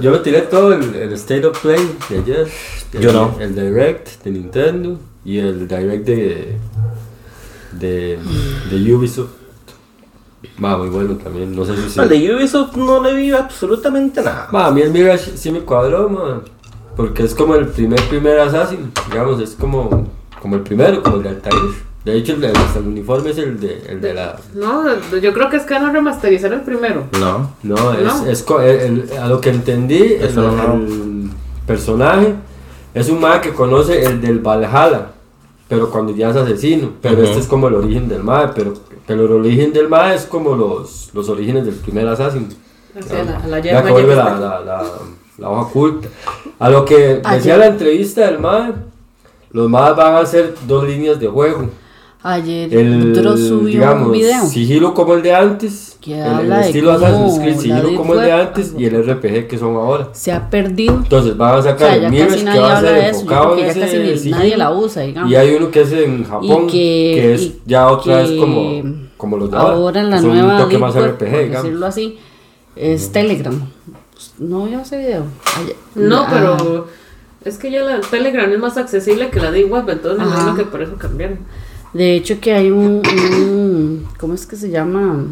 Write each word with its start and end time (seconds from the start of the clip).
Yo 0.00 0.10
me 0.10 0.20
tiré 0.20 0.40
todo 0.40 0.72
el, 0.72 0.94
el 0.94 1.12
State 1.12 1.44
of 1.44 1.60
Play 1.60 1.98
de 2.08 2.18
ayer. 2.18 2.48
El, 2.94 3.00
Yo 3.02 3.12
no. 3.12 3.36
El 3.38 3.54
Direct 3.54 4.24
de 4.24 4.30
Nintendo 4.30 4.98
y 5.22 5.36
el 5.36 5.68
Direct 5.68 6.06
de, 6.06 6.56
de, 7.72 8.18
de 8.70 8.94
Ubisoft. 8.94 9.32
Va, 10.64 10.78
muy 10.78 10.88
bueno 10.88 11.16
también. 11.16 11.54
No 11.54 11.66
sé 11.66 11.76
si... 11.90 12.00
Al 12.00 12.08
de 12.08 12.34
Ubisoft 12.34 12.74
no 12.74 13.02
le 13.02 13.12
vi 13.12 13.32
absolutamente 13.32 14.22
nada. 14.22 14.48
Va, 14.50 14.68
a 14.68 14.70
mí 14.70 14.80
el 14.80 14.92
Mirage 14.92 15.36
sí 15.36 15.52
me 15.52 15.60
cuadró, 15.60 16.08
man. 16.08 16.40
Porque 16.96 17.24
es 17.24 17.34
como 17.34 17.54
el 17.54 17.68
primer, 17.68 18.00
primer 18.08 18.40
Assassin. 18.40 18.90
Digamos, 19.10 19.42
es 19.42 19.50
como, 19.50 20.08
como 20.40 20.56
el 20.56 20.62
primero, 20.62 21.02
como 21.02 21.16
el 21.16 21.22
de 21.22 21.28
Altair. 21.28 21.91
De 22.04 22.16
hecho, 22.16 22.32
el, 22.32 22.40
de- 22.40 22.48
el 22.48 22.86
uniforme 22.86 23.30
es 23.30 23.38
el 23.38 23.60
de, 23.60 23.80
el 23.88 24.00
de 24.00 24.12
la... 24.14 24.36
No, 24.54 24.84
yo 25.20 25.32
creo 25.32 25.48
que 25.48 25.56
es 25.56 25.62
que 25.62 25.74
van 25.74 25.84
a 25.84 25.92
remasterizar 25.92 26.52
el 26.52 26.62
primero. 26.62 27.04
No. 27.20 27.52
No, 27.62 27.92
es, 27.92 28.02
No. 28.02 28.26
es 28.26 28.42
co- 28.42 28.60
el- 28.60 29.04
el- 29.08 29.18
a 29.18 29.28
lo 29.28 29.40
que 29.40 29.50
entendí, 29.50 30.14
el, 30.14 30.34
no. 30.34 30.74
el 30.74 31.30
personaje 31.66 32.34
es 32.94 33.08
un 33.08 33.20
mae 33.20 33.40
que 33.40 33.52
conoce 33.52 34.02
el 34.04 34.20
del 34.20 34.40
Valhalla, 34.40 35.12
pero 35.68 35.90
cuando 35.90 36.12
ya 36.14 36.30
es 36.30 36.36
asesino. 36.36 36.90
Pero 37.00 37.22
este 37.22 37.38
es 37.38 37.46
como 37.46 37.68
el 37.68 37.74
origen 37.74 38.08
del 38.08 38.24
mae, 38.24 38.48
pero, 38.54 38.74
pero 39.06 39.24
el 39.26 39.32
origen 39.32 39.72
del 39.72 39.88
mae 39.88 40.16
es 40.16 40.24
como 40.24 40.56
los, 40.56 41.10
los 41.14 41.28
orígenes 41.28 41.64
del 41.66 41.76
primer 41.76 42.08
Assassin. 42.08 42.48
Así, 42.98 43.14
a 43.14 43.22
la- 43.22 43.38
a 43.38 43.46
la 43.46 43.58
Ya 43.60 43.82
que 43.84 43.92
vuelve 43.92 44.16
la, 44.16 44.24
la, 44.38 44.60
la, 44.60 44.84
la 45.38 45.48
hoja 45.50 45.62
oculta. 45.62 46.08
A 46.58 46.68
lo 46.68 46.84
que 46.84 46.96
decía 46.98 47.30
Ayer- 47.30 47.58
la 47.58 47.66
entrevista 47.66 48.22
del 48.26 48.40
mae, 48.40 48.72
los 49.52 49.68
maes 49.70 49.94
van 49.96 50.14
a 50.16 50.18
hacer 50.18 50.54
dos 50.66 50.82
líneas 50.86 51.20
de 51.20 51.28
juego. 51.28 51.70
Ayer 52.24 52.72
El, 52.72 53.14
Dro 53.14 53.36
subió 53.36 53.66
digamos, 53.66 54.06
un 54.06 54.12
video 54.12 54.44
sigilo 54.46 54.94
como 54.94 55.14
el 55.14 55.22
de 55.22 55.34
antes, 55.34 55.96
Que 56.00 56.20
el, 56.20 56.22
habla 56.22 56.56
el 56.58 56.62
de 56.62 56.66
estilo 56.68 56.92
cómo 56.94 57.04
Assassin's 57.06 57.38
Creed, 57.40 57.58
sigilo 57.58 57.96
como 57.96 58.14
el 58.14 58.20
de 58.20 58.32
antes 58.32 58.74
y 58.78 58.84
el 58.86 59.04
RPG 59.04 59.48
que 59.48 59.58
son 59.58 59.74
ahora. 59.74 60.08
se 60.12 60.30
ha 60.30 60.48
perdido. 60.48 60.94
Entonces 60.94 61.36
van 61.36 61.54
a 61.54 61.58
O 61.58 61.62
sacar 61.62 61.78
sea, 61.78 61.94
el 61.96 62.02
casi 62.28 62.44
que 62.44 62.58
va 62.60 62.78
a 62.78 62.80
ser 62.80 62.94
de 62.94 63.08
enfocado 63.08 63.58
en 63.58 63.64
ese 63.66 63.80
casi 63.80 63.98
ni- 63.98 64.16
sigilo. 64.18 64.36
nadie 64.36 64.56
la 64.56 64.70
usa, 64.72 65.02
digamos. 65.02 65.32
Y 65.32 65.34
hay 65.34 65.54
uno 65.54 65.70
que 65.72 65.80
es 65.80 65.92
en 65.92 66.24
Japón, 66.24 66.66
que- 66.68 67.12
que, 67.16 67.34
es 67.34 67.52
ya 67.66 67.88
otra 67.90 68.18
vez 68.22 68.30
como, 68.38 68.82
como 69.16 69.36
los 69.36 69.50
de 69.50 69.56
ahora. 69.56 69.74
Ahora 69.74 70.00
en 70.00 70.10
la 70.10 70.20
son 70.20 70.28
nueva 70.34 70.52
un 70.56 70.62
toque 70.62 70.78
más 70.78 70.94
Web, 70.94 71.04
RPG, 71.04 71.18
por 71.30 71.40
digamos. 71.42 71.62
decirlo 71.64 71.86
así, 71.86 72.18
es 72.76 73.10
Telegram. 73.10 73.60
No 74.38 74.66
vio 74.66 74.80
ese 74.80 74.96
video. 74.98 75.24
Ayer- 75.60 75.76
No, 75.96 76.20
Ah, 76.20 76.28
pero 76.30 76.86
es 77.44 77.58
que 77.58 77.72
ya 77.72 77.82
la 77.82 78.00
Telegram 78.00 78.48
es 78.52 78.58
más 78.60 78.76
accesible 78.76 79.28
que 79.30 79.40
la 79.40 79.50
Deep 79.50 79.72
Web, 79.72 79.88
entonces 79.90 80.20
me 80.20 80.26
imagino 80.32 80.54
que 80.54 80.64
por 80.66 80.82
eso 80.82 80.94
cambiaron. 80.96 81.40
De 81.92 82.16
hecho 82.16 82.40
que 82.40 82.54
hay 82.54 82.70
un, 82.70 84.06
¿cómo 84.18 84.34
es 84.34 84.46
que 84.46 84.56
se 84.56 84.70
llama? 84.70 85.26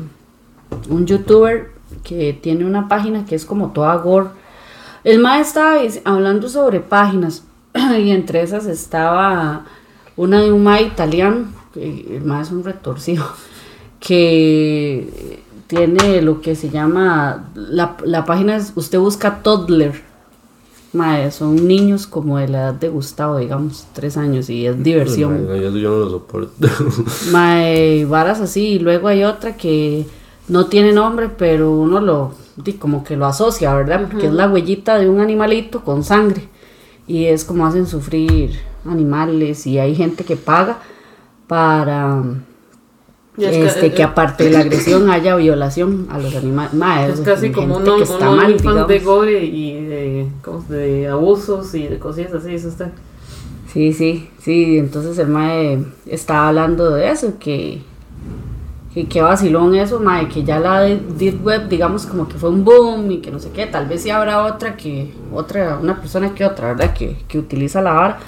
Un 0.88 1.06
youtuber 1.06 1.70
que 2.04 2.32
tiene 2.32 2.64
una 2.64 2.88
página 2.88 3.24
que 3.24 3.34
es 3.34 3.44
como 3.44 3.70
toda 3.70 3.96
gore. 3.96 4.28
El 5.02 5.20
mae 5.20 5.40
estaba 5.40 5.78
hablando 6.04 6.48
sobre 6.48 6.80
páginas 6.80 7.44
y 7.98 8.10
entre 8.10 8.42
esas 8.42 8.66
estaba 8.66 9.64
una 10.16 10.42
de 10.42 10.52
un 10.52 10.62
mae 10.62 10.82
italiano, 10.82 11.46
que 11.72 12.16
el 12.16 12.24
mae 12.24 12.42
es 12.42 12.50
un 12.50 12.62
retorcido, 12.62 13.24
que 14.00 15.42
tiene 15.66 16.20
lo 16.20 16.42
que 16.42 16.56
se 16.56 16.68
llama, 16.68 17.50
la, 17.54 17.96
la 18.04 18.24
página 18.26 18.56
es, 18.56 18.72
usted 18.74 18.98
busca 18.98 19.42
toddler, 19.42 20.02
mae, 20.92 21.30
son 21.30 21.68
niños 21.68 22.06
como 22.06 22.38
de 22.38 22.48
la 22.48 22.58
edad 22.62 22.74
de 22.74 22.88
Gustavo, 22.88 23.38
digamos, 23.38 23.86
tres 23.92 24.16
años 24.16 24.50
y 24.50 24.66
es 24.66 24.82
diversión. 24.82 25.46
No, 25.46 25.56
yo, 25.56 25.70
yo 25.70 25.90
no 25.90 25.98
lo 25.98 26.10
soporto. 26.10 26.68
Mae, 27.32 28.04
varas 28.06 28.40
así, 28.40 28.72
y 28.72 28.78
luego 28.78 29.08
hay 29.08 29.24
otra 29.24 29.56
que 29.56 30.06
no 30.48 30.66
tiene 30.66 30.92
nombre, 30.92 31.28
pero 31.28 31.70
uno 31.70 32.00
lo, 32.00 32.34
como 32.78 33.04
que 33.04 33.16
lo 33.16 33.26
asocia, 33.26 33.74
¿verdad? 33.74 34.08
Porque 34.10 34.26
es 34.26 34.32
la 34.32 34.48
huellita 34.48 34.98
de 34.98 35.08
un 35.08 35.20
animalito 35.20 35.84
con 35.84 36.02
sangre, 36.02 36.48
y 37.06 37.26
es 37.26 37.44
como 37.44 37.66
hacen 37.66 37.86
sufrir 37.86 38.58
animales, 38.84 39.66
y 39.66 39.78
hay 39.78 39.94
gente 39.94 40.24
que 40.24 40.36
paga 40.36 40.78
para 41.46 42.22
es 43.38 43.50
que- 43.50 43.66
este, 43.66 43.86
eh, 43.86 43.94
que 43.94 44.02
aparte 44.02 44.44
de 44.44 44.50
la 44.50 44.60
agresión 44.60 45.10
haya 45.10 45.36
violación 45.36 46.06
a 46.10 46.18
los 46.18 46.34
animales. 46.34 46.74
Mae, 46.74 47.10
Es 47.10 47.20
casi 47.20 47.50
como 47.50 47.76
un, 47.78 47.84
que 47.84 47.90
un 47.90 48.02
está 48.02 48.30
mal, 48.30 48.56
de 48.88 48.98
gore 49.00 49.44
y 49.44 49.84
de, 49.84 50.26
¿cómo 50.42 50.62
se- 50.66 50.74
de 50.74 51.08
abusos 51.08 51.74
y 51.74 51.86
de 51.86 51.98
cosillas 51.98 52.34
así, 52.34 52.54
eso 52.54 52.68
está. 52.68 52.90
Sí, 53.72 53.92
sí, 53.92 54.28
sí, 54.40 54.78
entonces 54.78 55.16
el 55.18 55.28
mae 55.28 55.78
estaba 56.06 56.48
hablando 56.48 56.90
de 56.90 57.08
eso, 57.08 57.34
que, 57.38 57.82
que, 58.92 59.06
que 59.06 59.22
vacilón 59.22 59.76
eso, 59.76 60.00
mae, 60.00 60.28
que 60.28 60.42
ya 60.42 60.58
la 60.58 60.80
de- 60.80 61.00
Deep 61.16 61.46
Web, 61.46 61.68
digamos, 61.68 62.06
como 62.06 62.26
que 62.28 62.34
fue 62.36 62.50
un 62.50 62.64
boom 62.64 63.08
y 63.12 63.18
que 63.18 63.30
no 63.30 63.38
sé 63.38 63.50
qué, 63.50 63.66
tal 63.66 63.86
vez 63.86 64.02
sí 64.02 64.10
habrá 64.10 64.44
otra 64.44 64.76
que, 64.76 65.12
otra, 65.32 65.78
una 65.80 66.00
persona 66.00 66.34
que 66.34 66.44
otra, 66.44 66.72
¿verdad? 66.74 66.92
Que, 66.94 67.16
que 67.28 67.38
utiliza 67.38 67.80
la 67.80 67.92
vara, 67.92 68.18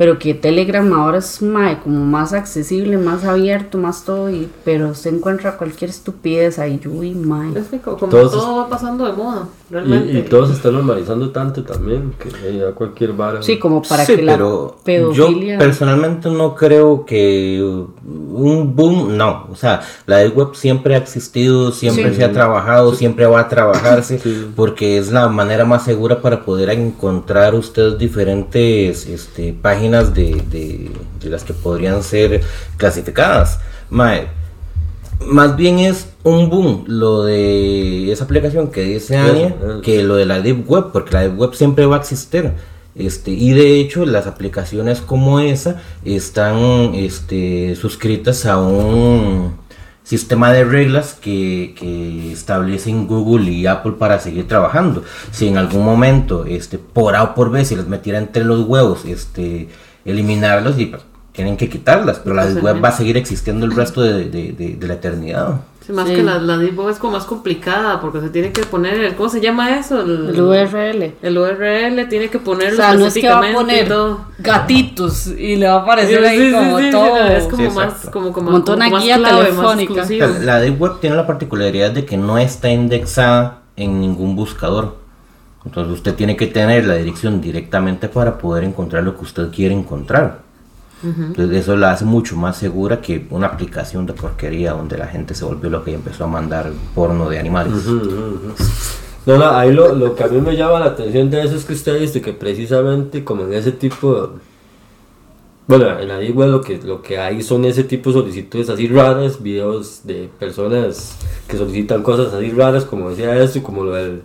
pero 0.00 0.18
que 0.18 0.32
Telegram 0.32 0.90
ahora 0.94 1.18
es, 1.18 1.42
mae, 1.42 1.78
como 1.78 2.06
más 2.06 2.32
accesible, 2.32 2.96
más 2.96 3.26
abierto, 3.26 3.76
más 3.76 4.02
todo, 4.02 4.30
y, 4.30 4.50
pero 4.64 4.94
se 4.94 5.10
encuentra 5.10 5.58
cualquier 5.58 5.90
estupidez 5.90 6.58
ahí, 6.58 6.80
uy, 6.86 7.14
mae. 7.14 7.52
Es 7.54 7.68
que 7.68 7.78
como, 7.80 8.06
todo 8.08 8.56
va 8.56 8.70
pasando 8.70 9.04
de 9.04 9.12
moda, 9.12 9.46
realmente. 9.70 10.12
y, 10.12 10.18
y 10.18 10.22
todos 10.22 10.48
se 10.48 10.54
están 10.54 10.74
normalizando 10.74 11.30
tanto 11.30 11.62
también, 11.62 12.12
que 12.18 12.58
ya 12.58 12.72
cualquier 12.72 13.12
vara. 13.12 13.42
Sí, 13.42 13.58
como 13.58 13.82
para 13.82 14.04
sí, 14.04 14.16
que 14.16 14.22
la 14.22 14.32
pero 14.34 14.76
pedofilia... 14.84 15.54
yo 15.54 15.58
personalmente 15.58 16.28
no 16.30 16.54
creo 16.54 17.04
que 17.04 17.60
un 17.62 18.74
boom, 18.74 19.16
no, 19.16 19.46
o 19.50 19.56
sea, 19.56 19.80
la 20.06 20.18
Deep 20.18 20.36
web 20.36 20.48
siempre 20.54 20.94
ha 20.94 20.98
existido, 20.98 21.72
siempre 21.72 22.10
Sí. 22.10 22.16
se 22.16 22.24
ha 22.24 22.32
trabajado, 22.32 22.94
siempre 22.94 23.26
va 23.26 23.40
a 23.40 23.48
trabajarse, 23.48 24.18
Sí. 24.18 24.46
porque 24.56 24.98
es 24.98 25.10
la 25.12 25.28
manera 25.28 25.64
más 25.64 25.84
segura 25.84 26.20
para 26.20 26.44
poder 26.44 26.70
encontrar 26.70 27.54
ustedes 27.54 27.98
diferentes 27.98 29.06
este, 29.06 29.52
páginas 29.52 30.14
de, 30.14 30.42
de- 30.50 30.90
de 31.20 31.30
las 31.30 31.44
que 31.44 31.52
podrían 31.52 32.02
ser 32.02 32.40
clasificadas. 32.76 33.60
Mae, 33.90 34.28
más 35.26 35.56
bien 35.56 35.78
es 35.78 36.08
un 36.22 36.50
boom 36.50 36.84
lo 36.86 37.24
de 37.24 38.10
esa 38.10 38.24
aplicación 38.24 38.70
que 38.70 38.82
dice 38.82 39.18
eso. 39.46 39.80
que 39.82 40.02
lo 40.02 40.16
de 40.16 40.26
la 40.26 40.40
Deep 40.40 40.68
Web, 40.68 40.86
porque 40.92 41.12
la 41.12 41.22
Deep 41.22 41.38
Web 41.38 41.54
siempre 41.54 41.86
va 41.86 41.96
a 41.96 42.00
existir. 42.00 42.52
Este, 42.94 43.30
y 43.30 43.52
de 43.52 43.80
hecho 43.80 44.04
las 44.04 44.26
aplicaciones 44.26 45.00
como 45.00 45.40
esa 45.40 45.80
están 46.04 46.94
este, 46.94 47.76
suscritas 47.76 48.46
a 48.46 48.58
un 48.58 49.56
sistema 50.02 50.50
de 50.52 50.64
reglas 50.64 51.14
que, 51.14 51.74
que 51.78 52.32
establecen 52.32 53.06
Google 53.06 53.50
y 53.50 53.66
Apple 53.66 53.92
para 53.92 54.18
seguir 54.18 54.48
trabajando. 54.48 55.04
Si 55.30 55.46
en 55.46 55.56
algún 55.56 55.84
momento, 55.84 56.44
este, 56.46 56.78
por 56.78 57.14
A 57.14 57.22
o 57.22 57.34
por 57.34 57.50
B, 57.50 57.64
se 57.64 57.76
les 57.76 57.86
metiera 57.86 58.18
entre 58.18 58.44
los 58.44 58.66
huevos, 58.66 59.04
este, 59.04 59.68
eliminarlos 60.04 60.78
y 60.78 60.86
pues, 60.86 61.02
tienen 61.40 61.56
que 61.56 61.70
quitarlas, 61.70 62.18
pero 62.18 62.34
la 62.34 62.44
Deep 62.44 62.62
Web 62.62 62.84
va 62.84 62.88
a 62.88 62.92
seguir 62.92 63.16
existiendo 63.16 63.64
el 63.64 63.72
resto 63.74 64.02
de, 64.02 64.24
de- 64.28 64.52
de- 64.52 64.76
de 64.78 64.86
la 64.86 64.92
eternidad. 64.94 65.62
Sí, 65.86 65.90
más 65.94 66.06
Sí. 66.06 66.16
que 66.16 66.22
la, 66.22 66.38
la 66.38 66.58
Deep 66.58 66.78
Web 66.78 66.90
es 66.90 66.98
como 66.98 67.14
más 67.14 67.24
complicada 67.24 67.98
porque 67.98 68.20
se 68.20 68.28
tiene 68.28 68.52
que 68.52 68.62
poner, 68.64 69.00
el, 69.00 69.14
¿cómo 69.14 69.30
se 69.30 69.40
llama 69.40 69.78
eso? 69.78 70.02
El, 70.02 70.28
El 70.34 70.40
URL. 70.42 71.14
El 71.22 71.38
URL 71.38 72.06
tiene 72.10 72.28
que 72.28 72.36
O 72.36 72.40
ponerlo 72.42 72.76
sea, 72.76 72.92
no 72.94 73.06
es 73.06 73.14
que 73.14 73.26
va 73.26 73.38
a 73.38 73.52
poner 73.54 73.88
todo. 73.88 74.20
gatitos 74.38 75.28
y 75.28 75.56
le 75.56 75.66
va 75.66 75.76
a 75.76 75.78
aparecer 75.78 76.18
Sí, 76.20 76.24
ahí 76.26 76.52
como 76.52 76.78
sí, 76.78 76.84
sí, 76.84 76.90
todo. 76.90 77.16
Es 77.26 77.44
como 77.44 77.70
Sí, 77.70 77.74
más, 77.74 77.86
exacto. 77.86 78.10
como, 78.10 78.32
como, 78.34 78.50
Montó 78.50 78.74
una 78.74 78.84
como 78.84 78.96
más 78.96 79.04
guía 79.04 79.16
clave, 79.16 79.44
telefónica. 79.44 80.06
la 80.42 80.60
Deep 80.60 80.78
Web 80.78 80.92
tiene 81.00 81.16
la 81.16 81.26
particularidad 81.26 81.90
de 81.92 82.04
que 82.04 82.18
no 82.18 82.36
está 82.36 82.68
indexada 82.68 83.62
en 83.76 83.98
ningún 83.98 84.36
buscador. 84.36 84.96
Entonces 85.64 85.94
usted 85.94 86.14
tiene 86.14 86.36
que 86.36 86.46
tener 86.46 86.86
la 86.86 86.96
dirección 86.96 87.40
directamente 87.40 88.08
para 88.10 88.36
poder 88.36 88.64
encontrar 88.64 89.02
lo 89.04 89.16
que 89.16 89.22
usted 89.24 89.48
quiere 89.50 89.74
encontrar. 89.74 90.49
Entonces 91.02 91.56
eso 91.62 91.76
la 91.76 91.92
hace 91.92 92.04
mucho 92.04 92.36
más 92.36 92.58
segura 92.58 93.00
que 93.00 93.26
una 93.30 93.46
aplicación 93.46 94.04
de 94.06 94.12
porquería 94.12 94.72
donde 94.72 94.98
la 94.98 95.06
gente 95.06 95.34
se 95.34 95.44
volvió 95.44 95.70
loca 95.70 95.90
y 95.90 95.94
empezó 95.94 96.24
a 96.24 96.26
mandar 96.26 96.70
porno 96.94 97.28
de 97.30 97.38
animales. 97.38 97.72
No, 99.26 99.36
no, 99.38 99.50
ahí 99.50 99.72
lo, 99.72 99.94
lo 99.94 100.14
que 100.14 100.24
a 100.24 100.28
mí 100.28 100.40
me 100.40 100.56
llama 100.56 100.80
la 100.80 100.86
atención 100.86 101.30
de 101.30 101.42
eso 101.42 101.54
es 101.56 101.64
que 101.64 101.74
usted 101.74 102.00
dice 102.00 102.20
que 102.20 102.32
precisamente 102.32 103.22
como 103.24 103.44
en 103.44 103.52
ese 103.54 103.72
tipo 103.72 104.14
de- 104.14 104.28
Bueno, 105.66 105.98
en 106.00 106.08
la 106.08 106.18
lo 106.46 106.60
que, 106.60 106.78
lo 106.78 107.00
que 107.00 107.18
hay 107.18 107.42
son 107.42 107.64
ese 107.64 107.84
tipo 107.84 108.10
de 108.10 108.20
solicitudes 108.20 108.68
así 108.70 108.88
raras, 108.88 109.42
videos 109.42 110.00
de 110.04 110.28
personas 110.38 111.16
que 111.48 111.56
solicitan 111.56 112.02
cosas 112.02 112.32
así 112.34 112.50
raras, 112.50 112.84
como 112.84 113.10
decía 113.10 113.36
esto, 113.42 113.58
y 113.58 113.62
como 113.62 113.84
lo 113.84 113.94
del 113.94 114.22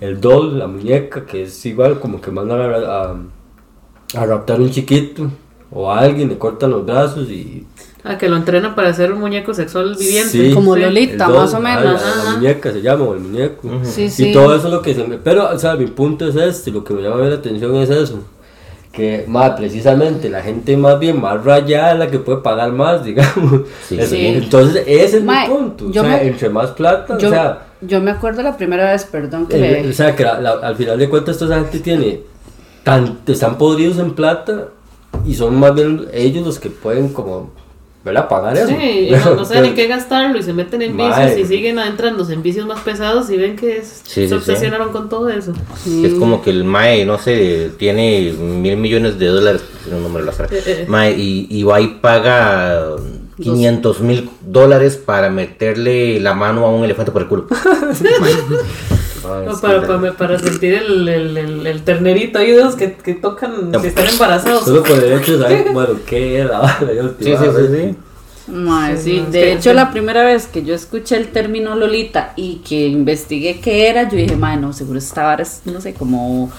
el 0.00 0.20
doll, 0.20 0.58
la 0.58 0.66
muñeca, 0.66 1.24
que 1.24 1.44
es 1.44 1.64
igual 1.66 1.98
como 2.00 2.20
que 2.20 2.30
mandan 2.30 2.60
a, 2.60 2.76
a, 2.76 3.16
a 4.20 4.26
raptar 4.26 4.60
un 4.60 4.70
chiquito 4.70 5.30
o 5.74 5.90
a 5.90 5.98
alguien, 6.00 6.28
le 6.28 6.38
cortan 6.38 6.70
los 6.70 6.86
brazos 6.86 7.28
y... 7.28 7.66
Ah, 8.06 8.18
que 8.18 8.28
lo 8.28 8.36
entrena 8.36 8.74
para 8.74 8.92
ser 8.92 9.12
un 9.12 9.20
muñeco 9.20 9.54
sexual 9.54 9.96
viviente. 9.98 10.28
Sí. 10.48 10.52
Como 10.52 10.74
Sí. 10.74 10.80
Lolita, 10.82 11.26
doll, 11.26 11.36
más 11.38 11.54
o 11.54 11.56
ah, 11.56 11.60
menos. 11.60 12.02
La, 12.02 12.24
la 12.24 12.30
muñeca 12.36 12.70
se 12.72 12.82
llama, 12.82 13.04
o 13.04 13.14
el 13.14 13.20
muñeco. 13.20 13.70
Sí, 13.82 14.02
Y 14.04 14.10
sí. 14.10 14.32
todo 14.32 14.54
eso 14.54 14.66
es 14.68 14.72
lo 14.74 14.82
que 14.82 14.94
se 14.94 15.04
me... 15.04 15.16
Pero, 15.18 15.48
o 15.50 15.58
sea, 15.58 15.74
mi 15.76 15.86
punto 15.86 16.28
es 16.28 16.36
este, 16.36 16.70
lo 16.70 16.84
que 16.84 16.92
me 16.92 17.00
llama 17.02 17.16
la 17.24 17.36
atención 17.36 17.74
es 17.76 17.88
eso. 17.90 18.22
que 18.92 19.24
más 19.26 19.52
precisamente 19.52 20.28
la 20.28 20.40
gente 20.42 20.76
más 20.76 21.00
bien 21.00 21.20
más 21.20 21.42
rayada 21.42 21.94
es 21.94 21.98
la 21.98 22.10
que 22.10 22.18
puede 22.18 22.38
pagar 22.42 22.70
más, 22.72 23.02
digamos. 23.08 23.62
Sí. 23.88 23.98
Es- 23.98 24.10
Sí. 24.10 24.26
Entonces, 24.26 24.84
ese 24.86 25.16
es 25.18 25.22
mi 25.24 25.32
punto. 25.48 25.90
yo 25.90 26.02
o 26.02 26.04
sea, 26.04 26.16
me- 26.18 26.26
entre 26.28 26.48
más 26.50 26.70
plata, 26.72 27.16
Yo, 27.18 27.28
o 27.28 27.30
sea, 27.32 27.66
yo 27.80 28.00
me 28.02 28.10
acuerdo 28.10 28.42
la 28.42 28.56
primera 28.56 28.92
vez, 28.92 29.04
perdón, 29.04 29.46
que 29.46 29.56
el- 29.56 29.82
le- 29.84 29.90
o 29.90 29.92
sea, 29.94 30.14
que 30.14 30.24
la- 30.24 30.38
la- 30.40 30.52
al 30.62 30.76
final 30.76 30.98
de 30.98 31.08
cuentas 31.08 31.38
toda 31.38 31.56
esa 31.56 31.64
gente 31.64 31.80
tiene, 31.80 32.20
tan, 32.84 33.18
están 33.26 33.56
podridos 33.58 33.98
en 33.98 34.12
plata 34.12 34.68
y 35.26 35.34
son 35.34 35.56
más 35.58 35.74
bien 35.74 36.06
ellos 36.12 36.44
los 36.46 36.58
que 36.58 36.70
pueden 36.70 37.08
como, 37.08 37.50
¿verdad? 38.04 38.28
Pagar 38.28 38.56
eso. 38.56 38.68
Sí, 38.68 39.08
y 39.08 39.10
no, 39.10 39.34
no 39.36 39.44
saben 39.44 39.66
en 39.66 39.74
qué 39.74 39.86
gastarlo 39.86 40.38
y 40.38 40.42
se 40.42 40.52
meten 40.52 40.82
en 40.82 40.96
vicios 40.96 41.16
Mae. 41.16 41.40
y 41.40 41.44
siguen 41.46 41.78
adentrándose 41.78 42.34
en 42.34 42.42
vicios 42.42 42.66
más 42.66 42.80
pesados 42.80 43.30
y 43.30 43.36
ven 43.38 43.56
que 43.56 43.78
es- 43.78 44.02
Sí, 44.04 44.22
se 44.22 44.28
sí. 44.28 44.34
obsesionaron 44.34 44.90
con 44.92 45.08
todo 45.08 45.28
eso. 45.30 45.52
Es 45.86 46.14
como 46.14 46.42
que 46.42 46.50
el 46.50 46.64
MAE, 46.64 47.04
no 47.06 47.18
sé, 47.18 47.70
tiene 47.78 48.32
mil 48.32 48.76
millones 48.76 49.18
de 49.18 49.26
dólares, 49.26 49.62
no 49.90 50.08
me 50.08 50.20
lo 50.20 50.30
Eh, 50.32 50.34
eh. 50.50 50.84
MAE, 50.88 51.12
y, 51.16 51.46
y 51.50 51.62
va 51.62 51.80
y 51.80 51.86
paga 52.00 52.96
500 53.40 54.00
mil 54.00 54.30
dólares 54.46 54.96
para 54.96 55.28
meterle 55.30 56.20
la 56.20 56.34
mano 56.34 56.66
a 56.66 56.70
un 56.70 56.84
elefante 56.84 57.10
por 57.10 57.22
el 57.22 57.28
culo. 57.28 57.46
No, 59.24 59.60
para, 59.60 59.80
que- 59.80 59.86
para, 59.86 60.12
para 60.12 60.38
sentir 60.38 60.74
el, 60.74 61.08
el, 61.08 61.36
el, 61.36 61.66
el 61.66 61.82
ternerito 61.82 62.38
ahí 62.38 62.50
de 62.52 62.58
esos 62.60 62.76
que, 62.76 62.92
que 62.94 63.14
tocan 63.14 63.72
si 63.80 63.86
están 63.86 64.06
embarazados. 64.08 64.64
Solo 64.64 64.82
por 64.82 65.02
el 65.02 65.12
hecho 65.20 65.38
de 65.38 65.42
saber, 65.42 65.72
bueno, 65.72 65.94
qué 66.06 66.38
era 66.38 66.58
la 66.60 66.78
Sí, 67.18 67.34
sí, 67.36 67.36
sí, 67.36 67.66
sí. 67.72 67.96
Sí, 68.98 69.24
de 69.30 69.40
que- 69.40 69.52
hecho 69.54 69.72
la 69.72 69.90
primera 69.90 70.22
vez 70.24 70.46
que 70.46 70.62
yo 70.64 70.74
escuché 70.74 71.16
el 71.16 71.28
término 71.28 71.74
Lolita 71.76 72.34
y 72.36 72.56
que 72.56 72.86
investigué 72.88 73.60
qué 73.60 73.88
era, 73.88 74.08
yo 74.08 74.16
dije, 74.18 74.36
mae, 74.36 74.58
no, 74.58 74.72
seguro 74.74 74.98
esta 74.98 75.22
vara 75.24 75.42
es, 75.42 75.62
no 75.64 75.80
sé, 75.80 75.94
como, 75.94 76.52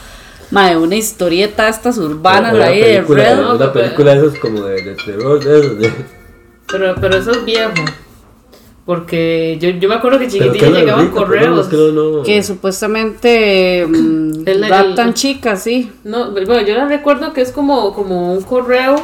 mae, 0.49 0.75
una 0.77 0.95
historieta 0.95 1.69
estas 1.69 1.99
urbanas 1.99 2.55
ahí 2.55 2.79
de 2.79 2.85
película- 3.03 3.23
Red. 3.23 3.35
¿no? 3.41 3.55
Una 3.55 3.71
película 3.73 4.15
de 4.15 4.25
esas 4.27 4.39
como 4.39 4.61
de, 4.63 4.81
de 4.81 4.95
terror, 4.95 5.43
de 5.43 5.59
esos, 5.59 5.77
de... 5.79 5.91
Pero, 6.71 6.95
pero 6.99 7.17
eso 7.17 7.29
es 7.31 7.45
viejo. 7.45 7.71
Porque 8.85 9.57
yo, 9.59 9.69
yo 9.69 9.89
me 9.89 9.95
acuerdo 9.95 10.19
que 10.19 10.27
chiquitilla 10.27 10.69
llegaban 10.69 11.05
rico, 11.07 11.17
correos. 11.17 11.67
que 11.67 11.75
no- 11.75 11.91
no- 12.17 12.23
Que 12.23 12.43
supuestamente 12.43 13.85
mm, 13.87 14.31
El- 14.47 14.63
el- 14.63 14.69
raptan 14.69 15.13
chicas, 15.13 15.63
sí. 15.63 15.91
No, 16.03 16.31
bueno, 16.31 16.61
yo 16.61 16.75
la 16.75 16.85
recuerdo 16.87 17.33
que 17.33 17.41
es 17.41 17.51
como, 17.51 17.93
como 17.93 18.33
un 18.33 18.41
correo 18.43 18.95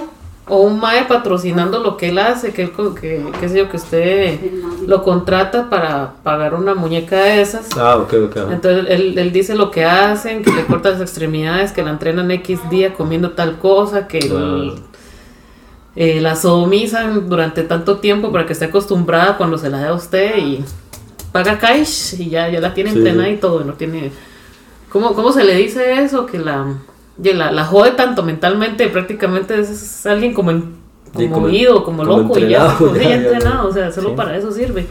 o 0.47 0.57
un 0.61 0.79
mae 0.79 1.05
patrocinando 1.05 1.79
lo 1.79 1.97
que 1.97 2.09
él 2.09 2.19
hace, 2.19 2.51
que 2.51 2.63
él, 2.63 2.71
co- 2.71 2.93
que, 2.93 3.23
qué 3.39 3.49
sé 3.49 3.57
yo, 3.57 3.69
que 3.69 3.77
usted 3.77 4.39
lo 4.85 5.01
contrata 5.01 5.69
para 5.69 6.13
pagar 6.23 6.53
una 6.55 6.75
muñeca 6.75 7.15
de 7.23 7.41
esas. 7.41 7.69
Ah, 7.77 7.97
ok, 7.97 8.13
ok. 8.25 8.37
Entonces 8.51 8.85
él, 8.89 9.17
él 9.17 9.31
dice 9.31 9.55
lo 9.55 9.71
que 9.71 9.85
hacen, 9.85 10.43
que 10.43 10.51
le 10.51 10.65
corta 10.65 10.89
las 10.91 11.01
extremidades, 11.01 11.71
que 11.71 11.83
la 11.83 11.91
entrenan 11.91 12.29
X 12.31 12.59
día 12.69 12.93
comiendo 12.93 13.31
tal 13.31 13.57
cosa, 13.59 14.07
que 14.07 14.19
el- 14.19 14.73
eh, 15.95 16.21
la 16.21 16.35
sodomizan 16.35 17.29
durante 17.29 17.63
tanto 17.63 17.97
tiempo 17.97 18.31
para 18.31 18.45
que 18.45 18.53
esté 18.53 18.65
acostumbrada 18.65 19.37
cuando 19.37 19.57
se 19.57 19.69
la 19.69 19.79
dé 19.79 19.87
a 19.87 19.93
usted 19.93 20.37
y 20.37 20.63
paga 21.31 21.57
cash 21.59 22.15
y 22.19 22.29
ya, 22.29 22.49
ya 22.49 22.59
la 22.59 22.73
tiene 22.73 22.91
Sí, 22.91 22.97
entrenada 22.97 23.29
y 23.29 23.37
todo, 23.37 23.63
no 23.63 23.73
tiene... 23.73 24.11
¿Cómo, 24.91 25.13
¿Cómo 25.13 25.31
se 25.31 25.43
le 25.45 25.55
dice 25.55 26.01
eso? 26.03 26.25
Que 26.25 26.37
la, 26.39 26.65
ya 27.17 27.33
la, 27.33 27.51
la 27.51 27.65
jode 27.65 27.91
tanto 27.91 28.23
mentalmente, 28.23 28.87
prácticamente 28.89 29.57
es, 29.59 29.69
es 29.69 30.05
alguien 30.05 30.33
como, 30.33 30.51
en, 30.51 30.81
Sí, 31.15 31.23
como 31.27 31.33
como- 31.33 31.45
oído, 31.47 31.83
como, 31.83 32.03
como 32.05 32.17
loco 32.23 32.39
y 32.39 32.49
ya, 32.49 32.75
sí, 32.77 32.85
ya, 32.95 33.01
ya 33.03 33.15
entrenado, 33.15 33.67
o 33.69 33.73
sea, 33.73 33.91
solo 33.91 34.15
para 34.15 34.35
eso 34.37 34.51
sirve. 34.51 34.85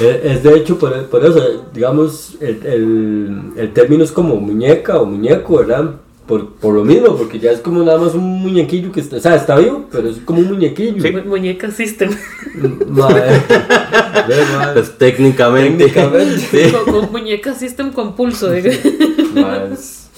Eh, 0.00 0.20
Es 0.24 0.42
de 0.42 0.56
hecho 0.56 0.78
por, 0.78 1.06
por 1.06 1.24
eso, 1.24 1.64
digamos, 1.72 2.34
el, 2.40 2.64
el, 2.66 3.42
el 3.56 3.72
término 3.72 4.04
es 4.04 4.12
como 4.12 4.36
muñeca 4.36 4.98
o 4.98 5.04
muñeco, 5.06 5.56
¿verdad? 5.58 5.92
Por, 6.26 6.50
por 6.54 6.72
lo 6.74 6.84
mismo, 6.84 7.16
porque 7.16 7.38
ya 7.40 7.50
es 7.50 7.58
como 7.60 7.82
nada 7.82 7.98
más 7.98 8.14
un 8.14 8.40
muñequillo 8.40 8.92
que 8.92 9.00
está, 9.00 9.16
o 9.16 9.20
sea, 9.20 9.34
está 9.34 9.56
vivo, 9.56 9.86
pero 9.90 10.08
es 10.08 10.18
como 10.18 10.38
un 10.40 10.46
muñequillo. 10.52 11.12
Mu- 11.12 11.28
Muñeca 11.30 11.70
System. 11.70 12.10
Madre. 12.88 13.42
Ve, 14.28 14.36
madre. 14.56 14.72
Pues 14.74 14.96
técnicamente. 14.98 15.84
Técnicamente. 15.88 16.72
con, 16.84 16.94
con 17.02 17.12
muñeca 17.12 17.54
System 17.54 17.90
con 17.92 18.14
pulso. 18.14 18.52
es- 18.54 20.08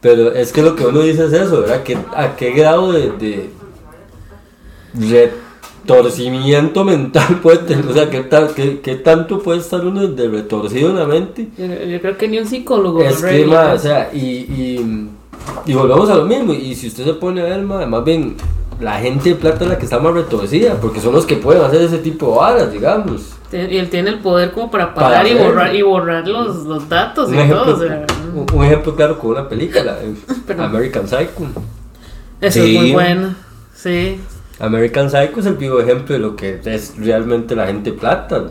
Pero 0.00 0.32
es 0.32 0.50
que 0.50 0.62
lo 0.62 0.74
que 0.76 0.86
uno 0.86 1.00
dice 1.02 1.26
es 1.26 1.32
eso, 1.34 1.60
¿verdad? 1.60 1.82
Que, 1.82 1.98
¿A 2.14 2.36
qué 2.36 2.50
grado 2.52 2.92
de, 2.92 3.12
de 4.94 5.30
retorcimiento 5.84 6.84
mental 6.84 7.40
puede 7.42 7.58
tener? 7.58 7.86
O 7.86 7.92
sea, 7.92 8.08
¿qué, 8.10 8.20
tal, 8.20 8.54
qué, 8.54 8.80
qué 8.80 8.96
tanto 8.96 9.40
puede 9.40 9.60
estar 9.60 9.84
uno 9.84 10.06
de 10.06 10.28
retorcido 10.28 10.90
en 10.90 10.96
la 10.96 11.06
mente? 11.06 11.48
Yo, 11.58 11.66
yo 11.66 12.00
creo 12.00 12.16
que 12.16 12.28
ni 12.28 12.38
un 12.38 12.46
psicólogo. 12.46 13.02
Es 13.02 13.22
que, 13.22 13.44
ma, 13.44 13.72
o 13.74 13.78
sea, 13.78 14.10
y, 14.12 14.18
y, 14.18 15.08
y 15.66 15.74
volvemos 15.74 16.08
a 16.10 16.16
lo 16.16 16.24
mismo. 16.24 16.52
Y 16.52 16.74
si 16.74 16.88
usted 16.88 17.04
se 17.04 17.14
pone 17.14 17.40
a 17.40 17.44
ver, 17.44 17.62
ma, 17.62 17.84
más 17.86 18.04
bien, 18.04 18.36
la 18.80 18.98
gente 18.98 19.30
de 19.30 19.34
plata 19.36 19.64
es 19.64 19.70
la 19.70 19.78
que 19.78 19.84
está 19.84 19.98
más 19.98 20.14
retorcida, 20.14 20.74
porque 20.80 21.00
son 21.00 21.12
los 21.14 21.26
que 21.26 21.36
pueden 21.36 21.62
hacer 21.62 21.82
ese 21.82 21.98
tipo 21.98 22.30
de 22.32 22.36
varas, 22.36 22.72
digamos. 22.72 23.30
Y 23.52 23.76
él 23.76 23.88
tiene 23.88 24.10
el 24.10 24.18
poder 24.18 24.50
como 24.50 24.68
para 24.70 24.92
Para 24.94 25.06
pagar 25.08 25.26
y 25.28 25.34
borrar, 25.34 25.74
y 25.74 25.82
borrar 25.82 26.26
los, 26.26 26.64
los 26.64 26.88
datos 26.88 27.28
Un 27.28 27.34
y 27.34 27.38
ejemplo, 27.38 27.62
todo. 27.64 27.76
o 27.76 27.78
sea, 27.86 28.06
un, 28.34 28.46
un 28.52 28.64
ejemplo 28.64 28.96
claro 28.96 29.16
con 29.18 29.30
una 29.30 29.48
película, 29.48 29.96
eh. 30.02 30.14
American 30.58 31.06
Psycho. 31.06 31.30
eso 32.40 32.62
es 32.62 32.74
muy 32.74 32.92
bueno. 32.92 33.34
Sí. 33.72 34.20
American 34.60 35.10
Psycho 35.10 35.40
es 35.40 35.46
el 35.46 35.54
vivo 35.54 35.80
ejemplo 35.80 36.14
de 36.14 36.20
lo 36.20 36.36
que 36.36 36.60
es 36.64 36.94
realmente 36.98 37.56
la 37.56 37.66
gente 37.66 37.92
plata. 37.92 38.44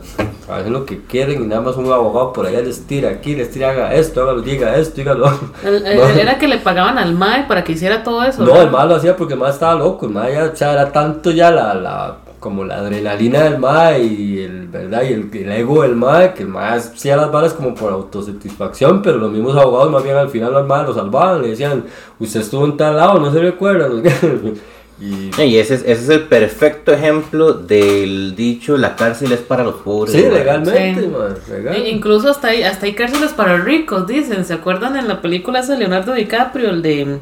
Hacen 0.49 0.73
lo 0.73 0.85
que 0.85 1.01
quieren 1.05 1.41
y 1.43 1.47
nada 1.47 1.61
más 1.61 1.77
un 1.77 1.89
abogado 1.91 2.33
por 2.33 2.45
allá 2.45 2.59
les 2.61 2.85
tira 2.85 3.09
aquí, 3.09 3.33
les 3.35 3.49
tira 3.51 3.69
haga 3.69 3.93
esto, 3.95 4.21
hágalo, 4.21 4.41
diga 4.41 4.75
esto, 4.75 4.95
dígalo. 4.97 5.27
El- 5.65 5.85
el- 5.85 5.97
No. 5.97 6.05
Era 6.07 6.37
que 6.37 6.49
le 6.49 6.57
pagaban 6.57 6.97
al 6.97 7.13
MAE 7.13 7.45
para 7.47 7.63
que 7.63 7.71
hiciera 7.71 8.03
todo 8.03 8.23
eso. 8.23 8.43
No, 8.43 8.61
el 8.61 8.69
mal 8.69 8.89
lo 8.89 8.95
hacía 8.95 9.15
porque 9.15 9.35
el 9.35 9.39
mal 9.39 9.51
estaba 9.51 9.75
loco, 9.75 10.05
el 10.07 10.11
mal 10.11 10.31
ya, 10.31 10.43
o 10.51 10.55
sea, 10.55 10.73
era 10.73 10.91
tanto 10.91 11.31
ya 11.31 11.49
la, 11.49 11.73
la, 11.73 12.17
como 12.41 12.65
la 12.65 12.75
adrenalina 12.79 13.43
del 13.43 13.57
mal 13.57 14.01
y 14.01 14.41
el, 14.41 14.67
¿verdad? 14.67 15.03
Y 15.03 15.13
el, 15.13 15.29
el 15.33 15.51
ego 15.53 15.83
del 15.83 15.95
mal, 15.95 16.33
que 16.33 16.43
el 16.43 16.49
mal 16.49 16.77
hacía 16.77 17.15
las 17.15 17.31
balas 17.31 17.53
como 17.53 17.73
por 17.73 17.93
autosatisfacción, 17.93 19.01
pero 19.01 19.17
los 19.17 19.31
mismos 19.31 19.55
abogados 19.55 19.89
más 19.91 20.03
bien 20.03 20.17
al 20.17 20.29
final 20.29 20.53
al 20.57 20.65
mal 20.65 20.85
lo 20.85 20.93
salvaban, 20.93 21.41
le 21.41 21.49
decían, 21.51 21.85
usted 22.19 22.41
estuvo 22.41 22.65
en 22.65 22.75
tal 22.75 22.97
lado, 22.97 23.17
no 23.19 23.31
se 23.31 23.39
recuerda. 23.39 23.87
y 25.03 25.41
Y 25.41 25.57
ese 25.57 25.75
es, 25.75 25.81
ese 25.81 26.03
es 26.03 26.09
el 26.09 26.21
perfecto 26.21 26.93
ejemplo 26.93 27.53
del 27.53 28.35
dicho, 28.35 28.77
la 28.77 28.95
cárcel 28.95 29.31
es 29.33 29.39
para 29.41 29.63
los 29.63 29.75
pobres. 29.75 30.13
sí, 30.15 30.21
legalmente, 30.21 31.01
Sí. 31.01 31.07
man, 31.07 31.35
legal. 31.49 31.75
E- 31.75 31.89
Incluso 31.89 32.29
hasta 32.29 32.47
hay, 32.49 32.63
hasta 32.63 32.85
hay 32.85 32.93
cárceles 32.93 33.31
para 33.33 33.57
ricos, 33.57 34.07
dicen. 34.07 34.45
¿Se 34.45 34.53
acuerdan 34.53 34.95
en 34.95 35.07
la 35.07 35.21
película 35.21 35.59
esa 35.59 35.73
de 35.73 35.79
Leonardo 35.79 36.13
DiCaprio, 36.13 36.69
el 36.69 36.81
de 36.81 37.17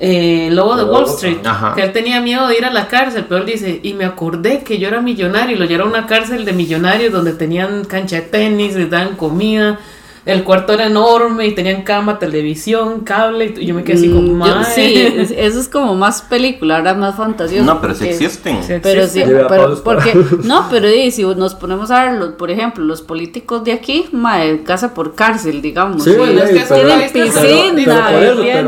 eh, 0.00 0.48
Lobo 0.50 0.76
de 0.76 0.82
Lobo, 0.82 0.94
Wall 0.94 1.04
Street? 1.06 1.38
ajá. 1.44 1.74
Que 1.74 1.82
él 1.82 1.92
tenía 1.92 2.20
miedo 2.20 2.46
de 2.48 2.56
ir 2.58 2.64
a 2.64 2.72
la 2.72 2.88
cárcel, 2.88 3.26
pero 3.28 3.40
él 3.42 3.46
dice, 3.46 3.80
y 3.82 3.92
me 3.94 4.04
acordé 4.04 4.64
que 4.64 4.78
yo 4.78 4.88
era 4.88 5.00
millonario 5.00 5.56
y 5.56 5.58
lo 5.58 5.64
llevaron 5.66 5.94
a 5.94 5.98
una 5.98 6.06
cárcel 6.06 6.44
de 6.44 6.52
millonarios 6.52 7.12
donde 7.12 7.32
tenían 7.32 7.84
cancha 7.84 8.16
de 8.16 8.22
tenis, 8.22 8.74
les 8.74 8.90
daban 8.90 9.16
comida. 9.16 9.78
El 10.26 10.42
cuarto 10.42 10.72
era 10.72 10.86
enorme 10.86 11.46
y 11.46 11.54
tenían 11.54 11.82
cama, 11.82 12.18
televisión, 12.18 13.00
cable. 13.00 13.54
Y 13.58 13.66
yo 13.66 13.74
me 13.74 13.84
quedé 13.84 13.96
así 13.98 14.08
como, 14.08 14.22
Mm, 14.22 14.38
"Mae". 14.38 14.64
sí, 14.64 14.94
es- 15.16 15.30
eso 15.30 15.60
es 15.60 15.68
como 15.68 15.94
más 15.94 16.22
película, 16.22 16.78
ahora 16.78 16.94
más 16.94 17.14
fantasioso. 17.16 17.64
No, 17.64 17.80
pero 17.80 17.94
sí 17.94 18.08
existen. 18.08 18.62
Sí. 18.62 18.74
Pero 18.82 19.06
sí, 19.06 19.22
pero, 19.48 19.82
porque, 19.84 20.14
no, 20.44 20.66
pero 20.70 20.88
di, 20.88 21.10
si 21.10 21.24
nos 21.24 21.54
ponemos 21.54 21.90
a 21.90 22.04
ver, 22.04 22.12
los, 22.14 22.28
por 22.34 22.50
ejemplo, 22.50 22.82
los 22.84 23.02
políticos 23.02 23.64
de 23.64 23.72
aquí, 23.72 24.06
mae, 24.12 24.62
casa 24.62 24.94
por 24.94 25.14
cárcel, 25.14 25.60
digamos. 25.60 26.04
Sí, 26.04 26.10
y 26.12 26.16
bueno, 26.16 26.42
es 26.42 26.50
que 26.68 26.74
tienen 26.74 27.10
piscina, 27.12 27.80
y 27.80 27.84
tienen 27.84 27.98
parrilla. 28.00 28.64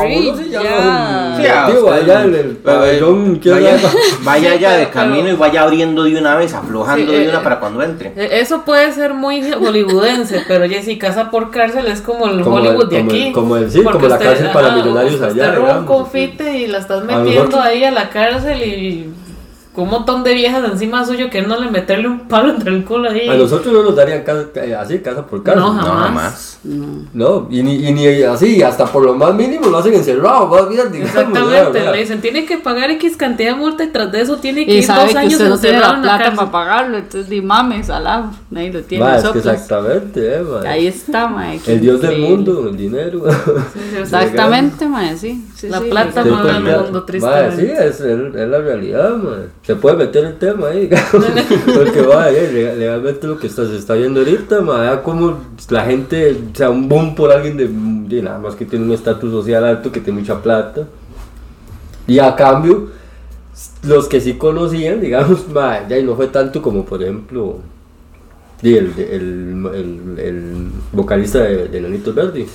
sí 0.00 0.48
Sí, 0.48 1.46
a 1.46 1.66
Digo, 1.68 1.86
usted, 1.86 2.02
allá 2.02 2.24
en 2.24 2.34
el 2.34 2.56
pabellón, 2.56 3.36
¿quién 3.36 3.54
vaya, 4.24 4.54
Sí, 4.54 4.58
ya 4.60 4.76
de 4.76 4.88
camino 4.90 5.28
y 5.28 5.32
vaya 5.34 5.62
abriendo 5.62 6.04
de 6.04 6.16
una 6.18 6.34
vez, 6.36 6.52
aflojando 6.54 7.06
Sí, 7.12 7.18
de 7.18 7.24
eh, 7.26 7.28
una 7.28 7.42
para 7.42 7.60
cuando 7.60 7.82
entre. 7.82 8.08
Eh, 8.16 8.40
Eso 8.40 8.62
puede 8.64 8.92
ser 8.92 9.14
muy 9.14 9.42
hollywoodense, 9.52 10.42
pero 10.48 10.64
ya 10.66 10.77
si 10.82 10.98
casa 10.98 11.30
por 11.30 11.50
cárcel 11.50 11.86
es 11.86 12.00
como 12.00 12.26
el 12.26 12.40
Como 12.42 12.58
el- 12.58 12.66
Hollywood 12.68 12.88
de 12.90 12.98
como 12.98 13.10
el- 13.10 13.16
aquí. 13.22 13.32
como 13.32 13.56
el- 13.56 13.70
sí, 13.70 13.82
como 13.82 14.06
la 14.08 14.18
cárcel 14.18 14.50
para 14.52 14.70
millonarios 14.72 15.14
usted 15.14 15.26
allá, 15.30 15.54
roba 15.54 15.78
un 15.78 15.86
confite 15.86 16.58
y 16.58 16.66
la 16.66 16.78
estás 16.78 17.04
metiendo 17.04 17.60
ahí 17.60 17.84
a 17.84 17.90
la 17.90 18.10
cárcel 18.10 18.62
y 18.62 19.12
con 19.78 19.84
un 19.84 19.92
montón 19.92 20.24
de 20.24 20.34
viejas 20.34 20.64
encima 20.72 21.04
suyo 21.06 21.30
que 21.30 21.40
no 21.40 21.56
le 21.56 21.70
meterle 21.70 22.08
un 22.08 22.26
palo 22.26 22.50
entre 22.50 22.74
el 22.74 22.84
culo 22.84 23.10
ahí. 23.10 23.28
A 23.28 23.34
nosotros 23.34 23.72
no 23.72 23.84
nos 23.84 23.94
darían 23.94 24.24
casa, 24.24 24.48
eh, 24.56 24.74
así, 24.74 24.98
casa 24.98 25.24
por 25.24 25.44
casa. 25.44 25.60
No, 25.60 25.72
No, 25.72 25.82
jamás. 25.82 26.58
No, 26.64 27.46
y 27.48 27.62
ni, 27.62 27.86
y 27.86 27.92
ni 27.92 28.22
así, 28.24 28.60
hasta 28.60 28.86
por 28.86 29.04
lo 29.04 29.14
más 29.14 29.32
mínimo 29.36 29.68
lo 29.68 29.78
hacen 29.78 29.94
encerrado, 29.94 30.48
más 30.48 30.68
bien, 30.68 30.90
digamos, 30.90 31.14
Exactamente, 31.14 31.92
le 31.92 31.96
dicen 31.96 32.20
tiene 32.20 32.44
que 32.44 32.58
pagar 32.58 32.90
X 32.90 33.16
cantidad 33.16 33.52
de 33.52 33.56
multa 33.56 33.84
y 33.84 33.92
tras 33.92 34.10
de 34.10 34.20
eso 34.20 34.38
tiene 34.38 34.66
que 34.66 34.72
Y 34.72 34.78
ir 34.78 34.84
sabe 34.84 35.02
dos 35.04 35.12
que 35.12 35.18
años 35.18 35.32
usted 35.34 35.48
no 35.48 35.58
tiene 35.58 35.78
la 35.78 36.02
plata 36.02 36.18
cárcel. 36.18 36.36
para 36.36 36.50
pagarlo, 36.50 36.98
entonces 36.98 37.28
di 37.28 37.40
mames, 37.40 37.88
alá, 37.88 38.32
nadie 38.50 38.72
lo 38.72 38.82
tiene 38.82 39.04
Ma, 39.04 39.10
es 39.12 39.22
que 39.22 39.28
nosotros. 39.28 39.46
exactamente, 39.54 40.38
eh, 40.38 40.42
ma. 40.42 40.68
Ahí 40.68 40.88
está, 40.88 41.32
qué 41.64 41.74
El 41.74 41.80
dios 41.80 42.00
del 42.00 42.18
mundo, 42.18 42.68
el 42.68 42.76
dinero. 42.76 43.22
Sí, 43.72 43.96
Exactamente, 44.00 44.88
sí. 45.16 45.44
Sí, 45.58 45.68
La 45.68 45.80
sí, 45.80 45.90
plata 45.90 46.22
Sí, 46.22 46.28
mueve 46.30 46.60
pues, 46.60 46.82
mundo, 46.82 47.02
tristemente. 47.04 47.56
sí, 47.56 47.72
es, 47.72 48.00
es- 48.00 48.34
es 48.34 48.48
la 48.48 48.58
realidad, 48.58 49.16
mae. 49.16 49.46
Se 49.62 49.76
puede 49.76 49.96
meter 49.96 50.24
el 50.24 50.38
tema 50.38 50.68
ahí, 50.68 50.80
digamos. 50.86 51.10
Porque 51.74 52.02
va, 52.02 52.30
eh, 52.30 52.50
le- 52.52 52.76
legalmente 52.76 53.26
lo 53.26 53.38
que 53.38 53.46
está, 53.48 53.66
se 53.66 53.76
está 53.76 53.94
viendo 53.94 54.20
ahorita, 54.20 54.60
vea 54.60 55.02
como 55.02 55.38
la 55.70 55.84
gente, 55.84 56.32
o 56.52 56.56
sea, 56.56 56.70
un 56.70 56.88
boom 56.88 57.14
por 57.14 57.32
alguien 57.32 57.56
de, 57.56 57.68
de 57.68 58.22
nada 58.22 58.38
más 58.38 58.54
que 58.54 58.64
tiene 58.64 58.84
un 58.84 58.92
estatus 58.92 59.30
social 59.30 59.64
alto, 59.64 59.90
que 59.92 60.00
tiene 60.00 60.20
mucha 60.20 60.40
plata. 60.42 60.86
Y 62.06 62.18
a 62.20 62.34
cambio, 62.36 62.88
los 63.82 64.08
que 64.08 64.20
sí 64.20 64.34
conocían, 64.34 65.00
digamos, 65.00 65.48
mae, 65.52 65.82
ya 65.88 65.98
y 65.98 66.02
no 66.04 66.14
fue 66.16 66.28
tanto 66.28 66.62
como, 66.62 66.84
por 66.84 67.02
ejemplo, 67.02 67.58
el, 68.62 68.92
el, 68.98 70.18
el 70.18 70.70
vocalista 70.92 71.40
de, 71.40 71.68
de 71.68 71.80
Nanitos 71.80 72.14
Verdes. 72.14 72.48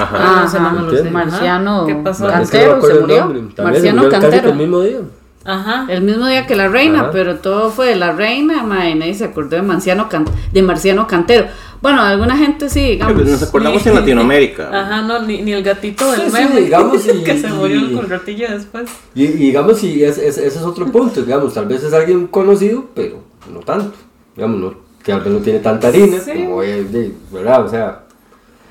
Ajá. 0.00 0.16
Ah, 0.18 0.58
no 0.60 0.70
me 0.72 0.82
lo 0.82 0.90
sé. 0.92 1.00
Ajá. 1.02 1.10
Marciano 1.10 1.86
¿Qué 1.86 1.94
pasó? 1.96 2.28
Es 2.30 2.50
que 2.50 2.66
no 2.66 2.76
me 2.76 2.80
Cantero, 2.80 2.82
se 2.86 2.92
el 2.92 3.00
murió. 3.00 3.52
Marciano 3.64 4.02
murió 4.02 4.20
Cantero. 4.20 4.48
el 4.50 4.56
mismo 4.56 4.80
día. 4.80 4.98
Ajá. 5.46 5.86
El 5.90 6.02
mismo 6.02 6.26
día 6.26 6.46
que 6.46 6.56
la 6.56 6.68
reina, 6.68 7.00
Ajá. 7.02 7.10
pero 7.10 7.36
todo 7.36 7.70
fue 7.70 7.88
de 7.88 7.96
la 7.96 8.12
reina, 8.12 8.62
mae, 8.62 8.94
nadie 8.94 9.14
se 9.14 9.24
acordó 9.26 9.56
de 9.56 9.62
Marciano, 9.62 10.08
Can- 10.08 10.24
de 10.52 10.62
Marciano 10.62 11.06
Cantero. 11.06 11.46
Bueno, 11.82 12.00
alguna 12.00 12.34
gente 12.34 12.70
sí, 12.70 12.80
digamos. 12.92 13.12
Pues 13.14 13.28
Nos 13.28 13.42
acordamos 13.42 13.86
en 13.86 13.94
Latinoamérica. 13.94 14.70
Ajá, 14.72 15.02
no, 15.02 15.20
ni, 15.20 15.42
ni 15.42 15.52
el 15.52 15.62
gatito 15.62 16.10
del 16.12 16.22
Sí, 16.22 16.26
sí, 16.30 16.32
meme. 16.32 16.60
digamos, 16.62 17.06
y- 17.14 17.22
que 17.22 17.38
se 17.38 17.48
murió 17.48 17.76
y- 17.76 17.94
con 17.94 18.04
el 18.06 18.10
ratillo 18.10 18.48
después. 18.50 18.90
Y, 19.14 19.24
y 19.24 19.32
digamos, 19.32 19.84
y 19.84 20.02
es, 20.02 20.16
es- 20.16 20.38
ese 20.38 20.58
es 20.58 20.62
otro 20.64 20.86
punto, 20.86 21.20
digamos, 21.20 21.52
tal 21.52 21.66
vez 21.66 21.82
es 21.84 21.92
alguien 21.92 22.26
conocido, 22.28 22.86
pero 22.94 23.16
no 23.52 23.60
tanto. 23.60 23.92
Digamos, 24.34 24.58
no, 24.58 24.74
que 25.02 25.12
tal 25.12 25.20
vez 25.20 25.32
no 25.34 25.38
tiene 25.40 25.58
tanta 25.58 25.88
harina, 25.88 26.18
Sí. 26.20 26.30
como 26.32 26.62
es 26.62 26.90
de, 26.90 27.12
¿verdad? 27.30 27.66
O 27.66 27.68
sea, 27.68 28.03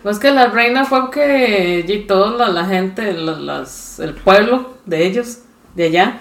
Pues 0.04 0.20
que 0.20 0.32
la 0.32 0.48
reina 0.48 0.84
fue 0.86 1.10
que 1.12 1.86
y 1.88 2.00
toda 2.00 2.50
la, 2.50 2.66
gente, 2.66 3.14
la- 3.14 3.40
las, 3.40 4.00
el 4.00 4.14
pueblo 4.14 4.74
de 4.86 5.06
ellos, 5.06 5.40
de 5.76 5.86
allá, 5.86 6.20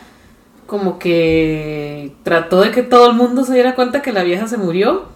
como 0.66 0.98
que 1.00 2.14
trató 2.22 2.60
de 2.60 2.70
que 2.70 2.82
todo 2.84 3.10
el 3.10 3.16
mundo 3.16 3.44
se 3.44 3.54
diera 3.54 3.74
cuenta 3.74 4.00
que 4.02 4.12
la 4.12 4.22
vieja 4.22 4.46
se 4.46 4.56
murió. 4.56 5.06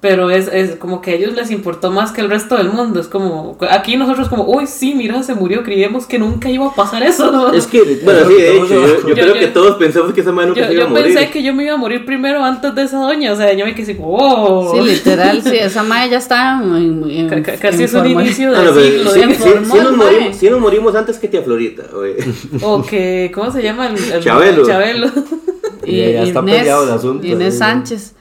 Pero 0.00 0.30
es, 0.30 0.46
es 0.46 0.76
como 0.76 1.00
que 1.00 1.10
a 1.10 1.14
ellos 1.14 1.34
les 1.34 1.50
importó 1.50 1.90
más 1.90 2.12
que 2.12 2.20
el 2.20 2.30
resto 2.30 2.56
del 2.56 2.68
mundo. 2.70 3.00
Es 3.00 3.08
como, 3.08 3.58
aquí 3.68 3.96
nosotros 3.96 4.28
como, 4.28 4.44
uy, 4.44 4.68
sí, 4.68 4.94
mira, 4.94 5.20
se 5.24 5.34
murió, 5.34 5.64
creíamos 5.64 6.06
que 6.06 6.20
nunca 6.20 6.48
iba 6.48 6.68
a 6.68 6.72
pasar 6.72 7.02
eso. 7.02 7.32
¿no? 7.32 7.52
Es 7.58 7.66
que, 7.66 7.82
bueno, 8.04 8.20
sí, 8.28 8.34
de 8.34 8.56
hecho, 8.58 8.66
yo, 8.68 8.86
yo 8.86 9.08
Yo- 9.08 9.14
creo 9.14 9.26
yo- 9.34 9.40
que 9.40 9.48
todos 9.48 9.74
pensamos 9.76 10.12
que 10.12 10.20
esa 10.20 10.30
madre 10.30 10.50
nunca 10.50 10.60
yo 10.60 10.66
se 10.68 10.74
iba 10.74 10.84
a 10.84 10.86
yo 10.86 10.90
morir. 10.94 11.14
pensé 11.14 11.30
que 11.32 11.42
yo 11.42 11.52
me 11.52 11.64
iba 11.64 11.74
a 11.74 11.76
morir 11.78 12.04
primero 12.06 12.44
antes 12.44 12.72
de 12.76 12.82
esa 12.82 12.98
doña. 12.98 13.32
O 13.32 13.36
sea, 13.36 13.52
yo 13.54 13.64
me 13.64 13.74
quedé 13.74 13.82
así, 13.90 13.94
wow. 13.94 14.72
Sí, 14.72 14.80
literal, 14.88 15.42
sí, 15.42 15.56
esa 15.60 15.82
mae 15.82 16.08
ya 16.08 16.18
está 16.18 16.60
en, 16.62 17.02
en- 17.10 17.28
Ca- 17.28 17.42
ca- 17.42 17.54
en 17.54 17.58
Casi 17.58 17.82
es 17.82 17.92
un 17.94 18.02
forma- 18.04 18.22
inicio 18.22 18.50
No, 18.52 18.56
del 18.56 18.64
no, 18.66 18.74
pero 18.74 18.86
siglo. 18.86 19.10
sí, 19.10 19.18
de- 19.20 19.26
sí- 19.26 19.30
informó 19.48 19.74
sí 19.74 19.80
nos 19.82 19.96
morimos, 19.96 20.36
sí 20.36 20.50
nos 20.50 20.60
morimos 20.60 20.94
antes 20.94 21.18
que 21.18 21.26
tía 21.26 21.42
Florita. 21.42 21.82
oye. 21.96 22.14
O 22.62 22.82
que, 22.84 23.32
¿cómo 23.34 23.50
se 23.50 23.64
llama? 23.64 23.88
El, 23.88 23.96
el- 23.98 24.22
Chabelo. 24.22 24.64
Chabelo. 24.64 25.08
Y 25.84 25.96
ya 26.12 26.22
está 26.22 26.38
Inés, 26.40 26.58
peleado 26.58 26.84
el 26.84 26.90
asunto, 26.90 27.26
Inés. 27.26 27.58
Sánchez. 27.58 28.14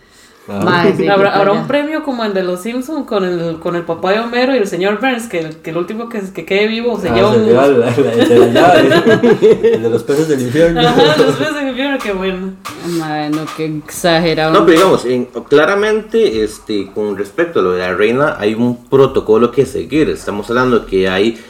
Ajá. 0.49 0.63
Mae, 0.63 0.95
sí, 0.95 1.07
¿Habrá, 1.07 1.51
un 1.51 1.67
premio 1.67 2.03
como 2.03 2.23
el 2.23 2.33
de 2.33 2.41
los 2.43 2.61
Simpsons 2.61 3.05
con 3.05 3.25
el, 3.25 3.59
con 3.59 3.75
el 3.75 3.83
papá 3.83 4.11
de 4.13 4.19
Homero 4.19 4.55
y 4.55 4.59
el 4.59 4.67
señor 4.67 4.99
Burns, 5.01 5.27
que 5.27 5.39
el, 5.39 5.55
que 5.57 5.71
el 5.71 5.77
último 5.77 6.07
que, 6.07 6.21
que 6.33 6.45
quede 6.45 6.67
vivo 6.67 6.97
se 6.99 7.09
Ah, 7.09 7.15
lleva 7.15 7.31
se 7.33 7.37
un... 7.39 7.45
lleva 7.45 7.67
la- 7.67 7.77
la- 7.77 8.13
el 8.13 8.29
de 8.29 8.39
la 8.39 8.47
llave, 8.47 9.37
el 9.73 9.83
de 9.83 9.89
los 9.89 10.03
peces 10.03 10.27
del 10.29 10.41
infierno. 10.41 10.79
Ajá, 10.79 11.17
los 11.17 11.37
ves 11.37 11.49
en 11.49 11.57
el 11.57 11.67
infierno, 11.69 11.97
qué 12.01 12.11
bueno. 12.13 12.53
Mae, 12.97 13.29
no, 13.29 13.41
qué 13.57 13.65
exagerado. 13.65 14.53
No, 14.53 14.65
pero 14.65 14.77
digamos, 14.77 15.03
en- 15.05 15.25
claramente, 15.25 16.43
este, 16.43 16.91
con 16.95 17.17
respecto 17.17 17.59
a 17.59 17.63
lo 17.63 17.71
de 17.73 17.79
la 17.79 17.93
reina, 17.93 18.37
hay 18.39 18.53
un 18.53 18.85
protocolo 18.85 19.51
que 19.51 19.65
seguir. 19.65 20.09
Estamos 20.09 20.49
hablando 20.49 20.85
que 20.85 21.09
hay, 21.09 21.41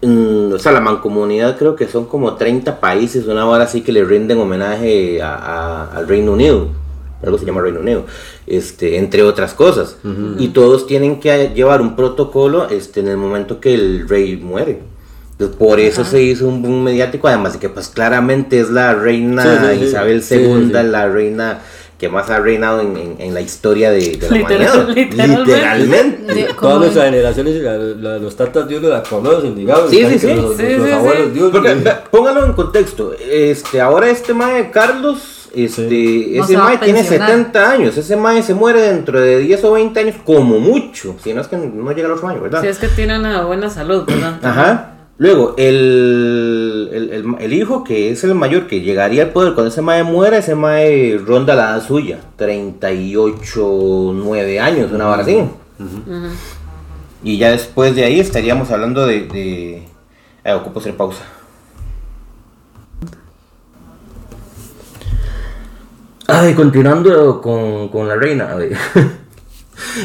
mm, 0.00 0.52
o 0.54 0.58
sea, 0.58 0.72
la 0.72 0.80
mancomunidad 0.80 1.58
creo 1.58 1.76
que 1.76 1.88
son 1.88 2.06
como 2.06 2.34
30 2.36 2.80
países, 2.80 3.26
una 3.26 3.44
hora 3.46 3.64
así 3.64 3.82
que 3.82 3.92
le 3.92 4.02
rinden 4.02 4.38
homenaje 4.40 5.20
a- 5.22 5.34
a- 5.34 5.96
al 5.98 6.08
Reino 6.08 6.32
Unido. 6.32 6.68
Algo 7.24 7.38
se 7.38 7.46
llama 7.46 7.60
Reino 7.62 7.80
Unido, 7.80 8.04
este, 8.46 8.98
entre 8.98 9.22
otras 9.22 9.54
cosas. 9.54 9.96
Y 10.38 10.48
todos 10.48 10.86
tienen 10.86 11.20
que 11.20 11.50
llevar 11.54 11.80
un 11.80 11.96
protocolo 11.96 12.68
este, 12.68 13.00
en 13.00 13.08
el 13.08 13.16
momento 13.16 13.60
que 13.60 13.74
el 13.74 14.08
rey 14.08 14.36
muere. 14.36 14.80
Entonces, 15.32 15.56
por 15.56 15.80
eso 15.80 16.04
se 16.04 16.22
hizo 16.22 16.46
un 16.46 16.62
boom 16.62 16.84
mediático, 16.84 17.26
además 17.26 17.54
de 17.54 17.58
que 17.58 17.68
pues 17.68 17.88
claramente 17.88 18.60
es 18.60 18.70
la 18.70 18.94
reina 18.94 19.42
Sí, 19.42 19.48
sí, 19.48 19.78
sí. 19.80 19.84
Isabel 19.86 20.16
II, 20.16 20.22
Sí, 20.22 20.36
sí, 20.36 20.66
sí. 20.66 20.72
la 20.72 21.08
reina 21.08 21.60
que 21.98 22.08
más 22.08 22.28
ha 22.30 22.38
reinado 22.38 22.80
en, 22.80 22.96
en- 22.96 23.16
en 23.18 23.34
la 23.34 23.40
historia 23.40 23.90
de, 23.90 24.16
de 24.16 24.28
la 24.30 24.36
Literal- 24.36 24.84
humanidad. 24.84 24.88
literalmente. 24.94 25.44
Literalmente. 25.44 26.34
De- 26.34 26.54
Todas 26.60 26.78
nuestras 26.80 27.04
generaciones, 27.06 27.62
la- 27.62 27.76
la- 27.78 28.18
los 28.18 28.36
tatas 28.36 28.68
Dios 28.68 28.82
la 28.82 29.02
conocen, 29.02 29.56
digamos. 29.56 29.90
Sí, 29.90 30.04
sí, 30.08 30.18
sí. 30.18 30.34
Los, 30.34 30.56
Sí, 30.56 30.62
los 30.76 30.86
sí, 30.86 30.92
abuelos. 30.92 31.50
Porque, 31.50 31.74
vea, 31.74 32.04
póngalo 32.10 32.44
en 32.46 32.52
contexto. 32.52 33.12
Este, 33.18 33.80
ahora 33.80 34.10
este 34.10 34.34
mae 34.34 34.70
Carlos, 34.70 35.33
este, 35.56 36.32
No 36.36 36.44
ese 36.44 36.56
a 36.56 36.58
mae 36.58 36.78
tiene 36.78 36.98
pensionar. 37.00 37.28
70 37.30 37.70
años. 37.70 37.96
Ese 37.96 38.16
mae 38.16 38.42
se 38.42 38.54
muere 38.54 38.80
dentro 38.82 39.20
de 39.20 39.38
10 39.38 39.64
o 39.64 39.72
20 39.72 40.00
años, 40.00 40.16
como 40.24 40.58
mucho. 40.60 41.16
Si 41.22 41.32
no 41.34 41.40
es 41.40 41.48
que 41.48 41.56
no 41.56 41.92
llega 41.92 42.06
al 42.08 42.12
otro 42.14 42.28
año, 42.28 42.40
¿verdad? 42.40 42.60
Si 42.62 42.68
es 42.68 42.78
que 42.78 42.88
tiene 42.88 43.18
una 43.18 43.44
buena 43.44 43.70
salud, 43.70 44.04
¿verdad? 44.06 44.38
Ajá. 44.42 44.90
Luego, 45.16 45.54
el, 45.58 46.90
el, 46.92 47.10
el- 47.12 47.36
el 47.38 47.52
hijo, 47.52 47.84
que 47.84 48.10
es 48.10 48.24
el 48.24 48.34
mayor, 48.34 48.66
que 48.66 48.80
llegaría 48.80 49.22
al 49.22 49.30
poder 49.30 49.54
cuando 49.54 49.70
ese 49.70 49.80
mae 49.80 50.02
muera, 50.02 50.38
ese 50.38 50.56
mae 50.56 51.18
ronda 51.24 51.54
la 51.54 51.70
edad 51.76 51.86
suya. 51.86 52.18
38, 52.36 54.12
9 54.14 54.60
años, 54.60 54.90
una 54.92 55.08
hora 55.08 55.22
así. 55.22 55.38
Y 57.22 57.38
ya 57.38 57.50
después 57.52 57.94
de 57.94 58.04
ahí 58.04 58.20
estaríamos 58.20 58.70
hablando 58.70 59.06
de... 59.06 59.20
de... 59.28 59.82
Eh, 60.44 60.52
ocupo 60.52 60.80
hacer 60.80 60.94
pausa. 60.96 61.22
Ay, 66.26 66.54
continuando 66.54 67.40
con, 67.40 67.88
con 67.88 68.08
la 68.08 68.16
reina. 68.16 68.56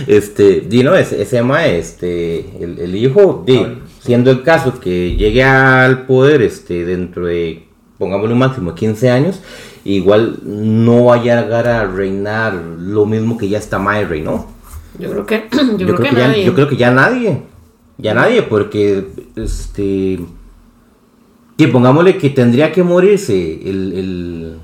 Este, 0.08 0.62
di 0.62 0.84
no, 0.84 0.96
ese, 0.96 1.22
ese 1.22 1.44
mae, 1.44 1.78
este, 1.78 2.40
el, 2.60 2.80
el 2.80 2.96
hijo, 2.96 3.44
di, 3.46 3.62
siendo 4.00 4.32
el 4.32 4.42
caso 4.42 4.80
que 4.80 5.16
llegue 5.16 5.44
al 5.44 6.06
poder, 6.06 6.42
este, 6.42 6.86
dentro 6.86 7.28
de, 7.28 7.68
pongámosle 8.00 8.34
un 8.34 8.40
máximo 8.40 8.74
15 8.74 9.12
años, 9.12 9.42
igual 9.86 10.40
no 10.44 11.06
va 11.06 11.16
a 11.16 11.24
llegar 11.24 11.68
a 11.68 11.86
reinar 11.86 12.54
lo 12.56 13.06
mismo 13.06 13.38
que 13.38 13.48
ya 13.48 13.60
está 13.60 13.78
mae 13.78 14.06
reinó. 14.06 14.48
Yo 14.98 15.12
creo 15.12 15.26
que, 15.26 15.48
yo, 15.78 15.96
creo, 15.96 15.98
que, 15.98 16.16
ya, 16.16 16.28
nadie. 16.28 16.46
yo 16.46 16.54
creo 16.56 16.68
que 16.68 16.78
ya 16.78 16.92
nadie. 16.92 17.44
Ya 17.98 18.14
nadie, 18.14 18.44
porque 18.44 19.08
este. 19.36 20.20
Que 21.58 21.68
pongámosle 21.68 22.18
que 22.18 22.30
tendría 22.30 22.72
que 22.72 22.84
morirse 22.84 23.60
el, 23.70 23.94
el 23.94 24.60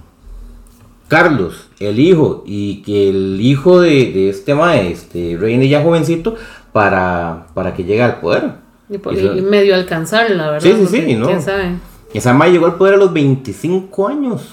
Carlos, 1.08 1.68
el 1.80 2.00
hijo, 2.00 2.44
y 2.48 2.82
que 2.82 3.10
el 3.10 3.40
hijo 3.42 3.80
de, 3.82 4.12
de 4.12 4.30
este 4.30 4.56
mae, 4.56 4.92
este, 4.92 5.38
reine 5.40 5.68
ya 5.70 5.84
jovencito, 5.84 6.36
para, 6.72 7.48
para 7.54 7.74
que 7.74 7.84
llegue 7.84 8.02
al 8.04 8.20
poder. 8.20 8.52
Y, 8.90 8.98
por- 8.98 9.14
Eso- 9.16 9.36
y 9.38 9.42
medio 9.42 9.76
alcanzarla, 9.76 10.52
¿verdad? 10.52 10.62
Sí, 10.62 10.74
sí, 10.74 10.78
Porque 10.86 11.06
sí, 11.06 11.16
¿no? 11.16 11.28
¿Quién 11.28 11.42
sabe? 11.42 11.76
Esa 12.14 12.34
mae 12.34 12.52
llegó 12.52 12.66
al 12.66 12.76
poder 12.76 12.96
a 12.96 12.98
los 12.98 13.12
25 13.14 14.08
años, 14.08 14.50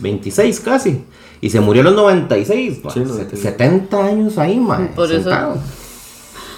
26 0.00 0.60
casi, 0.60 1.04
y 1.40 1.50
se 1.50 1.60
murió 1.60 1.82
a 1.82 1.84
los 1.86 1.94
96, 1.94 2.80
mae, 2.84 2.92
Sí, 2.92 3.00
se- 3.00 3.06
96. 3.06 3.40
70 3.42 4.04
años 4.04 4.38
ahí, 4.38 4.58
mae, 4.58 4.86
Por 4.88 5.10
eso-. 5.10 5.30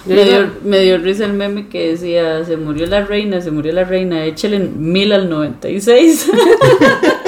Me 0.07 0.25
dio, 0.25 0.49
me 0.65 0.81
dio 0.81 0.97
risa 0.97 1.27
el 1.27 1.35
meme 1.35 1.69
que 1.69 1.91
decía, 1.91 2.43
se 2.47 2.57
murió 2.57 2.87
la 2.87 3.05
reina, 3.05 3.43
se 3.43 3.51
murió 3.51 3.71
la 3.73 3.85
reina, 3.85 4.25
échale 4.25 4.59
mil 4.59 5.13
al 5.13 5.29
96. 5.29 6.31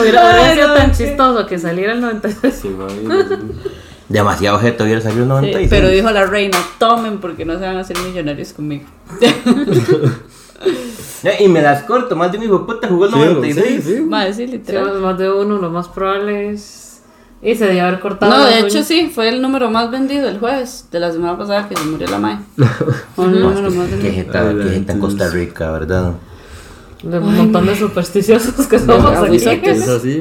Hubiera, 0.00 0.54
sido 0.54 0.74
tan 0.74 0.92
chistoso 0.92 1.46
que 1.46 1.58
saliera 1.58 1.92
el 1.92 2.00
96. 2.00 2.54
Sí, 2.62 2.68
mae, 2.68 2.88
Demasiado 4.08 4.56
objeto 4.56 4.84
hubiera 4.84 5.00
salido 5.02 5.22
el 5.24 5.28
Sí, 5.28 5.34
96. 5.34 5.68
pero 5.70 5.88
dijo 5.88 6.10
la 6.10 6.24
reina, 6.26 6.56
tomen 6.78 7.18
porque 7.18 7.44
no 7.44 7.54
se 7.58 7.66
van 7.66 7.76
a 7.76 7.80
hacer 7.80 7.98
millonarios 7.98 8.52
conmigo. 8.54 8.84
Ya, 9.20 9.34
Y 11.40 11.48
me 11.48 11.60
las 11.62 11.82
corto, 11.84 12.16
más 12.16 12.32
de 12.32 12.38
mi 12.38 12.46
hijo 12.46 12.64
puta 12.66 12.88
jugó 12.88 13.04
el 13.06 13.12
Sí, 13.12 13.18
96. 13.18 13.84
sí, 13.84 13.94
sí. 13.96 14.00
Madre, 14.02 14.32
sí, 14.34 14.46
Sí, 14.46 14.52
literal. 14.52 14.98
más 15.00 15.18
de 15.18 15.30
uno, 15.30 15.58
lo 15.58 15.70
más 15.70 15.88
probable 15.88 16.50
es... 16.50 16.84
Y 17.40 17.54
se 17.54 17.66
debe 17.66 17.80
haber 17.82 18.00
cortado 18.00 18.36
No, 18.36 18.44
de 18.46 18.58
hecho 18.60 18.78
uñas. 18.78 18.86
sí, 18.88 19.12
fue 19.14 19.28
el 19.28 19.40
número 19.40 19.70
más 19.70 19.90
vendido 19.92 20.28
el 20.28 20.38
jueves 20.40 20.86
de 20.90 20.98
la 20.98 21.12
semana 21.12 21.38
pasada 21.38 21.68
que 21.68 21.76
se 21.76 21.84
murió 21.84 22.08
la 22.08 22.18
madre. 22.18 22.38
Fue 23.14 23.26
el 23.26 23.40
número 23.40 23.70
más 23.70 23.86
Qué 23.88 23.94
vendido. 23.94 24.12
jeta, 24.14 24.54
qué 24.54 24.70
jeta 24.70 24.92
en 24.94 24.98
Costa 25.00 25.28
Rica, 25.28 25.70
¿verdad? 25.70 26.14
De 27.02 27.18
un 27.18 27.36
montón 27.36 27.66
de 27.66 27.76
supersticiosos 27.76 28.66
que 28.66 28.78
somos 28.78 29.16
Ay, 29.16 29.36
aquí. 29.46 29.66
Es 29.70 29.88
así, 29.88 30.20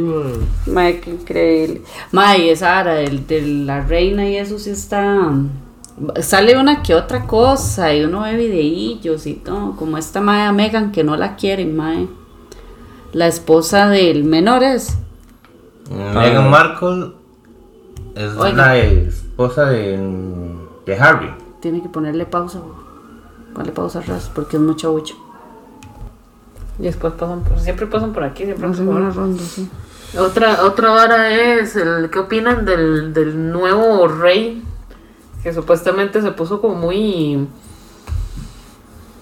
mae. 0.68 1.00
Qué 1.00 1.10
increíble. 1.12 1.82
Madre, 2.12 2.46
y 2.46 2.50
esa 2.50 2.80
ara 2.80 2.94
del- 2.96 3.26
de 3.26 3.42
la 3.42 3.82
reina 3.82 4.30
y 4.30 4.36
eso 4.38 4.60
sí 4.60 4.70
está. 4.70 5.32
Sale 6.22 6.56
una 6.60 6.84
que 6.84 6.94
otra 6.94 7.26
cosa 7.26 7.92
y 7.96 8.04
uno 8.04 8.22
ve 8.22 8.36
videillos 8.38 9.26
y 9.26 9.34
todo. 9.34 9.76
Como 9.76 9.98
esta 9.98 10.22
madre 10.22 10.54
Megan 10.54 10.92
que 10.92 11.04
no 11.04 11.18
la 11.18 11.36
quieren, 11.36 11.76
madre. 11.76 12.08
La 13.14 13.26
esposa 13.28 13.90
del 13.90 14.24
menor 14.24 14.62
es. 14.64 14.96
Meghan 15.90 16.50
Markle 16.52 17.14
es 18.14 18.32
Oiga. 18.38 18.56
la 18.68 18.78
esposa 18.78 19.66
de, 19.66 19.98
de 20.86 20.96
Harry. 20.96 21.32
Tiene 21.62 21.82
que 21.82 21.90
ponerle 21.90 22.26
pausa. 22.28 22.60
güey. 22.60 22.78
Vale 23.56 23.72
pausa 23.72 24.02
ras 24.02 24.30
porque 24.36 24.58
es 24.58 24.62
mucha 24.62 24.90
bucha. 24.90 25.16
Y 26.80 26.84
después 26.84 27.14
pasan 27.14 27.44
por, 27.44 27.60
siempre 27.60 27.88
pasan 27.88 28.14
por 28.14 28.24
aquí, 28.24 28.44
siempre 28.46 28.68
pasan 28.68 28.86
por 28.86 28.96
una 28.96 29.10
ronda, 29.10 29.42
sí. 29.44 29.68
Otra, 30.18 30.64
otra 30.64 30.90
vara 30.92 31.34
es 31.34 31.76
el 31.76 32.10
qué 32.10 32.20
opinan 32.20 32.66
del, 32.66 33.14
del 33.14 33.52
nuevo 33.52 34.08
rey 34.08 34.64
que 35.44 35.54
supuestamente 35.54 36.22
se 36.22 36.32
puso 36.32 36.62
como 36.62 36.76
muy 36.76 37.48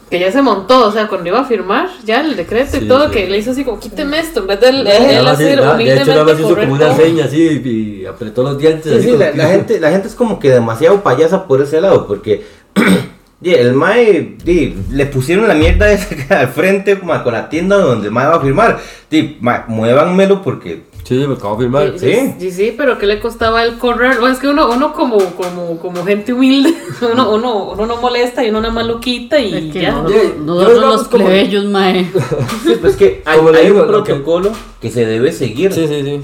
que 0.09 0.19
ya 0.19 0.31
se 0.31 0.41
montó, 0.41 0.87
o 0.87 0.91
sea, 0.91 1.07
cuando 1.07 1.27
iba 1.29 1.39
a 1.39 1.45
firmar 1.45 1.89
ya 2.05 2.21
el 2.21 2.35
decreto 2.35 2.77
y 2.77 2.81
Sí, 2.81 2.87
todo, 2.87 3.07
sí. 3.07 3.11
que 3.15 3.27
le 3.27 3.39
hizo 3.39 3.51
así 3.51 3.63
como 3.65 3.79
quíteme 3.79 4.19
esto, 4.19 4.41
en 4.41 4.47
vez 4.47 4.59
de 4.59 4.69
él, 4.69 4.87
hacer 5.27 5.57
nada, 5.59 5.75
de 5.77 5.93
hecho, 5.95 6.05
nada 6.05 6.23
más 6.23 6.33
humildemente 6.35 6.41
hizo 6.43 6.55
como 6.55 6.73
una 6.73 6.87
correcto. 6.89 7.03
seña 7.03 7.25
así 7.25 7.61
y 7.65 8.05
apretó 8.05 8.43
los 8.43 8.57
dientes. 8.57 8.91
Sí, 9.01 9.09
así 9.09 9.17
la, 9.17 9.31
la 9.31 9.47
gente, 9.47 9.79
la 9.79 9.89
gente 9.89 10.07
es 10.07 10.13
como 10.15 10.39
que 10.39 10.51
demasiado 10.51 11.01
payasa 11.01 11.47
por 11.47 11.59
ese 11.61 11.81
lado, 11.81 12.05
porque 12.05 12.45
di, 13.45 13.53
el 13.53 13.73
Mae 13.73 14.35
di, 14.43 14.75
le 14.91 15.05
pusieron 15.05 15.47
la 15.47 15.53
mierda 15.53 15.91
esa 15.91 16.15
que 16.15 16.33
al 16.33 16.47
frente 16.49 16.95
ma, 16.95 17.23
con 17.23 17.33
la 17.33 17.47
tienda 17.49 17.77
donde 17.77 18.07
el 18.07 18.13
Mae 18.13 18.27
va 18.27 18.35
a 18.35 18.39
firmar. 18.41 18.79
Di, 19.09 19.37
ma, 19.39 19.65
muévanmelo 19.67 20.41
porque 20.41 20.83
Sí, 21.05 21.21
sí, 21.21 21.27
me 21.27 21.35
acabo 21.35 21.55
de 21.57 21.65
firmar. 21.65 21.93
Sí. 21.99 22.33
y- 22.39 22.45
y 22.45 22.51
sí, 22.51 22.73
pero 22.75 22.97
¿qué 22.97 23.05
le 23.05 23.19
costaba 23.19 23.63
el 23.63 23.77
correr? 23.77 24.17
O 24.17 24.27
es 24.27 24.39
que 24.39 24.47
uno, 24.47 24.71
uno 24.71 24.91
como, 24.91 25.19
como, 25.35 25.77
como 25.77 26.03
gente 26.03 26.33
humilde, 26.33 26.73
uno, 27.13 27.31
uno, 27.31 27.69
uno 27.73 27.85
no 27.85 27.97
molesta 27.97 28.43
y 28.43 28.49
uno 28.49 28.59
nada 28.59 28.73
más 28.73 28.87
lo 28.87 28.99
quita 28.99 29.39
y 29.39 29.67
Es 29.67 29.71
que 29.73 29.81
ya. 29.83 29.91
no- 29.91 30.09
yo 30.09 30.15
nosotros 30.43 30.73
digamos 30.75 30.97
los 30.97 31.07
como- 31.07 31.25
plebeyos, 31.25 31.65
mae. 31.65 32.05
sí, 32.65 32.73
pues 32.81 32.95
que 32.95 33.21
hay, 33.25 33.37
digo, 33.65 33.83
un 33.83 33.91
lo 33.91 34.03
que- 34.03 34.13
protocolo 34.13 34.51
que... 34.81 34.89
se 34.89 35.05
debe 35.05 35.31
seguir. 35.31 35.71
Sí, 35.73 35.87
sí, 35.87 36.01
sí. 36.03 36.21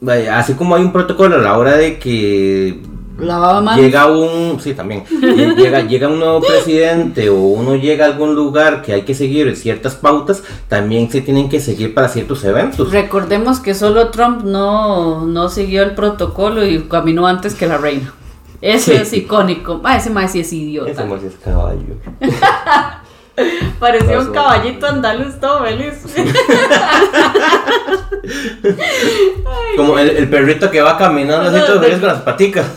Vaya, 0.00 0.36
Así 0.40 0.54
como 0.54 0.74
hay 0.74 0.82
un 0.82 0.92
protocolo 0.92 1.36
a 1.36 1.38
la 1.38 1.56
hora 1.56 1.76
de 1.76 2.00
que 2.00 2.80
Lavaba 3.18 3.60
manos. 3.60 3.80
llega 3.84 4.06
un, 4.06 4.58
sí 4.60 4.74
también, 4.74 5.04
lle- 5.04 5.54
llega, 5.54 5.80
llega 5.82 6.08
un 6.08 6.18
nuevo 6.18 6.40
presidente 6.40 7.28
o 7.30 7.36
uno 7.36 7.76
llega 7.76 8.06
a 8.06 8.08
algún 8.08 8.34
lugar 8.34 8.82
que 8.82 8.92
hay 8.94 9.02
que 9.02 9.14
seguir 9.14 9.54
ciertas 9.56 9.94
pautas, 9.94 10.42
también 10.68 11.10
se 11.10 11.20
tienen 11.20 11.48
que 11.48 11.60
seguir 11.60 11.92
para 11.94 12.08
ciertos 12.08 12.42
eventos. 12.44 12.90
Recordemos 12.90 13.60
que 13.60 13.74
solo 13.74 14.08
Trump 14.10 14.42
no, 14.44 15.26
no 15.26 15.48
siguió 15.48 15.82
el 15.82 15.94
protocolo 15.94 16.66
y 16.66 16.80
caminó 16.84 17.26
antes 17.26 17.54
que 17.54 17.66
la 17.66 17.76
reina. 17.78 18.12
Eso 18.60 18.92
Sí. 18.92 18.96
es 18.96 19.12
icónico. 19.12 19.80
Ah, 19.84 19.96
ese 19.96 20.10
sí 20.28 20.40
es 20.40 20.52
idiota. 20.52 20.90
Ese 20.92 21.04
más 21.04 21.22
es 21.22 21.34
caballo. 21.44 21.96
Parecía 23.78 24.18
un 24.20 24.32
caballito 24.32 24.86
andaluz 24.86 25.38
todo 25.40 25.64
feliz. 25.64 26.04
Como 29.76 29.98
el, 29.98 30.10
el 30.10 30.28
perrito 30.28 30.70
que 30.70 30.82
va 30.82 30.98
caminando 30.98 31.50
así 31.50 31.58
todo 31.66 31.80
feliz 31.80 31.98
con 31.98 32.08
las 32.08 32.20
paticas. 32.20 32.66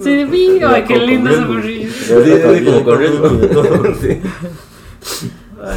Sí, 0.00 0.26
sí, 0.30 0.60
ay, 0.64 0.84
qué 0.86 0.96
lindo 0.96 1.28
ese 1.30 1.44
burrillo. 1.44 1.90
Sí, 1.90 2.64
como 2.64 2.84
corriendo. 2.84 3.28
Sí. 4.00 4.22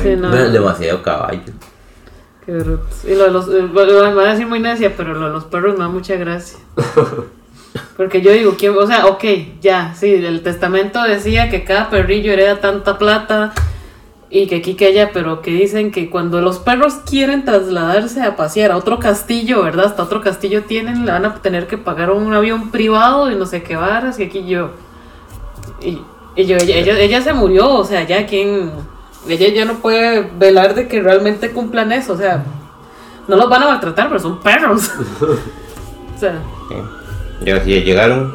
Sí, 0.04 0.16
no. 0.16 0.30
Demasiado 0.32 1.02
caballo. 1.02 1.42
Qué 2.46 2.52
brutos. 2.52 3.04
Y 3.04 3.16
lo 3.16 3.24
de 3.26 3.32
los, 3.32 3.48
eh, 3.48 3.68
bueno, 3.74 3.94
me 4.04 4.14
voy 4.14 4.26
a 4.26 4.32
decir 4.32 4.46
muy 4.46 4.60
necia, 4.60 4.96
pero 4.96 5.16
lo 5.16 5.26
de 5.26 5.32
los 5.34 5.46
perros 5.46 5.74
me 5.74 5.80
da 5.80 5.88
mucha 5.90 6.16
gracia. 6.16 6.60
Porque 7.98 8.22
yo 8.22 8.32
digo, 8.32 8.56
¿quién? 8.58 8.78
o 8.78 8.86
sea, 8.86 9.08
ok, 9.08 9.24
ya, 9.60 9.96
sí, 9.96 10.14
el 10.14 10.44
testamento 10.44 11.02
decía 11.04 11.50
que 11.50 11.64
cada 11.64 11.90
perrillo 11.90 12.32
hereda 12.32 12.62
tanta 12.62 13.00
plata 13.00 13.54
y 14.34 14.48
que 14.48 14.56
aquí 14.56 14.76
que 14.76 14.88
allá, 14.88 15.12
pero 15.12 15.42
que 15.42 15.52
dicen 15.52 15.92
que 15.92 16.10
cuando 16.10 16.40
los 16.40 16.60
perros 16.60 16.94
quieren 17.06 17.44
trasladarse 17.44 18.22
a 18.22 18.38
pasear 18.38 18.72
a 18.72 18.78
otro 18.78 18.98
castillo, 18.98 19.62
¿verdad? 19.62 19.88
Hasta 19.88 20.04
otro 20.04 20.22
castillo 20.22 20.64
tienen, 20.64 21.06
le 21.06 21.12
van 21.12 21.26
a 21.26 21.36
tener 21.36 21.68
que 21.68 21.78
pagar 21.78 22.12
un 22.12 22.34
avión 22.34 22.72
privado 22.72 23.30
y 23.30 23.36
no 23.36 23.46
sé 23.46 23.62
qué 23.62 23.76
varas, 23.76 24.20
y 24.20 24.24
aquí 24.24 24.48
yo. 24.48 24.72
Y, 25.82 26.00
y 26.38 26.46
yo, 26.46 26.56
ella, 26.56 26.78
ella, 26.78 26.98
ella 26.98 27.22
se 27.22 27.34
murió, 27.34 27.74
o 27.74 27.84
sea, 27.84 28.08
ya 28.08 28.26
quien. 28.26 28.72
Ella 29.28 29.50
ya 29.50 29.66
no 29.66 29.80
puede 29.80 30.22
velar 30.40 30.76
de 30.76 30.88
que 30.88 31.02
realmente 31.02 31.52
cumplan 31.52 31.92
eso, 31.92 32.14
o 32.14 32.18
sea, 32.18 32.44
no 33.28 33.36
los 33.36 33.50
van 33.50 33.64
a 33.64 33.68
maltratar, 33.68 34.08
pero 34.08 34.20
son 34.20 34.40
perros. 34.40 34.92
o 36.16 36.18
sea, 36.18 36.42
ya 37.44 37.64
llegaron. 37.64 38.34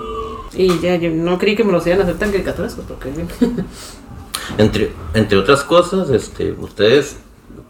y 0.53 0.79
ya, 0.79 0.97
yo 0.97 1.11
no 1.11 1.39
creí 1.39 1.57
que 1.57 1.65
me 1.65 1.73
los 1.73 1.87
iban 1.87 2.01
a 2.01 2.03
hacer 2.03 2.19
tan 2.19 2.31
caricaturescos, 2.31 2.85
porque. 2.85 3.11
Entre, 4.59 4.93
entre 5.15 5.39
otras 5.39 5.63
cosas, 5.63 6.11
este, 6.11 6.53
ustedes 6.53 7.17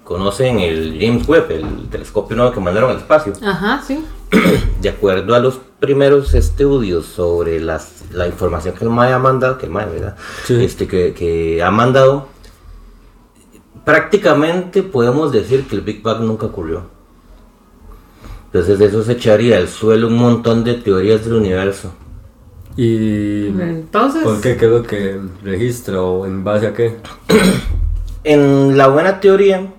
conocen 0.05 0.61
el 0.61 0.99
James 1.01 1.29
Webb, 1.29 1.51
el 1.51 1.89
telescopio 1.89 2.37
nuevo 2.37 2.53
que 2.53 2.61
mandaron 2.61 2.91
al 2.91 2.99
espacio. 2.99 3.33
Ajá, 3.43 3.83
sí. 3.87 4.05
De 4.81 4.89
acuerdo 4.89 5.35
a 5.35 5.41
los 5.41 5.61
primeros 5.81 6.35
estudios 6.35 7.07
sobre 7.07 7.61
las, 7.61 8.05
la 8.13 8.27
información 8.27 8.75
que 8.75 8.85
el 8.85 8.91
MAE 8.91 9.13
ha 9.13 9.19
mandado, 9.19 9.59
que 9.59 9.67
el 9.67 9.73
MAE, 9.73 9.87
¿verdad? 9.87 10.17
Sí. 10.45 10.65
Este, 10.65 10.87
que, 10.87 11.13
que 11.13 11.63
ha 11.63 11.71
mandado, 11.71 12.29
prácticamente 13.85 14.83
podemos 14.83 15.33
decir 15.33 15.67
que 15.67 15.77
el 15.77 15.83
Big 15.83 16.03
Bang 16.03 16.21
nunca 16.21 16.47
ocurrió. 16.47 16.85
Entonces 18.47 18.79
de 18.79 18.87
eso 18.87 19.03
se 19.03 19.13
echaría 19.13 19.59
al 19.59 19.69
suelo 19.69 20.07
un 20.07 20.17
montón 20.17 20.65
de 20.65 20.75
teorías 20.75 21.25
del 21.25 21.35
universo. 21.35 21.93
Y. 22.77 23.47
Entonces. 23.49 24.23
¿Por 24.23 24.41
qué? 24.41 24.57
¿Qué 24.57 24.65
es 24.67 24.71
lo 24.71 24.83
que 24.83 25.19
registra 25.43 26.01
o 26.03 26.27
en 26.27 26.45
base 26.45 26.67
a 26.67 26.75
qué? 26.75 26.97
En 28.29 28.77
la 28.77 28.89
buena 28.89 29.21
teoría, 29.21 29.73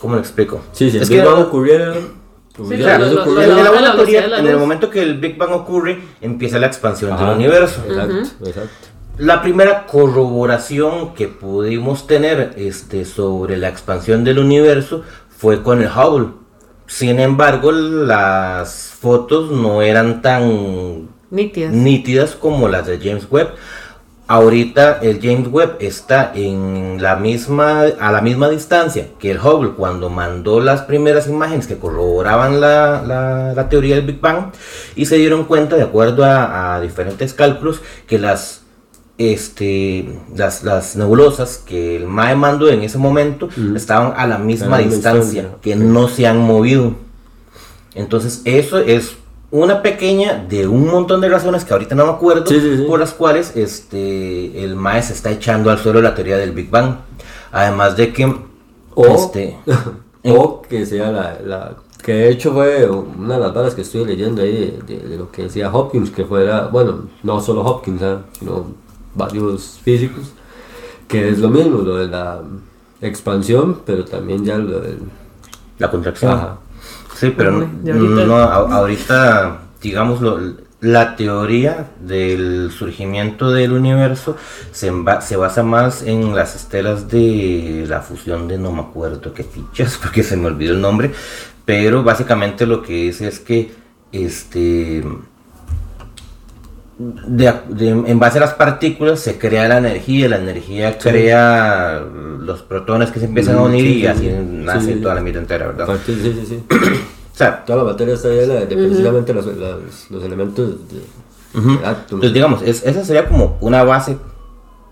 ¿cómo 0.00 0.14
lo 0.14 0.20
explico? 0.20 0.62
Sí, 0.72 0.90
si 0.90 0.96
el 0.96 1.02
Es 1.02 1.08
Big 1.10 1.20
que- 1.20 1.26
Bang 1.26 1.38
ocurriera. 1.40 1.92
hubiera- 2.58 2.82
claro, 2.96 3.04
no 3.04 3.08
se 3.10 3.14
lo- 3.14 3.22
ocurriera. 3.22 3.58
En, 3.58 3.64
la 3.64 3.70
buena 3.70 3.94
teoría, 3.96 4.24
el 4.24 4.56
momento 4.56 4.88
que 4.90 5.02
el 5.02 5.18
Big 5.18 5.36
Bang 5.36 5.52
ocurre, 5.52 5.98
empieza 6.22 6.58
la 6.58 6.66
expansión 6.68 7.12
Ajá, 7.12 7.26
del 7.26 7.36
universo. 7.36 7.82
Exacto, 7.86 8.46
exacto. 8.46 8.70
La 9.18 9.42
primera 9.42 9.86
corroboración 9.86 11.14
que 11.14 11.28
pudimos 11.28 12.06
tener 12.06 12.54
este, 12.56 13.04
sobre 13.04 13.56
la 13.58 13.68
expansión 13.68 14.24
del 14.24 14.38
universo 14.38 15.02
fue 15.28 15.62
con 15.62 15.82
el 15.82 15.88
Hubble. 15.88 16.28
Sin 16.86 17.18
embargo, 17.20 17.72
las 17.72 18.92
fotos 19.00 19.50
no 19.50 19.82
eran 19.82 20.22
tan 20.22 21.08
Nítidas. 21.30 21.72
nítidas 21.72 22.34
como 22.36 22.68
las 22.68 22.86
de 22.86 22.98
James 22.98 23.26
Webb. 23.30 23.50
Ahorita 24.28 24.98
el 25.02 25.20
James 25.22 25.46
Webb 25.52 25.76
está 25.78 26.32
en 26.34 26.98
la 27.00 27.14
misma, 27.14 27.82
a 28.00 28.10
la 28.10 28.20
misma 28.20 28.48
distancia 28.48 29.06
que 29.20 29.30
el 29.30 29.38
Hubble 29.38 29.74
cuando 29.76 30.10
mandó 30.10 30.58
las 30.58 30.82
primeras 30.82 31.28
imágenes 31.28 31.68
que 31.68 31.78
corroboraban 31.78 32.60
la, 32.60 33.02
la- 33.06 33.52
la 33.54 33.68
teoría 33.68 33.94
del 33.94 34.04
Big 34.06 34.20
Bang 34.20 34.46
y 34.96 35.06
se 35.06 35.14
dieron 35.16 35.44
cuenta, 35.44 35.76
de 35.76 35.84
acuerdo 35.84 36.24
a, 36.24 36.74
a 36.74 36.80
diferentes 36.80 37.34
cálculos, 37.34 37.80
que 38.08 38.18
las, 38.18 38.62
este, 39.18 40.18
las, 40.36 40.62
las 40.62 40.96
nebulosas 40.96 41.58
que 41.64 41.96
el 41.96 42.06
MAE 42.06 42.36
mandó 42.36 42.68
en 42.68 42.82
ese 42.82 42.98
momento 42.98 43.48
estaban 43.74 44.12
a 44.16 44.26
la 44.26 44.38
misma 44.38 44.78
distancia, 44.78 45.22
distancia. 45.42 45.48
que 45.62 45.76
no 45.76 46.08
se 46.08 46.26
han 46.26 46.38
movido. 46.38 46.92
Entonces, 47.94 48.42
eso 48.44 48.78
es 48.78 49.16
una 49.50 49.80
pequeña 49.82 50.44
de 50.48 50.66
un 50.66 50.86
montón 50.88 51.20
de 51.20 51.28
razones 51.28 51.64
que 51.64 51.72
ahorita 51.72 51.94
no 51.94 52.04
me 52.04 52.12
acuerdo, 52.12 52.46
Sí, 52.46 52.60
sí, 52.60 52.76
sí. 52.78 52.82
por 52.86 53.00
las 53.00 53.12
cuales 53.14 53.56
este, 53.56 54.62
el 54.64 54.76
MAE 54.76 55.02
se 55.02 55.12
está 55.14 55.30
echando 55.30 55.70
al 55.70 55.78
suelo 55.78 56.02
la 56.02 56.14
teoría 56.14 56.36
del 56.36 56.52
Big 56.52 56.68
Bang. 56.70 56.96
Además 57.52 57.96
de 57.96 58.12
que. 58.12 58.34
O, 58.94 59.06
este, 59.06 59.56
o 60.24 60.62
que 60.62 60.84
sea 60.84 61.10
la, 61.10 61.38
la- 61.44 61.76
Que 62.02 62.12
de 62.12 62.30
hecho 62.30 62.52
fue 62.52 62.86
una 62.88 63.34
de 63.36 63.40
las 63.40 63.54
balas 63.54 63.74
que 63.74 63.82
estuve 63.82 64.04
leyendo 64.06 64.42
ahí 64.42 64.52
de, 64.86 64.94
de- 64.94 65.08
de 65.08 65.16
lo 65.16 65.30
que 65.30 65.44
decía 65.44 65.70
Hopkins, 65.72 66.10
que 66.10 66.24
fuera. 66.24 66.66
Bueno, 66.66 67.06
no 67.22 67.40
solo 67.40 67.62
Hopkins, 67.62 68.02
¿ah? 68.02 68.22
sino 68.38 68.66
varios 69.16 69.80
físicos. 69.82 70.32
Que 71.08 71.28
es 71.30 71.38
lo 71.38 71.48
mismo, 71.48 71.78
lo 71.82 71.96
de 71.96 72.08
la 72.08 72.40
expansión, 73.00 73.82
pero 73.86 74.04
también 74.04 74.44
ya 74.44 74.58
lo 74.58 74.80
del. 74.80 74.98
la 75.78 75.90
contracción. 75.90 76.32
Ajá. 76.32 76.58
Sí, 77.14 77.32
pero 77.36 77.60
de 77.82 77.92
ahorita- 77.92 78.26
no, 78.26 78.34
ahorita, 78.36 79.58
digamos, 79.80 80.20
lo- 80.20 80.38
la 80.80 81.16
teoría 81.16 81.90
del 82.00 82.70
surgimiento 82.70 83.50
del 83.50 83.72
universo 83.72 84.36
se, 84.72 84.92
se 85.22 85.36
basa 85.36 85.62
más 85.62 86.02
en 86.02 86.36
las 86.36 86.54
estelas 86.54 87.08
de 87.08 87.86
la 87.88 88.02
fusión 88.02 88.46
de 88.46 88.58
no 88.58 88.72
me 88.72 88.80
acuerdo 88.82 89.32
qué 89.32 89.42
fichas, 89.44 89.98
porque 90.02 90.22
se 90.22 90.36
me 90.36 90.46
olvidó 90.48 90.74
el 90.74 90.80
nombre, 90.82 91.12
pero 91.64 92.02
básicamente 92.02 92.66
lo 92.66 92.82
que 92.82 92.92
dice 93.04 93.26
es 93.28 93.40
que 93.40 93.72
este 94.12 95.02
de- 96.98 97.52
de- 97.68 97.88
en 97.90 98.18
base 98.18 98.38
a 98.38 98.40
las 98.40 98.54
partículas 98.54 99.20
se 99.20 99.38
crea 99.38 99.68
la 99.68 99.78
energía, 99.78 100.28
la 100.28 100.38
energía 100.38 100.96
crea 100.98 102.02
los 102.40 102.62
protones 102.62 103.10
que 103.10 103.20
se 103.20 103.26
empiezan 103.26 103.56
a 103.56 103.60
Mm, 103.60 103.64
unir 103.64 103.82
sí, 103.82 103.88
y 103.88 104.00
sí, 104.00 104.06
así 104.06 104.20
sí. 104.30 104.36
nace 104.40 104.94
Sí. 104.94 105.00
toda 105.00 105.14
la 105.14 105.20
vida 105.20 105.38
entera, 105.38 105.66
¿verdad? 105.66 105.98
Sí, 106.06 106.18
sí, 106.22 106.44
sí. 106.48 106.62
O 107.34 107.38
sea, 107.38 107.62
Toda 107.66 107.84
la 107.84 107.90
materia 107.92 108.14
está 108.14 108.28
llena 108.28 108.54
de, 108.54 108.66
de 108.66 108.76
precisamente 108.76 109.34
los, 109.34 109.44
los 109.44 110.24
elementos 110.24 110.70
de, 110.88 111.58
Ujú. 111.58 111.68
de 111.78 111.86
átomos. 111.86 112.02
Entonces, 112.12 112.32
digamos, 112.32 112.62
es- 112.62 112.82
esa 112.86 113.04
sería 113.04 113.26
como 113.28 113.58
una 113.60 113.84
base 113.84 114.16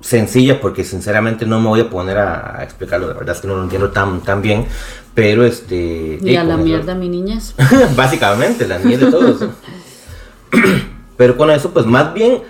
sencilla, 0.03 0.61
porque 0.61 0.85
sinceramente 0.85 1.47
no 1.47 1.59
me 1.59 1.69
voy 1.69 1.81
a 1.81 1.89
poner 1.89 2.19
a, 2.19 2.59
a 2.59 2.63
explicarlo, 2.65 3.07
la 3.07 3.15
verdad 3.15 3.35
es 3.35 3.41
que 3.41 3.49
no 3.49 3.57
lo 3.57 3.63
entiendo 3.63 3.89
tan, 3.93 4.21
tan 4.21 4.43
bien, 4.43 4.67
pero 5.15 5.47
este... 5.47 6.19
Y 6.21 6.37
a 6.37 6.41
con 6.41 6.49
la 6.49 6.55
eso- 6.57 6.65
mierda, 6.65 6.95
mi 6.95 7.09
niñez. 7.09 7.55
Básicamente, 7.97 8.69
la 8.69 8.79
niñez 8.79 9.01
de 9.01 9.11
todos. 9.11 9.45
pero 11.17 11.37
con 11.37 11.51
eso, 11.51 11.71
pues 11.71 11.87
más 11.87 12.13
bien, 12.15 12.43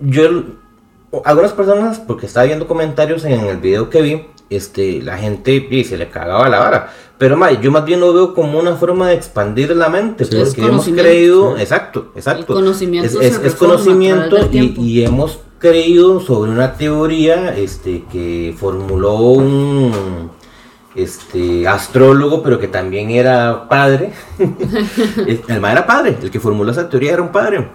yo 0.00 0.44
algunas 1.24 1.52
personas, 1.52 1.98
porque 1.98 2.26
estaba 2.26 2.46
viendo 2.46 2.66
comentarios 2.66 3.24
en 3.24 3.40
el 3.40 3.58
video 3.58 3.90
que 3.90 4.02
vi, 4.02 4.26
este, 4.50 5.02
la 5.02 5.18
gente 5.18 5.66
y 5.70 5.84
se 5.84 5.96
le 5.96 6.08
cagaba 6.08 6.48
la 6.48 6.58
vara. 6.58 6.92
Pero 7.18 7.36
ma, 7.36 7.50
yo 7.50 7.70
más 7.70 7.84
bien 7.84 8.00
lo 8.00 8.12
veo 8.12 8.34
como 8.34 8.58
una 8.58 8.76
forma 8.76 9.08
de 9.08 9.14
expandir 9.14 9.74
la 9.74 9.88
mente, 9.88 10.24
Es 10.24 10.30
porque 10.30 10.60
hemos 10.60 10.86
creído, 10.86 11.56
exacto, 11.56 12.12
exacto. 12.14 12.52
El 12.52 12.60
conocimiento 12.60 13.20
es, 13.20 13.54
conocimiento 13.54 14.36
y, 14.52 15.02
hemos 15.02 15.38
creído 15.58 16.20
sobre 16.20 16.50
una 16.50 16.74
teoría 16.74 17.56
este, 17.56 18.04
que 18.12 18.54
formuló 18.58 19.16
un 19.16 20.30
este 20.94 21.66
astrólogo, 21.68 22.42
pero 22.42 22.58
que 22.58 22.68
también 22.68 23.10
era 23.10 23.66
padre. 23.68 24.12
el 24.38 25.40
el 25.48 25.60
ma 25.60 25.72
era 25.72 25.86
padre, 25.86 26.18
el 26.22 26.30
que 26.30 26.40
formuló 26.40 26.70
esa 26.70 26.88
teoría 26.88 27.14
era 27.14 27.22
un 27.22 27.32
padre. 27.32 27.66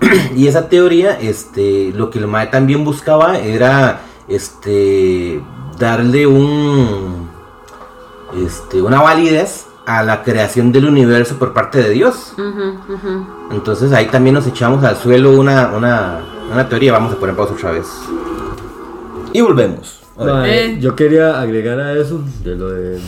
y 0.36 0.46
esa 0.46 0.68
teoría, 0.68 1.18
este, 1.20 1.92
lo 1.94 2.10
que 2.10 2.18
el 2.18 2.26
mae 2.26 2.48
también 2.48 2.84
buscaba 2.84 3.38
era 3.38 4.00
este 4.28 5.40
darle 5.78 6.26
un 6.26 7.28
este 8.36 8.80
una 8.80 9.00
validez 9.00 9.66
a 9.86 10.04
la 10.04 10.22
creación 10.22 10.70
del 10.70 10.84
universo 10.84 11.36
por 11.36 11.52
parte 11.52 11.82
de 11.82 11.90
Dios. 11.90 12.34
Entonces 13.50 13.92
ahí 13.92 14.06
también 14.06 14.34
nos 14.34 14.46
echamos 14.46 14.84
al 14.84 14.96
suelo 14.96 15.32
una, 15.32 15.72
una, 15.76 16.20
una 16.52 16.68
teoría. 16.68 16.92
Vamos 16.92 17.12
a 17.12 17.16
poner 17.16 17.34
pausa 17.34 17.54
otra 17.54 17.72
vez. 17.72 17.88
Y 19.32 19.40
volvemos. 19.40 20.00
Eh. 20.46 20.78
Yo 20.80 20.94
quería 20.94 21.40
agregar 21.40 21.80
a 21.80 21.94
eso, 21.94 22.22
de 22.44 22.54
lo 22.54 22.68
de 22.70 23.00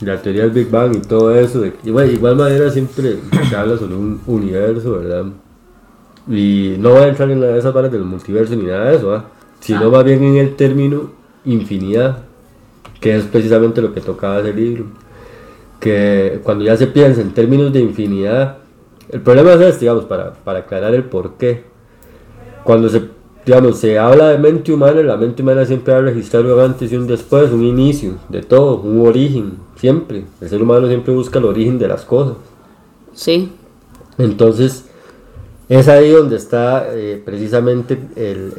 la 0.00 0.20
teoría 0.20 0.42
del 0.42 0.50
Big 0.52 0.70
Bang 0.70 0.94
y 0.94 1.00
todo 1.00 1.34
eso. 1.34 1.62
De, 1.62 1.74
igual 1.84 2.36
manera 2.36 2.70
siempre 2.70 3.18
se 3.48 3.56
habla 3.56 3.76
sobre 3.76 3.94
un 3.94 4.20
universo, 4.26 4.98
¿verdad? 4.98 5.24
Y 6.30 6.76
no 6.78 6.90
voy 6.90 7.00
a 7.02 7.08
entrar 7.08 7.30
en 7.30 7.40
la- 7.40 7.56
esas 7.56 7.74
varas 7.74 7.90
del 7.90 8.04
multiverso 8.04 8.54
ni 8.54 8.64
nada 8.64 8.90
de 8.90 8.96
eso, 8.96 9.12
¿ah? 9.14 9.24
sino 9.60 9.90
más 9.90 10.04
bien 10.04 10.22
en 10.22 10.36
el 10.36 10.54
término 10.56 11.10
infinidad, 11.44 12.18
que 13.00 13.16
es 13.16 13.24
precisamente 13.24 13.82
lo 13.82 13.92
que 13.92 14.00
tocaba 14.00 14.40
ese 14.40 14.54
libro. 14.54 14.84
Que 15.80 16.40
cuando 16.42 16.64
ya 16.64 16.76
se 16.76 16.86
piensa 16.86 17.20
en 17.20 17.32
términos 17.32 17.72
de 17.72 17.80
infinidad, 17.80 18.58
el 19.08 19.20
problema 19.22 19.54
es 19.54 19.60
este, 19.62 19.80
digamos, 19.80 20.04
para, 20.04 20.32
para 20.34 20.60
aclarar 20.60 20.94
el 20.94 21.04
por 21.04 21.34
qué 21.34 21.64
cuando 22.62 22.88
se, 22.90 23.02
digamos, 23.44 23.78
se 23.78 23.98
habla 23.98 24.28
de 24.28 24.38
mente 24.38 24.72
humana, 24.72 25.02
la 25.02 25.16
mente 25.16 25.42
humana 25.42 25.64
siempre 25.64 25.92
va 25.94 25.98
a 26.00 26.02
registrar 26.02 26.44
un 26.44 26.60
antes 26.60 26.92
y 26.92 26.96
un 26.96 27.06
después, 27.06 27.50
un 27.50 27.64
inicio 27.64 28.12
de 28.28 28.42
todo, 28.42 28.76
un 28.82 29.04
origen, 29.06 29.54
siempre. 29.76 30.24
El 30.40 30.48
ser 30.48 30.62
humano 30.62 30.86
siempre 30.86 31.12
busca 31.14 31.38
el 31.38 31.46
origen 31.46 31.78
de 31.78 31.88
las 31.88 32.04
cosas. 32.04 32.36
Sí. 33.14 33.50
Entonces, 34.18 34.89
es 35.70 35.86
ahí 35.88 36.10
donde 36.10 36.36
está 36.36 36.88
eh, 36.90 37.22
precisamente 37.24 37.96
el, 38.16 38.52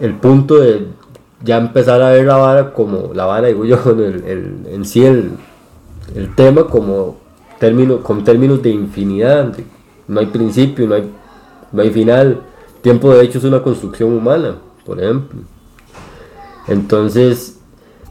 el- 0.00 0.14
punto 0.14 0.60
de 0.60 0.86
ya 1.42 1.58
empezar 1.58 2.00
a 2.02 2.10
ver 2.10 2.24
la 2.24 2.36
vara 2.36 2.72
como, 2.72 3.12
la 3.12 3.26
vara 3.26 3.48
digo 3.48 3.64
yo, 3.64 3.78
el, 3.90 4.64
en 4.70 4.84
sí 4.84 5.04
el, 5.04 5.32
tema 6.36 6.68
como 6.68 7.16
término, 7.58 8.00
con 8.00 8.22
términos 8.22 8.62
de 8.62 8.70
infinidad, 8.70 9.52
no 10.06 10.20
hay 10.20 10.26
principio, 10.26 10.86
no 10.86 10.94
hay, 10.94 11.10
no 11.72 11.82
hay 11.82 11.90
final. 11.90 12.42
Tiempo 12.80 13.12
de 13.12 13.24
hecho 13.24 13.38
es 13.38 13.44
una 13.44 13.60
construcción 13.60 14.12
humana, 14.12 14.58
por 14.84 15.02
ejemplo. 15.02 15.40
Entonces, 16.68 17.58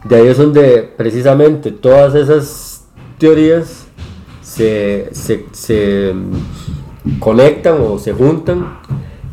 de 0.04 0.16
ahí 0.16 0.26
es 0.28 0.36
donde 0.36 0.92
precisamente 0.94 1.72
todas 1.72 2.14
esas 2.14 2.84
teorías 3.18 3.86
se, 4.42 5.08
se, 5.12 5.46
se, 5.52 6.14
conectan 7.18 7.76
o 7.80 7.98
se 7.98 8.12
juntan 8.12 8.78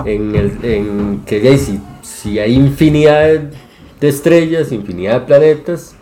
en, 0.06 0.36
el, 0.36 0.52
en 0.64 1.22
que 1.26 1.58
si, 1.58 1.80
si 2.02 2.40
hay 2.40 2.54
infinidad 2.56 3.28
de- 3.28 3.64
estrellas, 4.10 4.72
infinidad 4.74 5.22
de 5.22 5.28
planetas, 5.28 5.96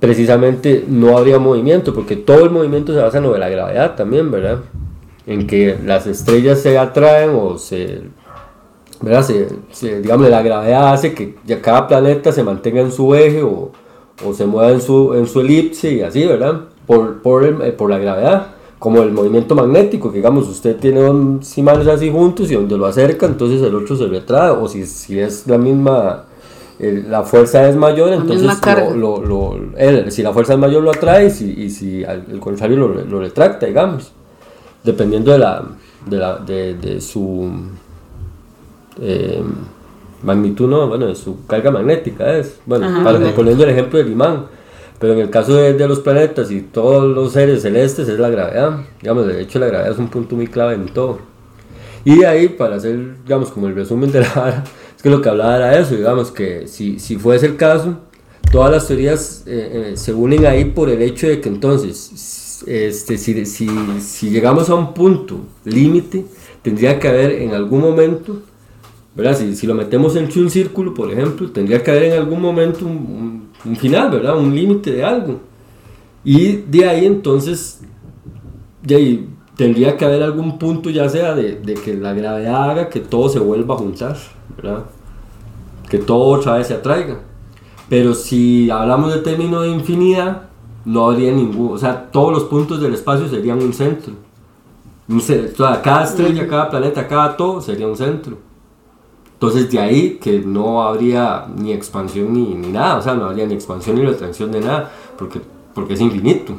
precisamente 0.00 0.84
no 0.88 1.16
habría 1.16 1.38
movimiento, 1.38 1.94
porque 1.94 2.16
todo 2.16 2.44
el 2.44 2.50
movimiento 2.50 2.92
se 2.92 3.00
basa 3.00 3.18
en 3.18 3.24
lo 3.24 3.32
de 3.32 3.38
la 3.38 3.48
gravedad 3.48 3.94
también, 3.94 4.30
¿verdad? 4.30 4.58
En 5.26 5.46
que 5.46 5.78
las 5.84 6.06
estrellas 6.08 6.60
se 6.60 6.76
atraen 6.76 7.30
o 7.34 7.56
se 7.56 8.02
¿verdad? 9.00 9.22
Se, 9.22 9.48
se- 9.70 10.00
digamos, 10.00 10.28
la 10.28 10.42
gravedad 10.42 10.92
hace 10.92 11.14
que 11.14 11.34
cada 11.60 11.86
planeta 11.86 12.32
se 12.32 12.42
mantenga 12.42 12.80
en 12.80 12.90
su 12.92 13.14
eje 13.14 13.42
o, 13.42 13.70
o 14.24 14.34
se 14.34 14.46
mueva 14.46 14.70
en 14.72 14.80
su, 14.80 15.14
en 15.14 15.26
su 15.26 15.40
elipse 15.40 15.92
y 15.92 16.00
así, 16.02 16.24
¿verdad? 16.26 16.62
Por, 16.86 17.22
por, 17.22 17.44
el- 17.44 17.62
eh, 17.62 17.72
por 17.72 17.90
la 17.90 17.98
gravedad, 17.98 18.53
como 18.84 19.00
el 19.02 19.12
movimiento 19.12 19.54
magnético, 19.54 20.10
que 20.10 20.18
digamos, 20.18 20.46
usted 20.46 20.76
tiene 20.76 21.00
dos 21.00 21.56
imanes 21.56 21.86
así 21.88 22.10
juntos 22.10 22.50
y 22.50 22.54
donde 22.54 22.76
lo 22.76 22.84
acerca, 22.84 23.24
entonces 23.24 23.62
el 23.62 23.74
otro 23.74 23.96
se 23.96 24.06
retrae, 24.08 24.50
o 24.50 24.68
si, 24.68 24.84
si 24.84 25.18
es 25.18 25.46
la 25.46 25.56
misma, 25.56 26.24
la 26.78 27.22
fuerza 27.22 27.66
es 27.66 27.76
mayor, 27.76 28.10
La 28.10 28.16
entonces 28.16 28.42
misma 28.42 28.60
carga. 28.60 28.90
lo, 28.90 29.22
lo- 29.22 29.56
lo- 29.56 29.78
él, 29.78 30.12
si 30.12 30.22
la 30.22 30.34
fuerza 30.34 30.52
es 30.52 30.58
mayor 30.58 30.82
lo 30.82 30.90
atrae 30.90 31.28
y 31.28 31.30
si, 31.30 31.50
y 31.62 31.70
si 31.70 32.04
al 32.04 32.26
el 32.30 32.38
contrario 32.40 32.76
lo, 32.76 32.88
lo 33.06 33.20
retracta, 33.20 33.64
digamos, 33.64 34.12
dependiendo 34.82 35.32
de, 35.32 35.38
la, 35.38 35.64
de, 36.04 36.16
la, 36.18 36.36
de, 36.40 36.74
de 36.74 37.00
su 37.00 37.48
eh, 39.00 39.42
magnitud, 40.22 40.68
no, 40.68 40.88
bueno, 40.88 41.06
de 41.06 41.14
su 41.14 41.46
carga 41.46 41.70
magnética 41.70 42.36
es, 42.36 42.60
bueno, 42.66 42.84
Ajá, 42.86 43.02
para- 43.02 43.34
poniendo 43.34 43.64
el 43.64 43.70
ejemplo 43.70 43.98
del 43.98 44.12
imán, 44.12 44.44
pero 44.98 45.14
en 45.14 45.20
el 45.20 45.30
caso 45.30 45.54
de, 45.56 45.74
de 45.74 45.88
los 45.88 46.00
planetas 46.00 46.50
y 46.50 46.60
todos 46.62 47.04
los 47.14 47.32
seres 47.32 47.62
celestes 47.62 48.08
es 48.08 48.18
la 48.18 48.30
gravedad, 48.30 48.80
digamos, 49.02 49.26
de 49.26 49.40
hecho 49.42 49.58
la 49.58 49.66
gravedad 49.66 49.92
es 49.92 49.98
un 49.98 50.08
punto 50.08 50.36
muy 50.36 50.46
clave 50.46 50.74
en 50.74 50.86
todo. 50.86 51.18
Y 52.04 52.18
de 52.18 52.26
ahí, 52.26 52.48
para 52.48 52.76
hacer, 52.76 53.16
digamos, 53.24 53.50
como 53.50 53.66
el 53.68 53.74
resumen 53.74 54.12
de 54.12 54.20
la 54.20 54.32
vara, 54.34 54.64
es 54.96 55.02
que 55.02 55.10
lo 55.10 55.22
que 55.22 55.28
hablaba 55.30 55.56
era 55.56 55.78
eso, 55.78 55.94
digamos, 55.94 56.30
que 56.30 56.68
si, 56.68 56.98
si 56.98 57.16
fuese 57.16 57.46
el 57.46 57.56
caso, 57.56 57.98
todas 58.52 58.70
las 58.70 58.86
teorías 58.86 59.42
eh, 59.46 59.92
eh, 59.92 59.96
se 59.96 60.12
unen 60.12 60.46
ahí 60.46 60.66
por 60.66 60.90
el 60.90 61.00
hecho 61.02 61.26
de 61.28 61.40
que 61.40 61.48
entonces, 61.48 62.62
este, 62.66 63.18
si, 63.18 63.46
si, 63.46 63.68
si 64.00 64.30
llegamos 64.30 64.68
a 64.70 64.74
un 64.74 64.92
punto 64.94 65.40
límite, 65.64 66.26
tendría 66.62 66.98
que 66.98 67.08
haber 67.08 67.32
en 67.32 67.52
algún 67.54 67.80
momento, 67.80 68.42
¿verdad? 69.14 69.36
Si, 69.38 69.54
si 69.56 69.66
lo 69.66 69.74
metemos 69.74 70.16
entre 70.16 70.40
un 70.40 70.50
círculo, 70.50 70.94
por 70.94 71.10
ejemplo, 71.12 71.50
tendría 71.50 71.82
que 71.82 71.90
haber 71.90 72.04
en 72.04 72.12
algún 72.14 72.40
momento 72.40 72.84
un, 72.86 72.92
un- 72.96 73.43
un 73.64 73.76
final, 73.76 74.10
¿verdad? 74.10 74.36
Un 74.36 74.54
límite 74.54 74.92
de 74.92 75.04
algo. 75.04 75.40
Y 76.24 76.52
de 76.56 76.88
ahí 76.88 77.06
entonces, 77.06 77.80
de 78.82 78.94
ahí 78.96 79.28
tendría 79.56 79.96
que 79.96 80.04
haber 80.04 80.22
algún 80.22 80.58
punto 80.58 80.90
ya 80.90 81.08
sea 81.08 81.34
de, 81.34 81.56
de 81.56 81.74
que 81.74 81.94
la 81.94 82.12
gravedad 82.12 82.70
haga 82.70 82.88
que 82.88 83.00
todo 83.00 83.28
se 83.28 83.38
vuelva 83.38 83.74
a 83.74 83.78
juntar, 83.78 84.16
¿verdad? 84.56 84.84
Que 85.88 85.98
todo 85.98 86.24
otra 86.38 86.54
vez 86.56 86.66
se 86.68 86.74
atraiga. 86.74 87.20
Pero 87.88 88.14
si 88.14 88.70
hablamos 88.70 89.14
de 89.14 89.20
término 89.20 89.60
de 89.62 89.68
infinidad, 89.70 90.42
no 90.84 91.06
habría 91.10 91.32
ningún, 91.32 91.72
o 91.74 91.78
sea, 91.78 92.10
todos 92.10 92.32
los 92.32 92.44
puntos 92.44 92.80
del 92.80 92.94
espacio 92.94 93.28
serían 93.28 93.62
un 93.62 93.72
centro. 93.72 94.12
Un 95.08 95.20
ce- 95.20 95.52
o 95.52 95.56
sea, 95.56 95.82
cada 95.82 96.04
estrella, 96.04 96.46
cada 96.48 96.70
planeta, 96.70 97.06
cada 97.06 97.36
todo 97.36 97.60
sería 97.60 97.86
un 97.86 97.96
centro. 97.96 98.38
Entonces 99.46 99.70
de 99.70 99.78
ahí 99.78 100.18
que 100.22 100.40
no 100.40 100.82
habría 100.82 101.46
ni 101.56 101.72
expansión 101.72 102.32
ni, 102.32 102.54
ni 102.54 102.68
nada, 102.68 102.96
o 102.96 103.02
sea, 103.02 103.14
no 103.14 103.26
habría 103.26 103.46
ni 103.46 103.54
expansión 103.54 103.96
ni 103.96 104.04
retracción 104.04 104.50
de 104.52 104.60
nada, 104.60 104.90
porque, 105.18 105.40
porque 105.74 105.94
es 105.94 106.00
infinito. 106.00 106.54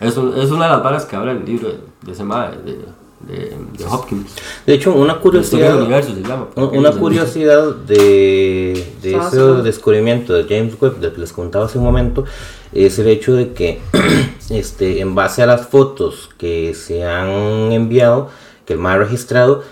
Eso 0.00 0.34
es 0.40 0.50
una 0.50 0.66
de 0.66 0.70
las 0.72 0.82
varas 0.82 1.04
que 1.06 1.16
habla 1.16 1.32
el 1.32 1.44
libro 1.44 1.68
de, 1.68 1.78
de 2.02 2.12
ese 2.12 2.22
mae, 2.22 2.50
de, 2.64 2.78
de, 3.26 3.56
de 3.76 3.84
Hopkins. 3.84 4.32
De 4.64 4.74
hecho, 4.74 4.92
una 4.94 5.14
del 5.14 5.22
curiosidad, 5.22 5.76
universo 5.80 6.14
se 6.14 6.22
llama. 6.22 6.46
un- 6.54 6.76
una 6.78 6.92
curiosidad 6.92 7.74
de, 7.74 8.86
de 9.02 9.10
ese 9.10 9.18
Fácil. 9.18 9.62
descubrimiento 9.64 10.34
de 10.34 10.44
James 10.44 10.74
Webb, 10.80 11.00
del 11.00 11.12
que 11.12 11.20
les 11.20 11.32
contaba 11.32 11.64
hace 11.64 11.78
un 11.78 11.84
momento, 11.84 12.24
es 12.72 12.98
el 13.00 13.08
hecho 13.08 13.34
de 13.34 13.52
que, 13.54 13.80
este, 14.50 15.00
en 15.00 15.16
base 15.16 15.42
a 15.42 15.46
las 15.46 15.66
fotos 15.66 16.30
que 16.38 16.74
se 16.74 17.04
han 17.04 17.72
enviado, 17.72 18.28
que 18.66 18.74
el 18.74 18.78
mar 18.78 19.00
ha 19.00 19.04
registrado, 19.04 19.64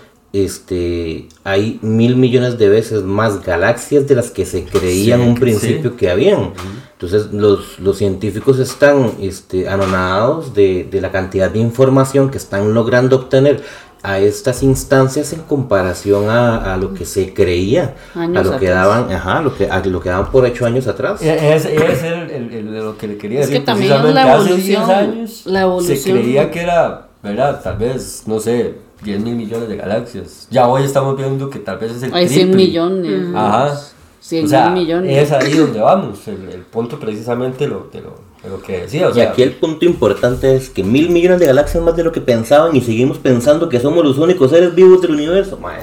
este, 0.45 1.27
hay 1.43 1.79
mil 1.81 2.15
millones 2.15 2.57
de 2.57 2.69
veces 2.69 3.03
más 3.03 3.43
galaxias 3.43 4.07
de 4.07 4.15
las 4.15 4.31
que 4.31 4.45
se 4.45 4.63
creía 4.65 5.15
en 5.15 5.21
Sí, 5.21 5.27
un 5.29 5.35
sí. 5.35 5.39
principio 5.41 5.95
que 5.97 6.09
habían. 6.09 6.51
Entonces 6.93 7.31
los, 7.31 7.79
los 7.79 7.97
científicos 7.97 8.59
están 8.59 9.11
este, 9.21 9.67
anonadados 9.69 10.53
de, 10.53 10.87
de 10.89 11.01
la 11.01 11.11
cantidad 11.11 11.49
de 11.49 11.59
información 11.59 12.29
que 12.29 12.37
están 12.37 12.73
logrando 12.73 13.15
obtener 13.17 13.63
a 14.03 14.19
estas 14.19 14.63
instancias 14.63 15.33
en 15.33 15.41
comparación 15.41 16.29
a, 16.29 16.73
a 16.73 16.77
lo 16.77 16.93
que 16.93 17.03
se 17.05 17.33
creía, 17.33 17.95
Años 18.15 18.37
a 18.47 18.51
lo 18.53 18.59
que 18.59 18.67
atrás. 18.69 18.85
daban, 18.85 19.11
ajá, 19.11 19.41
lo 19.41 19.55
que, 19.55 19.69
a 19.69 19.83
lo 19.85 19.99
que 19.99 20.09
daban 20.09 20.31
por 20.31 20.45
hecho 20.45 20.65
años 20.65 20.87
atrás. 20.87 21.21
Es, 21.21 21.65
es 21.65 22.03
el, 22.03 22.29
el- 22.29 22.53
el- 22.53 22.71
de 22.71 22.79
lo 22.79 22.97
que 22.97 23.07
le 23.07 23.17
quería 23.17 23.39
Es 23.41 23.47
que 23.47 23.53
decir. 23.53 23.65
también 23.65 24.13
la 24.13 24.35
hace 24.35 24.53
10 24.55 24.69
evolución, 24.79 24.91
años 24.91 25.41
la 25.45 25.59
se 25.59 25.65
evolución. 25.65 26.17
creía 26.19 26.51
que 26.51 26.61
era, 26.61 27.07
¿verdad? 27.23 27.59
Tal 27.63 27.77
vez, 27.77 28.23
no 28.27 28.39
sé, 28.39 28.75
10 29.03 29.19
mil 29.21 29.35
millones 29.35 29.69
de 29.69 29.75
galaxias. 29.75 30.47
Ya 30.51 30.67
hoy 30.67 30.83
estamos 30.83 31.17
viendo 31.17 31.49
que 31.49 31.59
tal 31.59 31.77
vez 31.77 31.91
es 31.91 32.03
el 32.03 32.13
Hay 32.13 32.27
100 32.27 32.51
triple. 32.51 32.65
millones. 32.65 33.35
Ajá. 33.35 33.79
100 34.19 34.45
o 34.45 34.47
sea, 34.47 34.69
mil 34.69 34.83
millones. 34.83 35.17
es 35.23 35.31
ahí 35.31 35.53
donde 35.53 35.79
vamos, 35.79 36.27
el, 36.27 36.49
el 36.49 36.61
punto 36.61 36.99
precisamente 36.99 37.67
lo, 37.67 37.87
de, 37.93 38.01
lo, 38.01 38.15
de 38.43 38.49
lo 38.49 38.61
que 38.61 38.81
decía. 38.81 39.07
O 39.07 39.11
Y 39.11 39.13
sea, 39.13 39.29
aquí 39.31 39.41
el 39.43 39.53
punto 39.53 39.85
importante 39.85 40.55
es 40.55 40.69
que 40.69 40.83
mil 40.83 41.09
millones 41.09 41.39
de 41.39 41.45
galaxias 41.45 41.81
más 41.83 41.95
de 41.95 42.03
lo 42.03 42.11
que 42.11 42.19
pensaban 42.21 42.75
y 42.75 42.81
seguimos 42.81 43.17
pensando 43.19 43.69
que 43.69 43.79
somos 43.79 44.03
los 44.03 44.17
únicos 44.17 44.51
seres 44.51 44.73
vivos 44.75 45.01
del 45.01 45.11
universo. 45.11 45.57
Mae. 45.57 45.81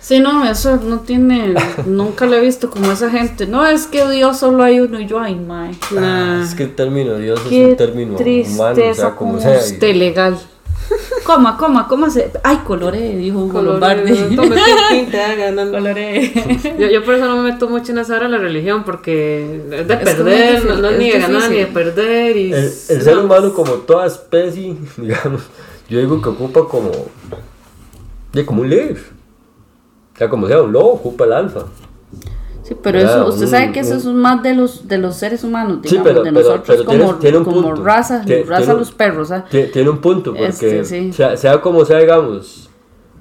Sí, 0.00 0.20
no, 0.20 0.48
eso 0.48 0.76
no 0.76 1.00
tiene, 1.00 1.54
nunca 1.86 2.24
lo 2.26 2.34
he 2.36 2.40
visto 2.40 2.70
como 2.70 2.92
esa 2.92 3.10
gente. 3.10 3.46
No, 3.46 3.66
es 3.66 3.86
que 3.86 4.08
Dios 4.08 4.38
solo 4.38 4.62
hay 4.62 4.80
uno 4.80 5.00
y 5.00 5.06
yo, 5.06 5.18
ay, 5.18 5.34
mae. 5.34 5.72
Nah. 5.90 6.42
Es 6.44 6.54
que 6.54 6.62
el 6.62 6.74
término 6.74 7.16
Dios 7.16 7.40
es 7.50 7.70
un 7.70 7.76
término 7.76 8.16
humano, 8.16 8.82
o 8.90 8.94
sea, 8.94 9.14
como 9.16 9.40
sea. 9.40 9.60
legal. 9.92 10.38
Coma, 11.24 11.56
coma, 11.58 11.86
coma 11.86 12.10
se. 12.10 12.30
Ay, 12.42 12.58
coloré, 12.66 13.16
dijo 13.16 13.40
Hugo 13.40 13.60
Lombardi. 13.60 14.36
Coloré. 15.70 16.32
Yo, 16.78 16.88
yo 16.88 17.04
por 17.04 17.14
eso 17.14 17.26
no 17.26 17.36
me 17.36 17.52
meto 17.52 17.68
mucho 17.68 17.92
en 17.92 17.98
esa 17.98 18.16
hora 18.16 18.24
de 18.26 18.32
la 18.32 18.38
religión, 18.38 18.84
porque 18.84 19.62
es 19.70 19.86
de 19.86 19.94
Es 19.94 20.00
perder, 20.00 20.64
no, 20.64 20.76
no 20.78 20.88
es 20.88 20.98
ni 20.98 21.10
de 21.10 21.18
ganar 21.18 21.50
ni 21.50 21.56
de 21.58 21.66
perder. 21.66 22.36
Y 22.36 22.52
El, 22.52 22.64
el 22.64 22.72
ser 22.72 23.18
humano, 23.18 23.52
como 23.52 23.72
toda 23.72 24.06
especie, 24.06 24.76
digamos, 24.96 25.42
yo 25.88 25.98
digo 25.98 26.22
que 26.22 26.28
ocupa 26.30 26.66
como. 26.66 26.90
De 28.32 28.46
como 28.46 28.62
un 28.62 28.70
líder. 28.70 28.98
O 30.14 30.18
sea, 30.18 30.28
como 30.28 30.48
sea, 30.48 30.62
un 30.62 30.72
lobo 30.72 30.92
ocupa 30.94 31.24
el 31.24 31.32
alfa. 31.32 31.64
Sí, 32.68 32.76
pero 32.82 32.98
eso, 32.98 33.26
usted 33.28 33.44
un- 33.44 33.48
sabe 33.50 33.72
que 33.72 33.80
eso 33.80 33.92
un- 33.92 33.98
es 33.98 34.04
más 34.06 34.42
de 34.42 34.54
los 34.54 34.86
de 34.86 34.98
los 34.98 35.16
seres 35.16 35.42
humanos, 35.42 35.78
Sí, 35.84 35.88
digamos, 35.90 36.08
pero- 36.12 36.22
de 36.22 36.32
pero- 36.32 36.42
nosotros 36.48 36.66
pero 36.66 36.84
tiene- 36.90 37.04
como, 37.04 37.18
tiene 37.18 37.38
un 37.38 37.44
como 37.44 37.62
punto. 37.62 37.82
raza, 37.82 38.22
Tie- 38.26 38.44
raza 38.44 38.56
tiene 38.58 38.72
un- 38.74 38.78
los 38.80 38.92
perros, 38.92 39.30
¿ah? 39.30 39.44
Tie- 39.50 39.72
Tiene 39.72 39.88
un 39.90 39.98
punto, 39.98 40.32
porque 40.32 40.46
Este, 40.48 40.84
sí. 40.84 41.12
sea, 41.14 41.36
sea 41.36 41.60
como 41.62 41.84
sea, 41.86 41.98
digamos, 41.98 42.68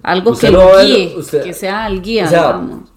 Algo 0.03 0.35
que 0.37 0.51
no 0.51 0.77
guíe, 0.81 1.15
usted- 1.17 1.43
que 1.43 1.53
sea 1.53 1.87
el 1.87 2.01
guía, 2.01 2.25
o 2.25 2.29
sea, 2.29 2.41
digamos. 2.43 2.89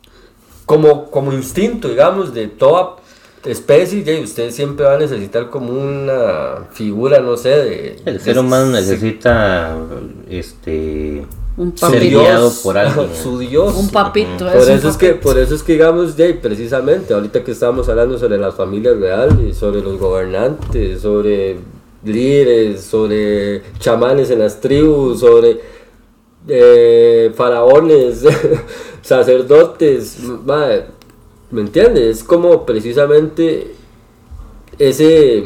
como, 0.67 1.11
como 1.11 1.33
instinto, 1.33 1.89
digamos, 1.89 2.35
de 2.35 2.49
toda 2.49 2.97
especie, 3.45 4.03
ya, 4.05 4.21
usted 4.23 4.51
siempre 4.51 4.85
va 4.85 4.95
a 4.95 4.99
necesitar 4.99 5.49
como 5.51 5.73
una 5.73 6.67
figura, 6.73 7.21
no 7.21 7.37
sé, 7.37 7.49
de... 7.49 8.03
El 8.05 8.15
de- 8.19 8.21
ser 8.21 8.39
humano 8.39 8.67
necesita 8.67 9.77
este 10.29 11.25
Un 11.61 11.73
papito. 11.73 12.53
por 12.63 12.79
alguien. 12.79 13.11
su 13.23 13.39
Dios. 13.39 13.75
Un 13.77 13.91
papito, 13.91 14.47
Por 14.47 14.57
es 14.57 14.69
un 14.69 14.75
eso 14.75 14.89
es 14.89 14.97
que, 14.97 15.11
por 15.15 15.39
eso 15.39 15.55
es 15.55 15.63
que 15.63 15.73
digamos, 15.75 16.15
Jay, 16.17 16.33
precisamente, 16.35 17.13
ahorita 17.13 17.45
que 17.45 17.51
estábamos 17.53 17.89
hablando 17.89 18.19
sobre 18.19 18.39
las 18.39 18.55
familias 18.55 18.99
reales, 18.99 19.57
sobre 19.57 19.83
los 19.83 19.99
gobernantes, 19.99 21.01
sobre 21.03 21.59
líderes, 22.05 22.81
sobre 22.83 23.63
chamanes 23.79 24.31
en 24.31 24.39
las 24.39 24.61
tribus, 24.61 25.21
sobre 25.21 25.61
eh, 26.49 27.31
faraones, 27.35 28.25
sacerdotes, 29.03 30.19
madre, 30.47 30.87
¿me 31.51 31.61
entiendes? 31.61 32.19
Es 32.19 32.25
como 32.25 32.65
precisamente 32.65 33.75
ese 34.79 35.45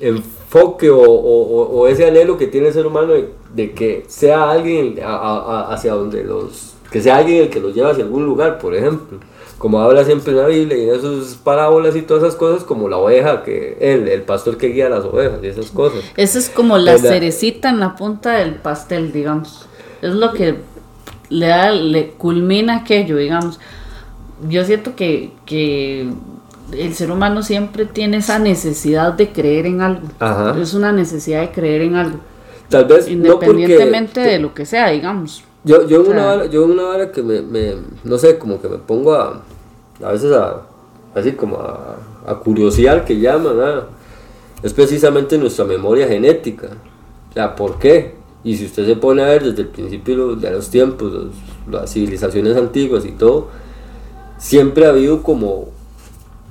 enfoque 0.00 0.88
o- 0.90 1.00
o 1.02 1.86
ese 1.88 2.06
anhelo 2.06 2.38
que 2.38 2.46
tiene 2.46 2.68
el 2.68 2.72
ser 2.72 2.86
humano 2.86 3.12
de, 3.12 3.28
de 3.54 3.72
que 3.72 4.04
sea 4.08 4.50
alguien 4.50 4.98
a- 5.04 5.16
a- 5.16 5.72
hacia 5.74 5.92
donde 5.94 6.24
los 6.24 6.74
que 6.90 7.00
sea 7.00 7.16
alguien 7.18 7.42
el 7.44 7.50
que 7.50 7.60
los 7.60 7.74
lleva 7.74 7.90
hacia 7.90 8.04
algún 8.04 8.24
lugar 8.26 8.58
por 8.58 8.74
ejemplo 8.74 9.18
como 9.58 9.80
habla 9.80 10.04
siempre 10.04 10.32
en 10.32 10.38
la 10.38 10.46
Biblia 10.46 10.76
y 10.76 10.88
en 10.88 10.94
esas 10.96 11.34
parábolas 11.36 11.94
y 11.94 12.02
todas 12.02 12.22
esas 12.24 12.36
cosas 12.36 12.64
como 12.64 12.88
la 12.88 12.96
oveja 12.96 13.42
que 13.44 13.76
él 13.80 14.08
el 14.08 14.22
pastor 14.22 14.56
que 14.56 14.68
guía 14.68 14.88
las 14.88 15.04
ovejas 15.04 15.38
y 15.42 15.46
esas 15.46 15.70
cosas 15.70 16.00
Esa 16.16 16.38
es 16.38 16.48
como 16.50 16.78
la 16.78 16.92
¿Verdad? 16.94 17.10
cerecita 17.10 17.70
en 17.70 17.78
la 17.80 17.94
punta 17.96 18.32
del 18.38 18.56
pastel, 18.56 19.12
digamos. 19.12 19.66
Es 20.02 20.14
lo 20.14 20.32
que 20.32 20.56
le 21.28 21.46
da, 21.46 21.70
le 21.70 22.08
culmina 22.10 22.78
aquello, 22.78 23.16
digamos. 23.16 23.60
Yo 24.48 24.64
siento 24.64 24.96
que, 24.96 25.30
que 25.46 26.08
el 26.72 26.94
ser 26.94 27.10
humano 27.12 27.42
siempre 27.44 27.84
tiene 27.86 28.16
esa 28.16 28.38
necesidad 28.40 29.12
de 29.12 29.30
creer 29.30 29.66
en 29.66 29.80
algo. 29.80 30.08
Ajá. 30.18 30.56
Es 30.60 30.74
una 30.74 30.90
necesidad 30.90 31.40
de 31.42 31.50
creer 31.52 31.82
en 31.82 31.94
algo. 31.94 32.18
Tal 32.68 32.84
vez 32.86 33.08
no 33.10 33.34
porque 33.34 33.46
Independientemente 33.50 34.20
de 34.20 34.38
lo 34.38 34.54
que 34.54 34.64
sea, 34.66 34.90
digamos. 34.90 35.44
Yo, 35.64 35.86
yo, 35.86 35.96
en 35.96 36.02
O 36.02 36.04
sea- 36.06 36.14
una 36.14 36.24
vara, 36.26 36.46
yo 36.46 36.64
en 36.64 36.70
una 36.72 36.82
vara 36.84 37.12
que 37.12 37.22
me, 37.22 37.40
me- 37.42 37.76
no 38.04 38.18
sé, 38.18 38.38
como 38.38 38.60
que 38.60 38.68
me 38.68 38.78
pongo 38.78 39.14
a, 39.14 39.42
a 40.02 40.12
veces 40.12 40.32
a, 40.32 40.62
así 41.14 41.32
como 41.32 41.56
a, 41.56 41.96
a 42.26 42.34
curiosear 42.36 43.04
que 43.04 43.18
llaman, 43.20 43.56
ah, 43.60 43.82
es 44.62 44.72
precisamente 44.74 45.38
nuestra 45.38 45.64
memoria 45.64 46.06
genética. 46.08 46.68
O 47.30 47.32
sea, 47.34 47.54
¿por 47.54 47.78
qué? 47.78 48.14
Y 48.44 48.56
si 48.56 48.64
usted 48.66 48.86
se 48.86 48.96
pone 48.96 49.22
a 49.22 49.26
ver 49.26 49.44
desde 49.44 49.62
el 49.62 49.68
principio 49.68 50.34
de 50.34 50.50
los 50.50 50.68
tiempos, 50.68 51.12
los- 51.12 51.26
las 51.70 51.92
civilizaciones 51.92 52.56
antiguas 52.56 53.04
y 53.04 53.12
todo, 53.12 53.48
siempre 54.38 54.86
ha 54.86 54.88
habido 54.88 55.22
como, 55.22 55.68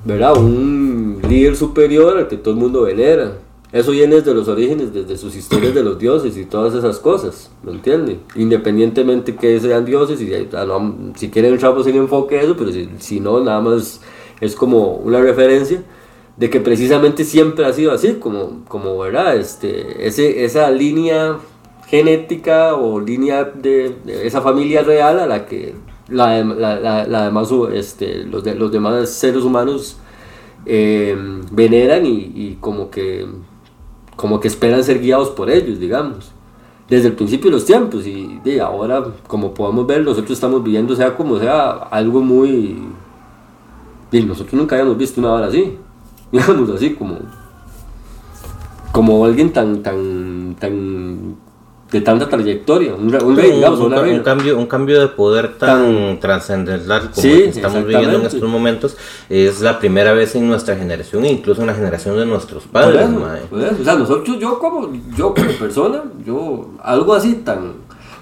¿verdad? 0.06 0.38
Un 0.38 1.22
líder 1.28 1.56
superior 1.58 2.18
al 2.18 2.28
que 2.30 2.38
todo 2.38 2.54
el 2.54 2.60
mundo 2.60 2.84
venera. 2.84 3.34
Eso 3.74 3.92
viene 3.92 4.16
desde 4.16 4.34
los 4.34 4.50
orígenes, 4.50 4.94
desde 4.94 5.18
sus 5.18 5.34
historias 5.34 5.74
de 5.74 5.82
los 5.82 5.98
dioses 5.98 6.36
y 6.36 6.44
todas 6.44 6.74
esas 6.74 7.00
cosas, 7.00 7.50
¿me 7.64 7.72
entiende? 7.72 8.20
Independientemente 8.36 9.36
que 9.36 9.62
sean 9.62 9.86
dioses, 9.86 10.22
y 10.22 10.34
ah, 10.34 10.94
si 11.16 11.30
quieren 11.30 11.54
entramos 11.54 11.88
en 11.88 11.96
enfoque 11.96 12.38
eso, 12.42 12.58
pero 12.58 12.74
si, 12.74 12.90
si 13.00 13.20
no, 13.22 13.40
nada 13.40 13.62
más 13.62 14.02
es 14.42 14.56
como 14.56 14.96
una 14.96 15.22
referencia 15.22 15.84
de 16.36 16.50
que 16.50 16.60
precisamente 16.60 17.24
siempre 17.24 17.66
ha 17.66 17.72
sido 17.72 17.94
así, 17.94 18.16
como, 18.16 18.66
como 18.68 18.98
¿verdad? 18.98 19.38
Este, 19.38 20.06
ese, 20.06 20.44
esa 20.44 20.70
línea 20.70 21.38
genética 21.88 22.76
o 22.76 23.00
línea 23.00 23.46
de, 23.46 23.96
esa 24.24 24.42
familia 24.42 24.82
real 24.82 25.18
a 25.18 25.28
la 25.28 25.46
que 25.46 25.76
la, 26.10 26.44
la, 26.44 27.06
la, 27.08 27.24
demás, 27.24 27.50
este, 27.74 28.26
los, 28.26 28.46
los 28.46 28.72
demás 28.72 29.10
seres 29.12 29.44
humanos 29.44 29.96
eh, 30.66 31.16
veneran 31.52 32.06
y 32.06 32.58
como 32.60 32.92
que 32.92 33.26
como 34.22 34.40
que 34.40 34.48
esperan 34.48 34.84
ser 34.84 35.00
guiados 35.00 35.32
por 35.32 35.50
ellos, 35.50 35.80
digamos. 35.80 36.32
Desde 36.88 37.08
el 37.08 37.16
principio 37.16 37.50
de 37.50 37.56
los 37.58 37.66
tiempos 37.66 38.06
y 38.06 38.40
de 38.44 38.62
ahora, 38.62 39.04
como 39.26 39.52
podemos 39.52 39.88
ver, 39.88 40.04
nosotros 40.04 40.32
estamos 40.32 40.64
viviendo, 40.64 40.96
sea 40.96 41.16
como 41.18 41.40
sea, 41.40 41.72
algo 41.90 42.22
muy... 42.22 42.84
Nosotros 44.12 44.54
nunca 44.54 44.76
habíamos 44.76 44.98
visto 44.98 45.20
una 45.20 45.32
hora 45.34 45.48
así, 45.48 45.76
digamos 46.32 46.70
así, 46.70 46.94
como... 46.94 47.18
Como 48.92 49.26
alguien 49.26 49.52
tan, 49.52 49.82
tan, 49.82 50.56
tan... 50.60 51.36
de 51.92 52.02
tanta 52.02 52.30
trayectoria, 52.30 52.94
un, 52.96 53.14
un 53.14 53.36
rey, 53.36 53.52
digamos, 53.52 53.80
un 53.82 53.88
una 53.88 54.02
un 54.02 54.20
cambio, 54.22 54.58
un 54.58 54.66
cambio 54.66 55.02
de 55.02 55.08
poder 55.10 55.58
tan, 55.58 55.84
Tan- 55.94 56.20
trascendental 56.22 57.02
como 57.12 57.22
Sí, 57.22 57.32
el 57.32 57.44
que 57.44 57.50
estamos 57.50 57.86
viviendo 57.86 58.18
en 58.20 58.26
estos 58.26 58.50
momentos 58.50 58.96
es 59.30 59.60
la 59.62 59.78
primera 59.78 60.14
vez 60.14 60.34
en 60.36 60.48
nuestra 60.48 60.76
generación, 60.78 61.26
incluso 61.26 61.62
en 61.62 61.68
la 61.68 61.74
generación 61.74 62.16
de 62.18 62.26
nuestros 62.26 62.64
Por 62.64 62.72
padres. 62.72 63.10
eso, 63.10 63.20
por 63.50 63.62
eso. 63.62 63.76
O 63.82 63.84
sea, 63.84 63.96
nosotros, 63.96 64.40
yo 64.40 64.58
como, 64.58 64.90
yo 65.18 65.34
como 65.34 65.52
persona, 65.60 66.04
yo, 66.26 66.70
algo 66.82 67.14
así 67.14 67.34
tan, 67.44 67.74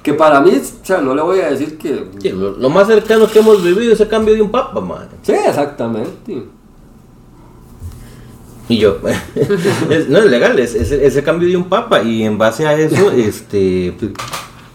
que 0.02 0.14
para 0.14 0.42
mí, 0.42 0.52
o 0.56 0.86
sea, 0.86 1.00
no 1.02 1.14
le 1.14 1.22
voy 1.22 1.40
a 1.42 1.52
decir 1.52 1.78
que, 1.78 2.06
Sí, 2.20 2.30
lo, 2.30 2.52
lo 2.52 2.70
más 2.70 2.88
cercano 2.88 3.28
que 3.28 3.38
hemos 3.40 3.64
vivido 3.64 3.94
es 3.94 4.00
el 4.00 4.08
cambio 4.08 4.34
de 4.34 4.42
un 4.42 4.50
papa, 4.50 4.82
mae. 4.82 5.06
sí, 5.22 5.34
exactamente, 5.34 6.44
Y 8.70 8.78
yo, 8.78 9.00
no 10.10 10.20
es 10.20 10.26
legal, 10.26 10.60
es, 10.60 10.76
es, 10.76 11.16
el 11.16 11.24
cambio 11.24 11.50
de 11.50 11.58
un 11.58 11.68
papa 11.68 12.04
y 12.04 12.24
en 12.24 12.38
base 12.38 12.68
a 12.68 12.74
eso, 12.80 13.12
este, 13.18 13.94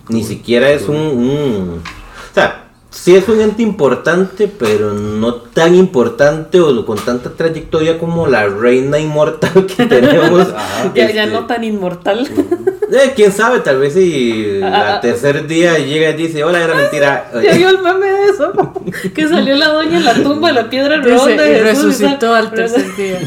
ni 0.09 0.25
siquiera 0.25 0.69
es 0.71 0.89
un, 0.89 0.97
un- 0.97 1.81
o 1.81 2.35
sea, 2.35 2.64
sí 2.95 3.15
es 3.17 3.29
un 3.29 3.41
ente 3.41 3.63
importante, 3.63 4.47
pero 4.49 4.93
no 4.95 5.35
tan 5.35 5.75
importante 5.75 6.61
o 6.61 6.87
con 6.87 6.97
tanta 6.99 7.31
trayectoria 7.31 7.99
como 7.99 8.27
la 8.29 8.47
reina 8.47 8.99
inmortal 8.99 9.67
que 9.67 9.85
tenemos. 9.87 10.49
Ya, 10.95 11.11
ya 11.11 11.25
Este, 11.25 11.27
no 11.35 11.47
tan 11.47 11.65
inmortal. 11.65 12.27
eh, 12.93 13.13
quién 13.17 13.33
sabe, 13.33 13.59
tal 13.61 13.79
vez 13.79 13.95
si 13.95 14.61
Ah, 14.63 14.95
al 14.95 15.01
tercer 15.01 15.47
día 15.47 15.77
llega 15.79 16.11
y 16.11 16.15
dice, 16.15 16.45
hola, 16.45 16.63
era 16.63 16.75
mentira. 16.75 17.31
¿Ya 17.43 17.53
vio 17.55 17.69
el 17.69 17.79
meme 17.81 18.07
de 18.07 18.25
eso? 18.31 18.53
Que 19.15 19.29
salió 19.29 19.57
la 19.57 19.69
doña 19.69 19.99
en 19.99 20.05
la 20.05 20.15
tumba 20.15 20.49
de 20.49 20.55
la 20.55 20.71
piedra 20.71 20.99
Dice, 20.99 21.11
redonda 21.11 21.43
de 21.43 21.51
y 21.53 21.63
Jesús. 21.65 21.99
resucitó 21.99 22.35
al 22.35 22.53
tercer 22.53 22.95
día. 22.97 23.19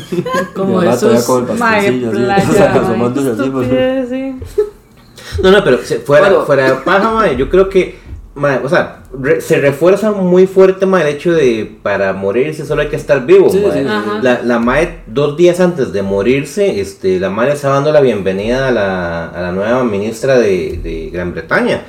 Como 0.56 0.80
Jesús. 0.82 1.26
pues. 3.52 4.10
No, 5.44 5.52
no, 5.52 5.64
pero 5.64 5.78
fuera, 6.06 6.30
Bueno. 6.30 6.46
fuera 6.46 6.64
de 6.72 6.74
paja, 6.82 7.32
yo 7.34 7.50
creo 7.50 7.70
que, 7.70 8.00
mae, 8.38 8.60
o 8.64 8.70
sea, 8.70 9.00
re- 9.20 9.42
se 9.42 9.60
refuerza 9.60 10.12
muy 10.12 10.48
fuerte, 10.48 10.86
el 10.86 11.08
hecho 11.08 11.34
de 11.34 11.70
para 11.84 12.14
morirse 12.14 12.66
solo 12.66 12.82
hay 12.84 12.88
que 12.88 12.96
estar 12.96 13.26
vivo, 13.26 13.50
Sí, 13.50 13.62
sí. 13.74 13.84
La, 14.22 14.42
la 14.44 14.60
mae, 14.60 15.00
dos 15.08 15.36
días 15.36 15.60
antes 15.60 15.92
de 15.92 16.04
morirse, 16.04 16.80
este, 16.80 17.20
la 17.20 17.30
mae 17.30 17.48
le 17.48 17.54
estaba 17.54 17.76
dando 17.76 17.92
la 17.92 18.00
bienvenida 18.02 18.68
a 18.68 18.72
la, 18.72 19.28
a 19.28 19.42
la 19.42 19.52
nueva 19.52 19.84
ministra 19.84 20.38
de, 20.40 20.80
de 20.82 21.10
Gran 21.12 21.34
Bretaña. 21.34 21.82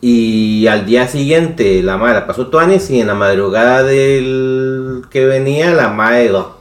Y 0.00 0.66
al 0.66 0.84
día 0.84 1.06
siguiente, 1.06 1.80
la 1.82 1.96
mae 1.96 2.12
la 2.12 2.26
pasó 2.26 2.48
Tuanis 2.48 2.90
y 2.90 3.00
en 3.00 3.06
la 3.06 3.14
madrugada 3.14 3.84
del 3.84 5.02
que 5.10 5.26
venía, 5.26 5.70
la 5.70 5.90
oh, 6.34 6.56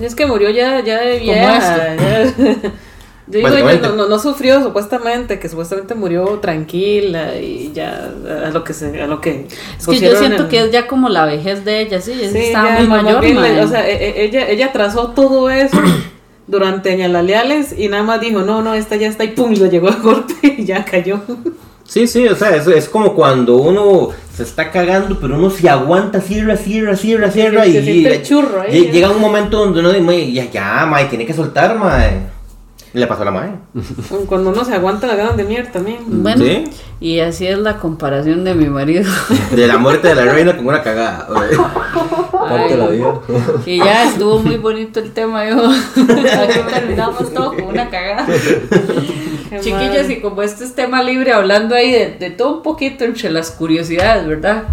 Es 0.00 0.14
que 0.16 0.26
murió 0.26 0.50
ya, 0.50 0.82
ya 0.82 1.00
de 1.02 1.18
vieja. 1.20 1.96
Yo 3.26 3.38
digo, 3.38 3.48
ella 3.56 3.80
no, 3.80 3.94
no, 3.96 4.06
no 4.06 4.18
sufrió 4.18 4.62
supuestamente, 4.62 5.38
que 5.38 5.48
supuestamente 5.48 5.94
murió 5.94 6.24
tranquila 6.40 7.36
y 7.36 7.72
ya 7.74 8.10
a 8.46 8.50
lo 8.50 8.64
que 8.64 8.74
se, 8.74 9.00
a 9.00 9.06
lo 9.06 9.20
que 9.22 9.46
Es 9.78 9.86
que 9.86 9.98
yo 9.98 10.14
siento 10.16 10.48
que 10.48 10.60
es 10.60 10.70
ya 10.70 10.86
como 10.86 11.08
la 11.08 11.24
vejez 11.24 11.64
de 11.64 11.80
ella, 11.80 12.02
sí, 12.02 12.12
ella 12.12 12.30
Sí, 12.30 12.38
estaba 12.38 12.68
ya, 12.68 12.78
muy 12.80 12.86
mayor, 12.86 13.22
bien, 13.22 13.38
o 13.60 13.66
sea, 13.66 13.88
e- 13.88 13.94
e- 13.94 14.24
ella, 14.24 14.46
ella 14.48 14.72
trazó 14.72 15.12
todo 15.12 15.48
eso 15.48 15.78
durante 16.46 16.94
Ñalaleales 16.94 17.74
y 17.78 17.88
nada 17.88 18.02
más 18.02 18.20
dijo, 18.20 18.40
no, 18.40 18.60
no, 18.60 18.74
esta 18.74 18.96
ya 18.96 19.08
está 19.08 19.24
y 19.24 19.28
pum, 19.28 19.54
lo 19.54 19.66
llegó 19.66 19.88
a 19.88 19.96
golpe 19.96 20.34
y 20.58 20.66
ya 20.66 20.84
cayó. 20.84 21.20
Sí, 21.86 22.06
sí, 22.06 22.28
o 22.28 22.36
sea, 22.36 22.54
es, 22.56 22.66
es 22.66 22.88
como 22.90 23.14
cuando 23.14 23.56
uno 23.56 24.10
se 24.34 24.42
está 24.42 24.70
cagando, 24.70 25.18
pero 25.18 25.36
uno 25.36 25.48
se 25.48 25.68
aguanta, 25.68 26.20
cierra, 26.20 26.56
cierra, 26.56 26.96
cierra, 26.96 27.30
cierra. 27.30 27.64
Se 27.64 27.70
y 27.70 27.82
siente 27.84 28.16
el 28.16 28.22
churro 28.22 28.64
¿eh? 28.64 28.90
llega 28.92 29.10
un 29.10 29.20
momento 29.20 29.58
donde 29.58 29.80
uno 29.80 29.92
dice, 29.92 30.32
ya, 30.32 30.50
ya, 30.50 30.86
mae, 30.86 31.06
tiene 31.06 31.24
que 31.24 31.32
soltar, 31.32 31.78
mae. 31.78 32.33
Y 32.94 32.98
Le 32.98 33.06
pasó 33.08 33.22
a 33.22 33.24
la 33.24 33.30
mae. 33.32 33.50
Cuando 34.26 34.50
uno 34.50 34.64
se 34.64 34.72
aguanta 34.72 35.08
la 35.08 35.16
ganas 35.16 35.36
de 35.36 35.42
mierda 35.42 35.72
también. 35.72 35.98
Bueno, 36.06 36.44
Sí. 36.44 36.64
y 37.00 37.18
así 37.18 37.44
es 37.46 37.58
la 37.58 37.78
comparación 37.78 38.44
de 38.44 38.54
mi 38.54 38.66
marido. 38.66 39.10
De 39.50 39.66
la 39.66 39.78
muerte 39.78 40.08
de 40.08 40.14
la 40.14 40.26
reina 40.32 40.56
con 40.56 40.66
una 40.68 40.80
cagada. 40.82 41.26
de 42.68 42.76
la 42.76 42.86
vida. 42.86 43.14
Y 43.66 43.78
ya 43.78 44.04
estuvo 44.08 44.38
muy 44.38 44.56
bonito 44.58 45.00
el 45.00 45.10
tema, 45.12 45.44
yo. 45.48 45.56
Aquí 45.70 46.60
terminamos 46.72 47.34
todo 47.34 47.54
con 47.54 47.64
una 47.64 47.90
cagada. 47.90 48.26
Qué 48.26 49.60
Chiquillos, 49.60 50.08
y 50.10 50.20
como 50.20 50.42
este 50.42 50.64
es 50.64 50.74
tema 50.74 51.02
libre, 51.02 51.32
hablando 51.32 51.74
ahí 51.74 51.90
de, 51.90 52.16
de 52.18 52.30
todo 52.30 52.56
un 52.58 52.62
poquito 52.62 53.04
entre 53.04 53.30
las 53.30 53.50
curiosidades, 53.50 54.26
¿verdad? 54.26 54.64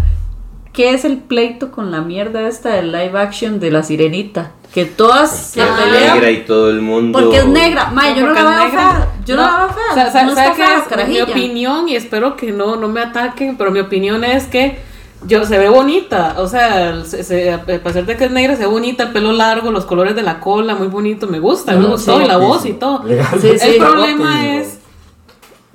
¿Qué 0.72 0.90
es 0.94 1.04
el 1.04 1.18
pleito 1.18 1.70
con 1.70 1.90
la 1.90 2.00
mierda 2.00 2.48
esta 2.48 2.70
del 2.70 2.92
live 2.92 3.18
action 3.18 3.60
de 3.60 3.70
la 3.70 3.82
sirenita? 3.82 4.52
Que 4.72 4.86
todas 4.86 5.30
se 5.30 5.60
pelean 5.62 6.14
negra 6.14 6.30
y 6.30 6.44
todo 6.46 6.70
el 6.70 6.80
mundo. 6.80 7.18
porque 7.20 7.36
es 7.38 7.46
negra. 7.46 7.90
May, 7.90 8.14
yo 8.18 8.26
no 8.26 8.32
la 8.32 8.42
veo 8.42 8.70
fea. 8.70 9.08
Yo 9.26 9.36
no, 9.36 9.42
la 9.42 9.56
veo 9.58 9.66
o 9.66 9.94
fea. 9.94 10.10
sea, 10.10 10.22
no 10.24 10.34
¿sabe 10.34 10.48
está 10.50 10.54
qué 10.56 10.94
fea, 10.94 11.02
es? 11.02 11.08
Mi 11.08 11.20
opinión, 11.20 11.88
y 11.90 11.96
espero 11.96 12.36
que 12.36 12.52
no, 12.52 12.76
no 12.76 12.88
me 12.88 13.02
ataquen, 13.02 13.58
pero 13.58 13.70
mi 13.70 13.80
opinión 13.80 14.24
es 14.24 14.44
que 14.46 14.78
yo 15.26 15.44
se 15.44 15.58
ve 15.58 15.68
bonita. 15.68 16.36
O 16.38 16.48
sea, 16.48 17.04
se, 17.04 17.22
se- 17.22 17.52
a 17.52 17.62
pesar 17.64 18.06
de 18.06 18.16
que 18.16 18.24
es 18.24 18.30
negra, 18.30 18.54
se 18.56 18.60
ve 18.62 18.66
bonita, 18.68 19.02
el 19.02 19.10
pelo 19.12 19.32
largo, 19.32 19.70
los 19.70 19.84
colores 19.84 20.16
de 20.16 20.22
la 20.22 20.40
cola, 20.40 20.74
muy 20.74 20.88
bonito, 20.88 21.26
me 21.26 21.38
gusta, 21.38 21.72
me 21.74 21.86
Mm, 21.86 21.90
gustó, 21.90 22.16
sí. 22.16 22.24
y 22.24 22.28
la 22.28 22.38
voz 22.38 22.64
y 22.64 22.72
todo. 22.72 23.04
Sí, 23.06 23.48
sí. 23.58 23.66
El 23.68 23.76
problema 23.76 24.54
es 24.56 24.78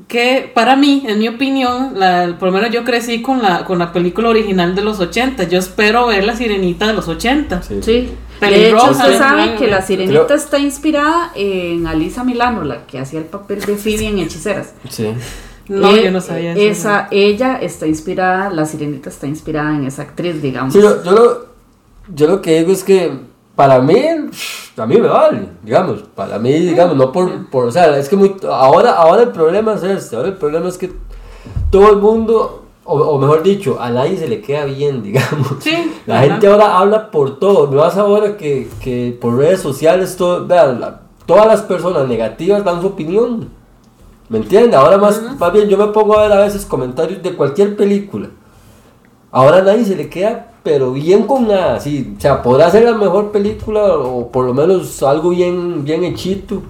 que 0.08 0.52
para 0.54 0.76
mí, 0.76 1.04
en 1.08 1.20
mi 1.20 1.28
opinión, 1.28 1.94
la, 1.96 2.36
por 2.40 2.50
lo 2.50 2.54
menos 2.54 2.72
yo 2.72 2.84
crecí 2.84 3.22
con 3.22 3.42
la, 3.42 3.66
con 3.66 3.80
la 3.80 3.92
película 3.92 4.30
original 4.30 4.74
de 4.76 4.82
los 4.84 5.00
80. 5.00 5.44
Yo 5.46 5.60
espero 5.60 6.08
ver 6.08 6.24
la 6.24 6.36
sirenita 6.36 6.88
de 6.88 6.94
los 6.94 7.08
80. 7.08 7.62
Sí. 7.64 7.80
Sí. 7.82 8.10
De 8.40 8.68
hecho, 8.70 8.92
usted 8.92 9.18
sabe 9.18 9.56
que 9.56 9.68
la 9.68 9.82
sirenita 9.82 10.26
Creo- 10.26 10.38
está 10.38 10.60
inspirada 10.60 11.32
en 11.36 11.88
Alisa 11.88 12.24
Milano, 12.24 12.64
la 12.64 12.86
que 12.86 13.00
hacía 13.00 13.20
el 13.20 13.26
papel 13.26 13.60
de 13.62 13.76
Phoebe 13.76 14.06
en 14.06 14.20
Hechiceras. 14.20 14.74
Sí. 14.90 15.08
No, 15.68 15.90
Eh, 15.94 16.04
yo 16.06 16.12
no 16.12 16.22
sabía 16.22 16.54
eso. 16.54 16.62
Esa, 16.62 17.08
ella 17.12 17.58
está 17.62 17.88
inspirada, 17.88 18.50
la 18.52 18.66
sirenita 18.66 19.10
está 19.10 19.28
inspirada 19.28 19.76
en 19.76 19.86
esa 19.86 20.04
actriz, 20.04 20.42
digamos. 20.42 20.74
Sí, 20.74 20.80
yo, 20.82 21.04
yo 21.04 21.12
lo, 21.12 21.46
yo 22.16 22.28
lo 22.28 22.42
que 22.42 22.60
digo 22.60 22.72
es 22.72 22.84
que 22.86 23.12
para 23.56 23.82
mí, 23.82 24.02
a 24.78 24.86
mí 24.86 24.98
me 24.98 25.08
vale, 25.08 25.50
digamos, 25.64 26.04
para 26.16 26.38
mí, 26.40 26.52
digamos, 26.54 26.96
no 26.96 27.12
por, 27.12 27.50
por 27.50 27.66
o 27.68 27.72
sea, 27.72 27.98
es 27.98 28.08
que 28.10 28.16
muy, 28.16 28.36
ahora, 28.50 28.92
ahora 28.94 29.24
el 29.24 29.30
problema 29.30 29.74
es 29.74 29.84
este, 29.84 30.16
ahora 30.16 30.30
el 30.30 30.36
problema 30.36 30.68
es 30.70 30.78
que 30.78 30.92
todo 31.72 31.90
el 31.92 31.98
mundo, 31.98 32.66
o, 32.86 32.98
o 33.00 33.18
mejor 33.20 33.44
dicho, 33.44 33.78
a 33.82 33.90
nadie 33.90 34.18
se 34.18 34.28
le 34.28 34.42
queda 34.42 34.66
bien, 34.66 35.04
digamos. 35.04 35.48
Sí, 35.60 35.92
La 36.06 36.20
ajá. 36.20 36.28
gente 36.28 36.48
ahora 36.48 36.78
habla 36.78 37.12
por 37.12 37.40
todo, 37.40 37.68
no 37.68 37.78
vas 37.78 37.98
ahora 37.98 38.38
que, 38.38 38.70
que 38.82 39.18
por 39.20 39.36
redes 39.38 39.60
sociales, 39.62 40.16
todo, 40.18 40.46
vean, 40.46 40.80
la- 40.80 41.02
todas 41.26 41.46
las 41.48 41.62
personas 41.62 42.08
negativas 42.08 42.64
dan 42.64 42.80
su 42.82 42.88
opinión. 42.88 43.50
¿Me 44.30 44.40
entiendes? 44.40 44.76
Ahora 44.76 44.98
más, 44.98 45.22
más 45.40 45.54
bien 45.54 45.70
yo 45.70 45.78
me 45.78 45.88
pongo 45.88 46.18
a 46.18 46.24
ver 46.24 46.32
a 46.34 46.40
veces 46.40 46.66
comentarios 46.66 47.24
de 47.24 47.34
cualquier 47.34 47.76
película. 47.78 48.28
Ahora 49.32 49.58
a 49.58 49.62
nadie 49.62 49.86
se 49.86 49.96
le 49.96 50.10
queda, 50.10 50.52
pero 50.68 50.92
bien 50.92 51.24
con 51.24 51.48
nada, 51.48 51.80
sí. 51.80 52.14
O 52.18 52.20
sea, 52.20 52.44
podrá 52.44 52.70
ser 52.70 52.84
la 52.84 52.92
mejor 52.92 53.32
película 53.32 53.96
o 53.96 54.30
por 54.30 54.44
lo 54.44 54.54
menos 54.54 55.02
algo 55.02 55.30
bien, 55.30 55.86
bien 55.86 56.04
hechito. 56.04 56.62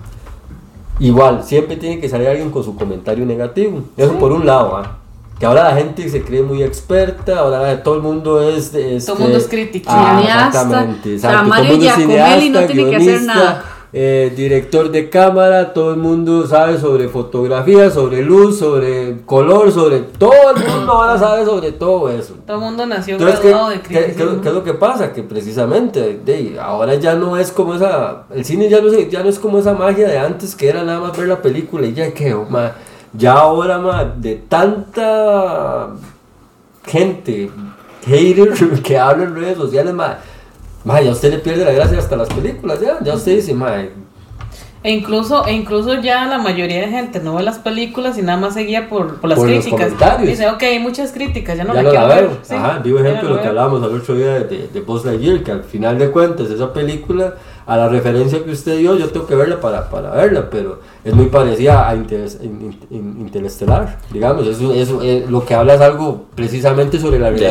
Igual, 0.99 1.43
siempre 1.43 1.77
tiene 1.77 1.99
que 1.99 2.07
salir 2.07 2.27
alguien 2.27 2.51
con 2.51 2.63
su 2.63 2.75
comentario 2.75 3.25
negativo. 3.25 3.81
Eso 3.97 4.13
por 4.19 4.31
un 4.33 4.45
lado, 4.45 4.77
¿ah? 4.77 4.99
Que 5.39 5.47
ahora 5.47 5.63
la 5.63 5.75
gente 5.75 6.07
se 6.09 6.21
cree 6.21 6.43
muy 6.43 6.61
experta, 6.61 7.39
ahora 7.39 7.81
todo 7.81 7.95
el 7.95 8.03
mundo 8.03 8.39
es... 8.39 8.65
este, 8.65 8.99
Todo 9.03 9.15
el 9.15 9.21
mundo 9.23 9.37
es 9.39 9.47
crítico. 9.47 9.89
Ah, 9.91 10.17
Cineasta. 10.19 10.47
exactamente, 10.47 11.15
O 11.15 11.19
sea, 11.19 11.41
Mario 11.41 11.77
Giacomelli 11.79 12.49
no 12.51 12.65
tiene 12.67 12.89
que 12.91 12.95
hacer 12.97 13.21
nada. 13.23 13.63
Eh, 13.93 14.33
director 14.35 14.91
de 14.91 15.09
cámara, 15.09 15.73
todo 15.73 15.91
el 15.91 15.97
mundo 15.97 16.45
sabe 16.45 16.77
sobre 16.77 17.07
fotografía, 17.07 17.89
sobre 17.89 18.21
luz, 18.21 18.59
sobre 18.59 19.21
color, 19.25 19.71
sobre 19.71 19.99
todo 20.01 20.33
el 20.55 20.63
mundo 20.67 20.91
ahora 20.91 21.17
sabe 21.17 21.45
sobre 21.45 21.71
todo 21.71 22.09
eso. 22.09 22.33
Todo 22.45 22.57
el 22.57 22.63
mundo 22.63 22.85
nació 22.85 23.13
Entonces, 23.15 23.39
¿qué, 23.39 23.47
graduado 23.49 23.69
de 23.71 23.81
qué- 23.81 23.87
qué- 24.15 24.39
qué 24.41 24.47
es 24.49 24.53
lo 24.53 24.63
que 24.63 24.73
pasa? 24.73 25.13
Que 25.13 25.23
precisamente 25.23 26.19
de, 26.25 26.57
ahora 26.59 26.95
ya 26.95 27.15
no 27.15 27.37
es 27.37 27.51
como 27.51 27.75
esa, 27.75 28.23
el 28.35 28.43
cine 28.43 28.67
ya 28.69 28.81
no, 28.81 28.87
es, 28.91 29.09
ya 29.09 29.23
no 29.23 29.29
es 29.29 29.39
como 29.39 29.57
esa 29.59 29.73
magia 29.73 30.07
de 30.07 30.17
antes 30.19 30.53
que 30.55 30.67
era 30.67 30.83
nada 30.83 30.99
más 30.99 31.17
ver 31.17 31.27
la 31.29 31.41
película 31.41 31.87
y 31.87 31.93
ya 31.93 32.13
que, 32.13 32.33
oh, 32.33 32.45
ma, 32.49 32.73
ya 33.13 33.33
ahora 33.33 33.77
ma, 33.79 34.03
de 34.03 34.35
tanta 34.35 35.91
gente, 36.85 37.49
hater 38.05 38.53
que 38.83 38.97
habla 38.97 39.23
en 39.25 39.35
redes 39.35 39.57
sociales, 39.57 39.93
ma, 39.93 40.17
ma, 40.87 41.01
ya 41.01 41.11
usted 41.11 41.31
le 41.31 41.39
pierde 41.39 41.65
la 41.65 41.71
gracia 41.73 41.99
hasta 41.99 42.15
las 42.15 42.29
películas, 42.29 42.79
ya, 42.81 42.97
ya 43.03 43.13
usted 43.13 43.35
dice, 43.35 43.53
ma, 43.53 43.73
E 44.83 44.91
incluso, 44.91 45.45
e 45.47 45.53
incluso 45.53 45.95
ya 46.01 46.25
la 46.27 46.37
mayoría 46.37 46.79
de 46.81 46.87
gente 46.87 47.19
no 47.19 47.35
ve 47.35 47.43
las 47.43 47.57
películas 47.59 48.17
y 48.17 48.21
nada 48.21 48.37
más 48.39 48.53
seguía 48.53 48.87
por, 48.87 49.15
por 49.19 49.29
las 49.29 49.37
Por 49.39 49.49
los 49.49 49.63
críticas. 49.65 49.91
comentarios. 49.91 50.29
Dice, 50.29 50.47
ok, 50.49 50.63
hay 50.63 50.79
muchas 50.79 51.11
críticas, 51.11 51.57
ya 51.57 51.63
no 51.65 51.73
ya 51.73 51.81
la 51.81 51.83
no 51.83 51.89
quiero 51.89 52.07
la 52.07 52.15
ver. 52.15 52.23
veo. 52.27 52.37
Sí, 52.43 52.53
Ajá, 52.55 52.79
vivo 52.79 52.99
ejemplo 52.99 53.27
de 53.29 53.35
lo 53.35 53.41
que 53.41 53.47
hablábamos 53.47 53.83
al 53.83 53.95
otro 53.95 54.13
día 54.15 54.27
de, 54.35 54.43
de, 54.45 54.67
de 54.73 54.81
Buzz 54.81 55.03
Lightyear, 55.03 55.43
que 55.43 55.51
al 55.51 55.63
final 55.63 55.97
de 55.97 56.09
cuentas 56.11 56.49
esa 56.51 56.71
película, 56.71 57.33
a 57.65 57.75
la 57.75 57.89
referencia 57.89 58.41
que 58.45 58.51
usted 58.51 58.77
dio, 58.77 58.95
yo 58.95 59.09
tengo 59.09 59.25
que 59.27 59.35
verla 59.35 59.59
para, 59.59 59.89
para 59.89 60.11
verla, 60.11 60.47
pero 60.49 60.79
es 61.03 61.13
muy 61.13 61.25
parecida 61.25 61.89
a 61.89 61.95
Interes- 61.95 62.37
in- 62.41 62.77
in- 62.91 63.15
Interestelar, 63.21 63.97
digamos, 64.13 64.47
eso, 64.47 64.73
eso, 64.73 65.01
eh, 65.01 65.25
lo 65.27 65.43
que 65.43 65.55
habla 65.55 65.73
es 65.73 65.81
algo 65.81 66.27
precisamente 66.35 66.97
sobre 66.99 67.19
la 67.19 67.31
De 67.31 67.49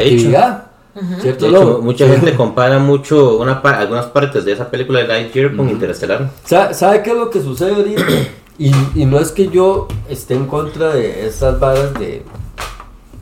relatividad, 0.96 1.22
¿cierto? 1.22 1.44
De 1.46 1.50
hecho, 1.52 1.80
mucha 1.82 2.08
gente 2.08 2.34
compara 2.36 2.78
mucho 2.78 3.38
una 3.38 3.62
pa- 3.62 3.78
algunas 3.78 4.06
partes 4.06 4.44
de 4.44 4.52
esa 4.52 4.70
película 4.70 5.00
de 5.00 5.08
Lightyear 5.08 5.54
con 5.56 5.68
Interestelar. 5.68 6.30
¿Sabe, 6.44 6.74
sabe 6.74 7.02
qué 7.02 7.10
es 7.10 7.16
lo 7.16 7.30
que 7.30 7.40
sucede 7.42 7.74
ahorita? 7.74 8.02
Y, 8.58 8.72
y 8.94 9.04
no 9.04 9.18
es 9.18 9.32
que 9.32 9.48
yo 9.48 9.86
esté 10.08 10.32
en 10.32 10.46
contra 10.46 10.94
de 10.94 11.26
estas 11.26 11.60
varas 11.60 11.92
de, 11.92 12.22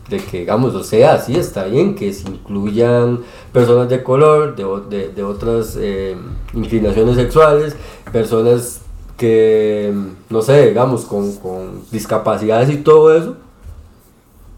de 0.08 0.18
que, 0.18 0.38
digamos, 0.38 0.76
o 0.76 0.84
sea, 0.84 1.18
sí 1.18 1.34
está 1.34 1.64
bien 1.64 1.96
que 1.96 2.12
se 2.12 2.28
incluyan 2.28 3.18
personas 3.52 3.88
de 3.88 4.04
color, 4.04 4.54
de, 4.54 4.64
de, 4.96 5.08
de 5.08 5.22
otras 5.24 5.76
eh, 5.76 6.16
inclinaciones 6.52 7.16
sexuales, 7.16 7.74
personas 8.12 8.82
que, 9.16 9.92
no 10.30 10.40
sé, 10.40 10.68
digamos, 10.68 11.04
con, 11.04 11.32
con 11.38 11.82
discapacidades 11.90 12.70
y 12.70 12.76
todo 12.76 13.12
eso. 13.16 13.34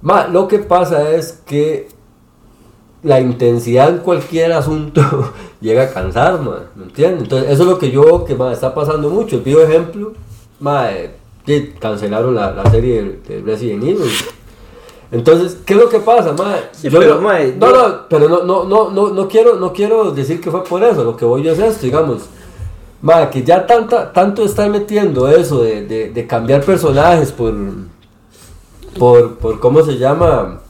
Ma, 0.02 0.26
lo 0.28 0.46
que 0.46 0.58
pasa 0.58 1.10
es 1.12 1.40
que 1.46 1.88
la 3.02 3.20
intensidad 3.20 3.88
en 3.90 3.98
cualquier 3.98 4.52
asunto 4.52 5.02
llega 5.60 5.84
a 5.84 5.90
cansar, 5.92 6.40
ma, 6.40 6.60
¿me 6.74 6.84
entiendes? 6.84 7.22
Entonces, 7.24 7.50
eso 7.50 7.62
es 7.62 7.68
lo 7.68 7.78
que 7.78 7.90
yo 7.90 8.02
veo 8.04 8.24
que 8.24 8.36
está 8.52 8.74
pasando 8.74 9.08
mucho. 9.10 9.36
El 9.36 9.42
vivo 9.42 9.60
ejemplo, 9.60 10.12
ma, 10.60 10.90
eh, 10.92 11.14
cancelaron 11.78 12.34
la, 12.34 12.50
la 12.52 12.70
serie 12.70 13.02
de, 13.28 13.36
de 13.36 13.42
Resident 13.42 13.82
Evil. 13.84 14.10
Entonces, 15.12 15.58
¿qué 15.64 15.74
es 15.74 15.80
lo 15.80 15.88
que 15.88 16.00
pasa? 16.00 16.34
Sí, 16.72 16.88
Yo 16.90 16.98
pero, 16.98 17.20
no, 17.20 17.28
no, 17.30 17.38
yo- 17.70 17.88
no, 17.88 18.08
pero 18.08 18.28
no, 18.28 18.42
no, 18.42 18.64
no, 18.64 18.90
no, 18.90 19.08
no 19.10 19.28
quiero, 19.28 19.54
no 19.56 19.72
quiero 19.72 20.10
decir 20.10 20.40
que 20.40 20.50
fue 20.50 20.64
por 20.64 20.82
eso. 20.82 21.04
Lo 21.04 21.16
que 21.16 21.24
voy 21.24 21.44
yo 21.44 21.52
es 21.52 21.58
esto, 21.60 21.86
digamos. 21.86 22.22
Ma, 23.02 23.30
que 23.30 23.44
ya 23.44 23.64
tanta, 23.66 24.12
tanto 24.12 24.44
están 24.44 24.72
metiendo 24.72 25.28
eso 25.28 25.62
de, 25.62 25.86
de, 25.86 26.10
de 26.10 26.26
cambiar 26.26 26.62
personajes 26.64 27.30
por, 27.30 27.54
por, 28.98 29.36
por, 29.38 29.60
¿cómo 29.60 29.82
se 29.82 29.98
llama? 29.98 30.60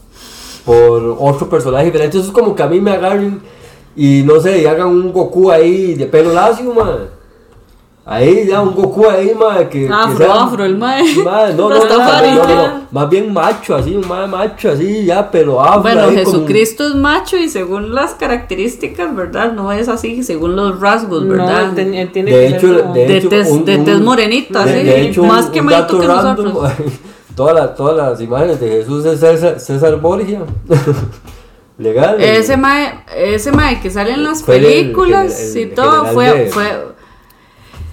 Por 0.67 1.17
otro 1.19 1.49
personaje 1.49 1.87
diferente. 1.87 2.19
Eso 2.19 2.27
es 2.27 2.33
como 2.33 2.55
que 2.55 2.63
a 2.63 2.67
mí 2.67 2.81
me 2.81 2.91
agarren 2.91 3.41
y 3.97 4.23
no 4.27 4.39
sé, 4.41 4.61
y 4.61 4.67
hagan 4.67 4.89
un 4.89 5.11
Goku 5.13 5.51
ahí 5.51 5.95
de 5.95 6.05
pelo 6.07 6.33
lacio, 6.35 6.75
man. 6.75 7.15
Ahí 8.09 8.47
ya 8.49 8.61
un 8.63 8.73
Goku 8.75 9.09
ahí, 9.09 9.33
man, 9.35 9.69
que, 9.69 9.87
que 9.87 9.93
Afro, 9.93 10.17
sea- 10.19 10.45
afro, 10.45 10.65
el 10.65 10.77
mae. 10.77 11.03
Ma, 11.25 11.47
no, 11.49 11.69
no, 11.69 11.69
no, 11.71 11.75
Rastafari, 11.75 12.31
no, 12.37 12.47
no, 12.47 12.55
no, 12.69 12.81
más 12.93 13.09
bien 13.11 13.33
macho, 13.33 13.75
así, 13.75 13.97
un 13.97 14.07
mae 14.07 14.29
macho, 14.29 14.71
así, 14.71 15.07
ya, 15.07 15.29
pero 15.29 15.61
afro. 15.61 15.83
Bueno, 15.83 16.03
ahí 16.03 16.23
como- 16.23 16.37
Jesucristo 16.37 16.87
es 16.87 16.95
macho 16.95 17.37
y 17.37 17.49
según 17.49 17.95
las 17.97 18.15
características, 18.15 19.13
¿verdad? 19.17 19.53
No 19.55 19.73
es 19.73 19.89
así, 19.89 20.23
según 20.23 20.55
los 20.55 20.79
rasgos, 20.79 21.25
No, 21.25 21.31
¿verdad? 21.33 21.77
él 21.79 22.11
tiene 22.13 22.31
De 22.31 22.37
que 22.39 22.47
hecho, 22.57 22.69
ser 22.75 22.83
como- 22.83 22.95
de 22.95 23.07
De 23.09 23.17
hecho, 23.17 23.29
tez- 23.29 23.51
un- 23.51 23.65
de 23.65 23.79
tez 23.79 24.01
morenita, 24.01 24.65
de- 24.65 24.79
sí. 24.81 24.85
de 24.87 25.01
hecho, 25.03 25.25
Más 25.25 25.47
un- 25.47 25.53
quemadito 25.53 25.95
un 25.97 26.01
que 26.03 26.07
dato 26.07 26.43
nosotros. 26.45 26.73
todas, 27.37 27.55
las, 27.55 27.75
todas 27.77 27.97
las 27.97 28.21
imágenes 28.21 28.59
de 28.61 28.69
Jesús 28.69 29.05
es 29.05 29.21
César, 29.21 29.61
César 29.61 29.97
Borgia. 30.01 30.41
Legal. 31.79 32.21
Ese 32.21 32.57
mae, 32.57 33.01
ese 33.15 33.53
mae 33.53 33.81
que 33.81 33.91
sale 33.91 34.13
en 34.15 34.25
las 34.25 34.41
el- 34.41 34.47
películas 34.47 35.39
el- 35.39 35.57
el 35.59 35.73
y 35.73 35.75
todo 35.75 36.07
fue, 36.07 36.33
de- 36.33 36.47
fue 36.47 36.65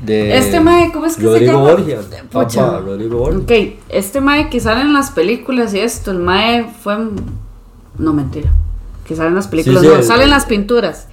de 0.02 0.38
este 0.38 0.60
mae, 0.62 0.92
¿cómo 0.92 1.06
es 1.06 1.16
que 1.18 1.24
se 1.28 1.46
llama? 1.46 1.60
Borgia. 1.60 2.00
Papá, 2.32 2.80
Rodrigo 2.86 3.18
Borgia. 3.18 3.40
Ok, 3.40 3.74
este 3.90 4.22
mae 4.22 4.50
que 4.50 4.60
sale 4.62 4.82
en 4.82 4.94
las 4.94 5.12
películas 5.12 5.74
y 5.74 5.80
esto, 5.80 6.12
el 6.12 6.20
mae 6.20 6.66
fue 6.82 6.98
no 7.98 8.14
mentira. 8.14 8.52
Que 9.06 9.16
sale 9.18 9.30
en 9.30 9.36
las 9.36 9.48
películas, 9.50 9.82
Sí, 9.82 9.88
sí, 9.90 9.94
no, 9.98 10.04
sale 10.04 10.24
en 10.24 10.30
las 10.30 10.46
pinturas. 10.46 11.08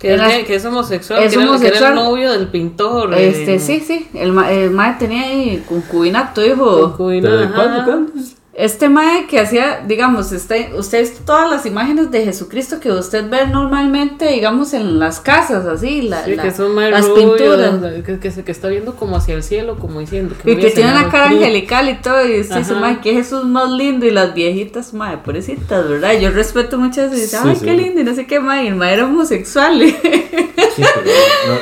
Que, 0.00 0.14
es, 0.14 0.18
las- 0.18 0.32
que 0.44 0.54
es 0.54 0.64
homosexual, 0.64 1.22
es 1.22 1.34
que, 1.34 1.34
era, 1.34 1.42
que 1.42 1.42
era 1.42 1.50
homosexual. 1.50 1.90
el 1.92 1.94
novio 1.96 2.32
del 2.32 2.48
pintor. 2.48 3.12
eh, 3.14 3.28
Este, 3.28 3.58
sí, 3.58 3.80
sí, 3.86 4.08
el, 4.14 4.32
ma- 4.32 4.50
el 4.50 4.70
mae 4.70 4.94
tenía 4.98 5.22
ahí 5.24 5.62
concubinato, 5.68 6.44
hijo. 6.44 6.80
concubina, 6.96 7.28
¿Pero 7.28 7.38
de 7.38 7.44
ajá. 7.44 7.54
cuándo, 7.54 7.84
cuándo? 7.84 8.12
Este 8.60 8.88
mae 8.90 9.26
que 9.26 9.40
hacía, 9.40 9.82
digamos, 9.86 10.32
este, 10.32 10.70
usted 10.76 10.98
es 11.00 11.24
todas 11.24 11.50
las 11.50 11.64
imágenes 11.64 12.10
de 12.10 12.24
Jesucristo 12.24 12.78
que 12.78 12.92
usted 12.92 13.28
ve 13.30 13.46
normalmente, 13.46 14.28
digamos, 14.28 14.74
en 14.74 14.98
las 14.98 15.18
casas, 15.20 15.64
así, 15.66 16.02
la, 16.02 16.24
Sí, 16.24 16.34
la- 16.34 16.42
que 16.42 16.50
son 16.50 16.76
las 16.76 17.08
rubios, 17.08 17.18
pinturas. 17.38 17.74
que, 18.04 18.18
que, 18.18 18.30
se- 18.30 18.44
que 18.44 18.52
está 18.52 18.68
viendo 18.68 18.96
como 18.96 19.16
hacia 19.16 19.34
el 19.34 19.42
cielo, 19.42 19.78
como 19.78 20.00
diciendo 20.00 20.34
Y 20.44 20.52
voy 20.54 20.60
que 20.62 20.70
tiene 20.72 20.92
la 20.92 21.08
cara 21.08 21.30
angelical 21.30 21.88
y 21.88 21.94
todo, 22.02 22.26
y 22.26 22.40
usted 22.40 22.56
dice, 22.56 22.74
mae, 22.74 23.00
que 23.00 23.12
Jesús 23.14 23.44
más 23.46 23.70
lindo, 23.70 24.04
y 24.06 24.10
las 24.10 24.34
viejitas, 24.34 24.92
mae, 24.92 25.16
pobrecitas, 25.18 25.88
¿verdad? 25.88 26.12
Yo 26.20 26.30
respeto 26.30 26.76
mucho 26.78 27.02
eso, 27.02 27.14
y 27.14 27.20
dice, 27.20 27.38
Sí, 27.38 27.42
ay, 27.48 27.56
sí. 27.56 27.64
qué 27.64 27.72
lindo, 27.74 28.00
y 28.00 28.04
no 28.04 28.14
sé 28.14 28.26
qué, 28.26 28.40
mae, 28.40 28.64
y 28.64 28.68
el 28.68 28.76
mae 28.76 28.92
era 28.92 29.06
homosexual. 29.06 29.80
Sí, 29.80 30.82
pero 30.94 31.10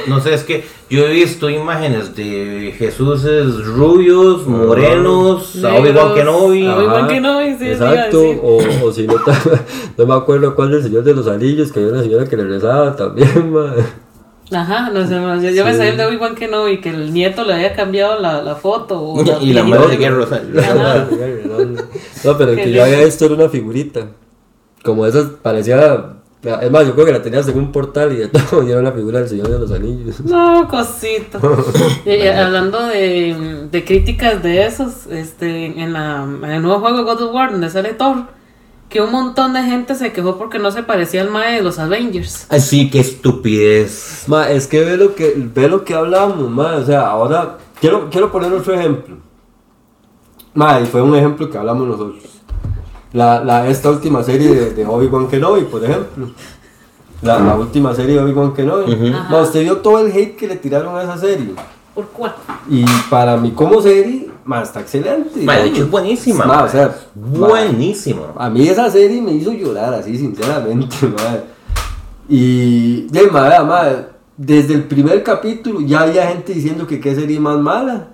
no, 0.08 0.16
no 0.16 0.22
sé, 0.22 0.34
es 0.34 0.42
que 0.44 0.64
yo 0.90 1.06
he 1.06 1.12
visto 1.12 1.50
imágenes 1.50 2.14
de 2.14 2.74
Jesús 2.78 3.22
rubios, 3.66 4.46
morenos, 4.46 5.56
a 5.64 5.72
Negros. 5.72 5.80
Obi-Wan 5.80 6.14
Kenobi. 6.14 6.66
Ah, 6.66 6.76
Obi-Wan 6.76 7.58
sí, 7.58 7.68
Exacto, 7.68 8.20
o, 8.20 8.58
o 8.84 8.92
si 8.92 9.06
no, 9.06 9.14
no 9.96 10.06
me 10.06 10.14
acuerdo 10.14 10.54
cuál 10.54 10.70
del 10.70 10.82
Señor 10.82 11.04
de 11.04 11.14
los 11.14 11.26
Anillos, 11.26 11.70
que 11.72 11.80
había 11.80 11.92
una 11.92 12.02
señora 12.02 12.26
que 12.26 12.36
le 12.36 12.44
rezaba 12.44 12.96
también, 12.96 13.52
ma. 13.52 13.74
Ajá, 14.50 14.88
no 14.90 15.06
sé, 15.06 15.14
yo, 15.14 15.50
yo 15.50 15.64
me 15.64 15.74
sabía 15.74 15.90
el 15.90 15.96
de 15.98 16.06
Obi-Wan 16.06 16.34
Kenobi 16.34 16.80
que 16.80 16.88
el 16.88 17.12
nieto 17.12 17.44
le 17.44 17.52
había 17.52 17.74
cambiado 17.74 18.18
la, 18.18 18.42
la 18.42 18.54
foto. 18.54 18.98
O 19.00 19.22
Y 19.42 19.52
la 19.52 19.62
madre 19.64 19.96
de. 19.98 20.06
Ajá. 20.06 21.06
No, 22.24 22.38
pero 22.38 22.52
el 22.52 22.56
que 22.56 22.72
yo 22.72 22.82
había 22.82 23.04
visto 23.04 23.26
era 23.26 23.34
una 23.34 23.48
figurita. 23.50 24.06
Como 24.82 25.06
esas, 25.06 25.26
parecía. 25.42 26.14
Es 26.42 26.70
más, 26.70 26.86
yo 26.86 26.94
creo 26.94 27.06
que 27.06 27.12
la 27.12 27.22
tenías 27.22 27.48
en 27.48 27.58
un 27.58 27.72
portal 27.72 28.12
y 28.12 28.16
de 28.16 28.28
todo, 28.28 28.62
y 28.66 28.70
era 28.70 28.80
una 28.80 28.92
figura 28.92 29.18
del 29.18 29.28
Señor 29.28 29.48
de 29.48 29.58
los 29.58 29.72
Anillos. 29.72 30.20
No, 30.20 30.68
cosito. 30.68 31.40
Y, 32.04 32.10
y 32.10 32.28
hablando 32.28 32.86
de, 32.86 33.66
de 33.70 33.84
críticas 33.84 34.42
de 34.42 34.64
esos, 34.64 35.06
este, 35.06 35.66
en, 35.66 35.92
la, 35.92 36.22
en 36.22 36.50
el 36.50 36.62
nuevo 36.62 36.80
juego 36.80 37.04
God 37.04 37.22
of 37.22 37.34
War, 37.34 37.50
donde 37.50 37.68
sale 37.70 37.92
Thor, 37.94 38.26
que 38.88 39.02
un 39.02 39.10
montón 39.10 39.52
de 39.52 39.62
gente 39.64 39.96
se 39.96 40.12
quejó 40.12 40.38
porque 40.38 40.60
no 40.60 40.70
se 40.70 40.84
parecía 40.84 41.22
al 41.22 41.30
mae 41.30 41.56
de 41.56 41.62
los 41.62 41.78
Avengers. 41.80 42.46
Así 42.50 42.88
que 42.88 43.00
estupidez. 43.00 44.24
Ma, 44.28 44.48
es 44.48 44.68
que 44.68 44.84
ve 44.84 44.96
lo 44.96 45.16
que, 45.16 45.34
ve 45.36 45.68
lo 45.68 45.84
que 45.84 45.94
hablamos, 45.94 46.48
ma. 46.48 46.76
O 46.76 46.84
sea, 46.84 47.08
ahora. 47.08 47.58
Quiero, 47.80 48.08
quiero 48.10 48.32
poner 48.32 48.52
otro 48.52 48.74
ejemplo. 48.74 49.16
Ma, 50.54 50.80
y 50.80 50.86
fue 50.86 51.02
un 51.02 51.14
ejemplo 51.14 51.50
que 51.50 51.58
hablamos 51.58 51.86
nosotros. 51.86 52.37
La, 53.12 53.42
la, 53.42 53.68
esta 53.68 53.90
última 53.90 54.22
serie 54.22 54.54
de, 54.54 54.70
de 54.70 54.86
Obi-Wan 54.86 55.28
Kenobi, 55.28 55.62
por 55.62 55.84
ejemplo. 55.84 56.28
La, 57.22 57.38
la 57.38 57.56
última 57.56 57.94
serie 57.94 58.14
de 58.14 58.20
Obi-Wan 58.20 58.52
Kenobi. 58.52 58.94
Ma, 59.10 59.40
usted 59.42 59.62
vio 59.62 59.78
todo 59.78 59.98
el 60.06 60.12
hate 60.12 60.36
que 60.36 60.46
le 60.46 60.56
tiraron 60.56 60.96
a 60.96 61.02
esa 61.02 61.16
serie. 61.16 61.54
¿Por 61.94 62.06
cuál? 62.08 62.34
Y 62.68 62.84
para 63.10 63.36
mí 63.36 63.50
como 63.52 63.80
serie, 63.82 64.30
ma, 64.44 64.62
está 64.62 64.80
excelente. 64.80 65.40
Ma, 65.42 65.56
de 65.56 65.68
hecho 65.68 65.82
es 65.82 65.90
buenísima. 65.90 66.44
Ma, 66.44 66.56
ma. 66.58 66.62
o 66.64 66.68
sea, 66.68 66.96
ma, 67.14 67.48
buenísima. 67.48 68.34
a 68.36 68.48
mí 68.50 68.68
esa 68.68 68.88
serie 68.90 69.20
me 69.20 69.32
hizo 69.32 69.52
llorar 69.52 69.94
así, 69.94 70.16
sinceramente, 70.16 70.96
madre. 71.06 71.42
Y, 72.28 73.02
de 73.08 73.26
madre, 73.28 73.64
madre, 73.64 74.06
desde 74.36 74.74
el 74.74 74.84
primer 74.84 75.22
capítulo 75.22 75.80
ya 75.80 76.02
había 76.02 76.28
gente 76.28 76.52
diciendo 76.52 76.86
que 76.86 77.00
qué 77.00 77.14
serie 77.14 77.40
más 77.40 77.58
mala. 77.58 78.10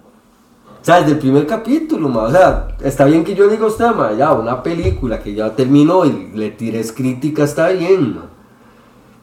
O 0.85 0.87
sea, 0.87 1.01
desde 1.01 1.13
el 1.13 1.19
primer 1.19 1.47
capítulo, 1.47 2.11
ma, 2.11 2.25
o 2.25 2.31
sea, 2.31 2.69
está 2.83 3.07
bien 3.07 3.25
que 3.25 3.35
yo 3.35 3.47
le 3.47 3.53
diga 3.53 3.65
a 3.65 3.69
usted, 3.69 3.87
ma, 3.87 4.13
ya, 4.13 4.33
una 4.33 4.63
película 4.63 5.19
que 5.19 5.33
ya 5.33 5.49
terminó 5.57 6.05
y 6.05 6.31
le 6.35 6.51
tires 6.51 6.93
crítica, 6.93 7.45
está 7.45 7.69
bien, 7.69 8.17
ma. 8.17 8.27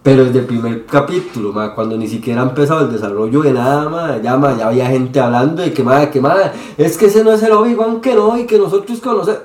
Pero 0.02 0.26
desde 0.26 0.40
el 0.40 0.46
primer 0.46 0.88
capítulo, 0.88 1.54
ma, 1.54 1.76
cuando 1.76 1.96
ni 1.98 2.08
siquiera 2.08 2.42
ha 2.42 2.46
empezado 2.46 2.88
el 2.88 2.92
desarrollo 2.92 3.44
de 3.44 3.54
nada, 3.54 3.88
ma, 3.90 4.18
ya, 4.20 4.38
ma, 4.38 4.58
ya 4.58 4.70
había 4.70 4.88
gente 4.88 5.20
hablando 5.20 5.62
de 5.62 5.72
que, 5.72 5.84
ma, 5.84 6.10
que, 6.10 6.20
ma, 6.20 6.36
es 6.80 6.98
que 6.98 7.06
ese 7.06 7.24
no 7.24 7.32
es 7.32 7.44
el 7.44 7.52
Obi-Wan 7.52 8.02
que 8.02 8.16
no, 8.16 8.40
y 8.40 8.48
que 8.48 8.58
nosotros 8.58 9.00
conocemos. 9.00 9.42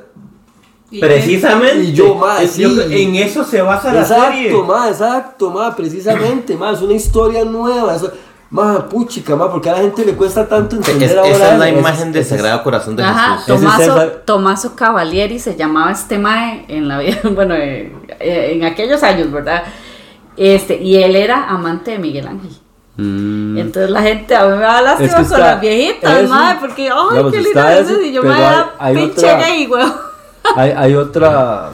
Precisamente. 0.98 1.84
Y 1.84 1.92
yo, 1.92 2.14
ma, 2.14 2.42
yo 2.42 2.70
sí. 2.70 2.80
en 2.92 3.16
eso 3.16 3.44
se 3.44 3.60
basa 3.60 3.92
la 3.92 4.06
serie. 4.06 4.46
Exacto, 4.46 4.64
ma, 4.64 4.88
exacto, 4.88 5.50
ma, 5.50 5.76
precisamente, 5.76 6.56
ma, 6.56 6.70
es 6.72 6.80
una 6.80 6.94
historia 6.94 7.44
nueva, 7.44 7.94
eso, 7.94 8.10
ma, 8.50 8.88
puchica, 8.88 9.34
ma, 9.36 9.50
porque 9.50 9.68
a 9.70 9.72
la 9.72 9.78
gente 9.80 10.04
le 10.04 10.14
cuesta 10.14 10.46
tanto 10.48 10.76
Es- 10.80 10.88
entender 10.88 11.18
esa 11.24 11.52
es 11.54 11.58
la 11.58 11.68
imagen 11.70 12.12
del 12.12 12.22
es- 12.22 12.28
Sagrado 12.28 12.62
Corazón 12.62 12.96
de 12.96 13.02
Ajá, 13.04 13.38
Jesús. 13.38 13.48
Es 13.48 13.60
Tomaso. 13.86 14.06
Tomaso 14.24 14.76
Cavalieri 14.76 15.38
se 15.38 15.56
llamaba 15.56 15.90
este 15.92 16.18
mae 16.18 16.64
en 16.68 16.88
la 16.88 16.98
vida, 16.98 17.18
bueno, 17.34 17.54
eh, 17.54 17.92
eh, 18.20 18.52
en 18.54 18.64
aquellos 18.64 19.02
años, 19.02 19.30
¿verdad? 19.32 19.62
Este, 20.36 20.76
y 20.82 20.96
él 21.02 21.16
era 21.16 21.48
amante 21.48 21.92
de 21.92 21.98
Miguel 21.98 22.28
Ángel. 22.28 22.50
Mm, 22.98 23.58
Entonces 23.58 23.90
la 23.90 24.00
gente 24.02 24.34
a 24.34 24.44
mí 24.46 24.56
me 24.56 24.62
da 24.62 24.80
lástima 24.80 25.08
Es 25.08 25.14
que 25.14 25.24
con 25.28 25.40
las 25.40 25.60
viejitas, 25.60 26.18
eso, 26.18 26.28
mae, 26.34 26.56
porque, 26.58 26.82
ay, 26.90 26.98
digamos, 27.10 27.32
qué 27.32 27.40
eso, 27.40 27.92
ese, 27.94 28.06
y 28.06 28.12
yo 28.12 28.22
me 28.22 28.40
da 28.40 28.72
pinche 28.94 29.36
gay, 29.36 29.66
weón. 29.66 29.92
hay, 30.56 30.70
hay 30.70 30.94
otra, 30.94 31.70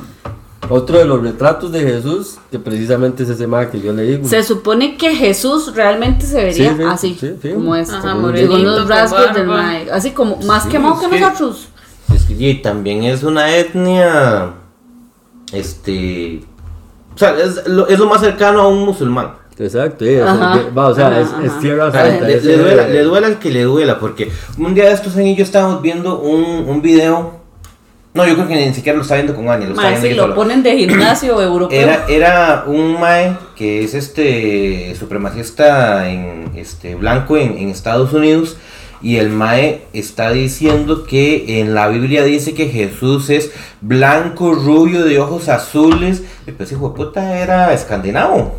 otro 0.73 0.99
de 0.99 1.05
los 1.05 1.21
retratos 1.23 1.71
de 1.73 1.81
Jesús, 1.81 2.37
que 2.51 2.59
precisamente 2.59 3.23
es 3.25 3.29
ese 3.29 3.47
ma 3.47 3.71
que 3.71 3.81
yo 3.81 3.93
le 3.93 4.03
digo. 4.05 4.27
Se 4.29 4.43
supone 4.43 4.97
que 4.97 5.15
Jesús 5.15 5.75
realmente 5.75 6.25
se 6.27 6.37
vería 6.43 6.71
Sí, 6.71 6.77
sí, 6.79 6.83
así, 6.89 7.17
sí, 7.21 7.35
sí. 7.43 7.51
como 7.53 7.77
este, 7.77 7.95
Ajá, 7.95 8.15
morenito, 8.15 8.57
los 8.59 8.89
rasgos 8.89 9.35
del 9.35 9.47
mae, 9.47 9.91
así 9.91 10.13
como 10.13 10.37
más 10.39 10.65
Sí, 10.65 10.69
quemado 10.71 10.95
es 10.95 11.01
que 11.01 11.11
que- 11.15 11.21
nosotros. 11.21 11.69
Es 12.15 12.23
que 12.25 12.33
y 12.35 12.55
también 12.63 13.05
es 13.05 13.23
una 13.23 13.55
etnia. 13.57 14.55
Este. 15.53 16.43
O 17.15 17.19
sea, 17.19 17.37
es 17.39 17.67
lo, 17.67 17.87
es 17.89 17.99
lo 17.99 18.07
más 18.07 18.21
cercano 18.21 18.63
a 18.63 18.69
un 18.69 18.85
musulmán. 18.85 19.33
Exacto, 19.59 20.05
sí, 20.05 20.17
o 20.17 20.25
sea, 20.25 20.33
Ajá, 20.33 20.61
va, 20.77 20.89
o 20.89 20.95
sea, 20.95 21.09
ajá, 21.09 21.21
es, 21.21 21.29
es 21.45 21.51
ajá. 21.51 21.61
tierra 21.61 21.87
O 21.87 21.93
sea, 21.93 22.07
santa. 22.11 22.27
le, 22.27 22.35
es, 22.37 22.45
le 22.45 22.55
eh, 22.55 22.59
duela, 22.59 22.89
le 22.89 23.03
duela 23.05 23.27
al 23.29 23.39
que 23.39 23.51
le 23.51 23.63
duela, 23.65 24.01
porque 24.01 24.33
un 24.59 24.75
día 24.75 24.87
de 24.87 24.93
estos 24.93 25.15
años 25.17 25.37
yo 25.37 25.45
estábamos 25.45 25.83
viendo 25.83 26.19
un, 26.21 26.43
un 26.69 26.81
video. 26.83 27.42
No, 28.15 28.27
yo 28.27 28.35
creo 28.35 28.47
que 28.47 28.67
ni 28.67 28.75
siquiera 28.75 28.97
lo 28.97 29.03
estaba 29.03 29.23
viendo 29.23 29.35
con 29.35 29.49
Ani, 29.49 29.65
lo 29.67 29.75
Mae, 29.75 29.91
viendo 29.93 30.03
si 30.03 30.11
yo 30.11 30.17
lo 30.17 30.23
solo. 30.25 30.35
ponen 30.35 30.63
de 30.63 30.77
gimnasio 30.77 31.41
europeo. 31.41 31.81
Era, 31.81 32.05
era 32.09 32.65
un 32.67 33.01
mae 33.01 33.37
que 33.57 33.83
es 33.85 33.95
este 33.95 34.95
supremacista 34.99 36.11
en 36.11 36.51
este 36.55 36.95
blanco 36.95 37.37
en, 37.39 37.57
en 37.57 37.71
Estados 37.71 38.13
Unidos 38.13 38.57
y 39.01 39.17
el 39.17 39.31
mae 39.31 39.87
está 39.95 40.31
diciendo 40.31 41.05
que 41.05 41.61
en 41.61 41.75
la 41.75 41.89
Biblia 41.89 42.23
dice 42.23 42.55
que 42.55 42.69
Jesús 42.69 43.31
es 43.31 43.51
blanco, 43.81 44.53
rubio, 44.53 45.05
de 45.05 45.19
ojos 45.19 45.49
azules. 45.49 46.23
Y 46.47 46.53
pues 46.53 46.71
hijo 46.71 46.91
de 46.91 46.95
puta 46.97 47.39
era 47.41 47.73
escandinavo. 47.73 48.55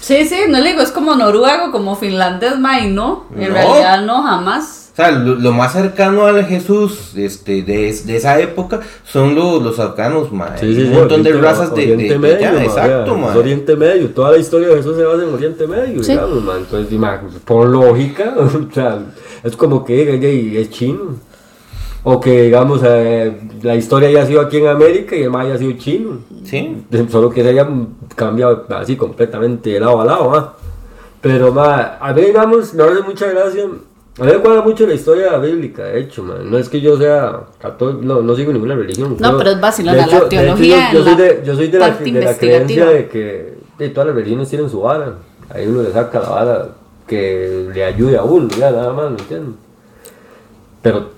Sí, 0.00 0.24
sí, 0.28 0.36
no 0.48 0.58
le 0.60 0.70
digo, 0.70 0.82
es 0.82 0.92
como 0.92 1.16
noruego, 1.16 1.72
como 1.72 1.96
finlandés, 1.96 2.58
mae, 2.60 2.86
no. 2.88 3.24
En 3.34 3.48
No. 3.48 3.54
realidad 3.54 4.02
no, 4.02 4.22
jamás. 4.22 4.85
O 4.96 4.98
sea, 4.98 5.10
lo, 5.10 5.34
lo 5.34 5.52
más 5.52 5.74
cercano 5.74 6.24
al 6.24 6.42
Jesús 6.46 7.12
este, 7.16 7.62
de, 7.62 7.92
de 7.92 8.16
esa 8.16 8.40
época 8.40 8.80
son 9.04 9.34
los, 9.34 9.62
los 9.62 9.78
afganos, 9.78 10.32
mae. 10.32 10.56
Sí, 10.58 10.74
sí, 10.74 10.84
un 10.84 10.92
montón 10.94 11.22
de 11.22 11.34
razas 11.34 11.74
de, 11.74 11.84
de, 11.84 11.92
Oriente 11.92 12.12
de 12.14 12.18
Medio, 12.18 12.52
ma, 12.54 12.64
exacto, 12.64 13.14
es 13.14 13.20
mae. 13.20 13.36
Oriente 13.36 13.76
Medio, 13.76 14.10
toda 14.14 14.30
la 14.32 14.38
historia 14.38 14.68
de 14.68 14.76
Jesús 14.76 14.96
se 14.96 15.04
basa 15.04 15.22
en 15.22 15.34
Oriente 15.34 15.66
Medio, 15.66 16.02
Sí. 16.02 16.12
digamos, 16.12 16.42
man. 16.42 16.56
Entonces, 16.60 16.98
ma, 16.98 17.20
por 17.44 17.68
lógica, 17.68 18.34
o 18.38 18.72
sea, 18.72 19.00
es 19.44 19.54
como 19.54 19.84
que 19.84 19.96
diga, 20.06 20.26
"Ey, 20.28 20.56
es 20.56 20.70
chino. 20.70 21.16
O 22.02 22.18
que, 22.18 22.44
digamos, 22.44 22.80
eh, 22.82 23.36
la 23.62 23.74
historia 23.76 24.08
haya 24.08 24.24
sido 24.24 24.40
aquí 24.40 24.56
en 24.58 24.68
América 24.68 25.14
y 25.14 25.24
el 25.24 25.30
ma 25.30 25.40
haya 25.42 25.58
sido 25.58 25.72
chino. 25.72 26.20
Sí. 26.44 26.84
Solo 27.10 27.28
que 27.28 27.42
se 27.42 27.50
haya 27.50 27.68
cambiado 28.14 28.64
así 28.70 28.96
completamente 28.96 29.70
de 29.70 29.80
lado 29.80 30.00
a 30.00 30.04
lado, 30.06 30.34
¿ah? 30.34 30.54
Pero, 31.20 31.52
ma, 31.52 31.98
a 32.00 32.14
mí, 32.14 32.22
digamos, 32.22 32.72
me 32.72 32.82
hace 32.84 33.02
mucha 33.02 33.26
gracia. 33.26 33.64
A 34.18 34.24
mí 34.24 34.32
me 34.32 34.38
cuadra 34.38 34.62
mucho 34.62 34.86
la 34.86 34.94
historia 34.94 35.36
bíblica, 35.38 35.84
de 35.84 36.00
hecho, 36.00 36.22
man. 36.22 36.50
No 36.50 36.56
es 36.56 36.68
que 36.70 36.80
yo 36.80 36.96
sea 36.96 37.40
católico, 37.60 38.00
no, 38.02 38.22
no 38.22 38.34
sigo 38.34 38.50
ninguna 38.52 38.74
religión. 38.74 39.16
No, 39.20 39.36
pero 39.36 39.50
es 39.50 39.60
vacilona, 39.60 39.98
la 39.98 40.06
hecho- 40.06 40.20
de 40.24 40.28
teología 40.30 40.88
hecho, 40.90 40.98
yo, 40.98 41.04
soy 41.04 41.12
la 41.16 41.22
de, 41.22 41.42
yo 41.44 41.54
soy 41.54 41.66
de 41.68 41.78
la, 41.78 41.90
de 41.90 42.12
la 42.22 42.36
creencia 42.38 42.86
de 42.86 43.08
que 43.08 43.54
de 43.78 43.88
todas 43.90 44.06
las 44.06 44.16
religiones 44.16 44.48
tienen 44.48 44.70
su 44.70 44.80
vara. 44.80 45.14
Ahí 45.50 45.66
uno 45.66 45.82
le 45.82 45.92
saca 45.92 46.20
la 46.20 46.28
vara 46.30 46.68
que 47.06 47.68
le 47.74 47.84
ayude 47.84 48.16
a 48.16 48.22
uno, 48.22 48.48
ya 48.58 48.70
nada 48.70 48.92
más, 48.92 49.10
¿me 49.12 49.18
entiendes? 49.18 49.54
Pero, 50.82 51.10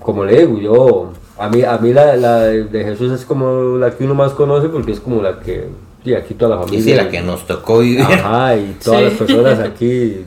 como 0.00 0.24
le 0.24 0.46
digo, 0.46 0.58
yo, 0.60 1.12
a 1.38 1.48
mí, 1.48 1.62
a 1.62 1.76
mí 1.78 1.92
la, 1.92 2.16
la 2.16 2.38
de 2.44 2.84
Jesús 2.84 3.10
es 3.12 3.24
como 3.24 3.76
la 3.76 3.90
que 3.90 4.04
uno 4.04 4.14
más 4.14 4.32
conoce 4.32 4.68
porque 4.68 4.92
es 4.92 5.00
como 5.00 5.20
la 5.20 5.40
que, 5.40 5.66
sí, 6.04 6.14
aquí 6.14 6.34
toda 6.34 6.56
la 6.56 6.62
Y 6.62 6.64
familia. 6.66 6.84
sí, 6.84 6.94
la 6.94 7.10
que 7.10 7.20
nos 7.22 7.46
tocó 7.46 7.78
vivir. 7.80 8.02
Ajá, 8.02 8.56
y 8.56 8.76
todas 8.82 9.00
Sí. 9.00 9.04
las 9.06 9.14
personas 9.14 9.58
aquí, 9.68 10.24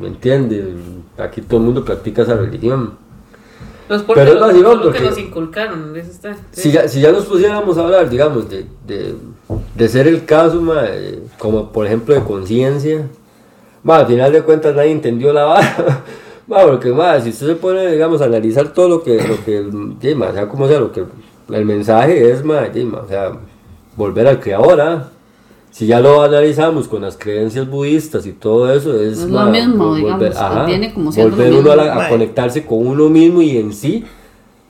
¿me 0.00 0.08
entiendes? 0.08 0.64
Aquí 1.18 1.40
todo 1.42 1.58
el 1.60 1.66
mundo 1.66 1.84
practica 1.84 2.22
esa 2.22 2.36
religión. 2.36 2.92
Pues 3.88 4.02
porque 4.02 4.20
Pero 4.20 4.34
es 4.34 4.40
vacilón, 4.40 4.76
lo 4.78 4.82
que 4.92 4.98
porque- 4.98 5.04
nos 5.10 5.18
inculcaron, 5.18 5.96
eso 5.96 6.10
está. 6.10 6.36
Si 6.52 6.70
ya, 6.70 6.86
si 6.88 7.00
ya 7.00 7.10
nos 7.10 7.24
pusiéramos 7.24 7.76
a 7.78 7.82
hablar, 7.84 8.08
digamos, 8.10 8.48
de, 8.50 8.66
de, 8.86 9.14
de 9.74 9.88
ser 9.88 10.06
el 10.06 10.24
caso, 10.26 10.60
ma, 10.60 10.82
eh, 10.86 11.20
como 11.38 11.72
por 11.72 11.86
ejemplo 11.86 12.14
de 12.14 12.22
conciencia, 12.22 13.08
al 13.86 14.06
final 14.06 14.30
de 14.32 14.42
cuentas 14.42 14.74
nadie 14.76 14.90
entendió 14.92 15.32
la 15.32 15.44
vara. 15.46 16.04
Ma, 16.46 16.62
porque 16.66 16.90
ma, 16.92 17.18
si 17.20 17.30
usted 17.30 17.46
se 17.46 17.54
pone, 17.56 17.90
digamos, 17.90 18.20
a 18.20 18.26
analizar 18.26 18.68
todo 18.72 18.88
lo 18.88 19.02
que, 19.02 19.16
lo 19.26 19.44
que 19.44 20.14
ma, 20.14 20.32
sea 20.32 20.48
como 20.48 20.68
sea, 20.68 20.80
lo 20.80 20.92
que 20.92 21.04
el 21.50 21.64
mensaje 21.64 22.30
es, 22.30 22.44
ma, 22.44 22.68
o 23.02 23.08
sea, 23.08 23.32
volver 23.96 24.26
al 24.28 24.38
creador, 24.40 24.80
¿ah? 24.80 25.08
Si 25.78 25.86
ya 25.86 26.00
lo 26.00 26.22
analizamos 26.22 26.88
con 26.88 27.02
las 27.02 27.16
creencias 27.16 27.70
budistas 27.70 28.26
y 28.26 28.32
todo 28.32 28.72
eso, 28.74 29.00
es, 29.00 29.18
Es 29.18 29.28
lo 29.30 29.44
mismo, 29.46 29.94
vol- 29.96 30.18
digamos, 30.18 30.66
viene 30.66 30.92
como 30.92 31.12
siendo 31.12 31.36
volver 31.36 31.52
uno 31.54 31.70
a, 31.70 31.76
la- 31.76 32.06
a 32.06 32.08
conectarse 32.08 32.66
con 32.66 32.84
uno 32.84 33.08
mismo 33.08 33.42
y 33.42 33.58
en 33.58 33.72
sí 33.72 34.04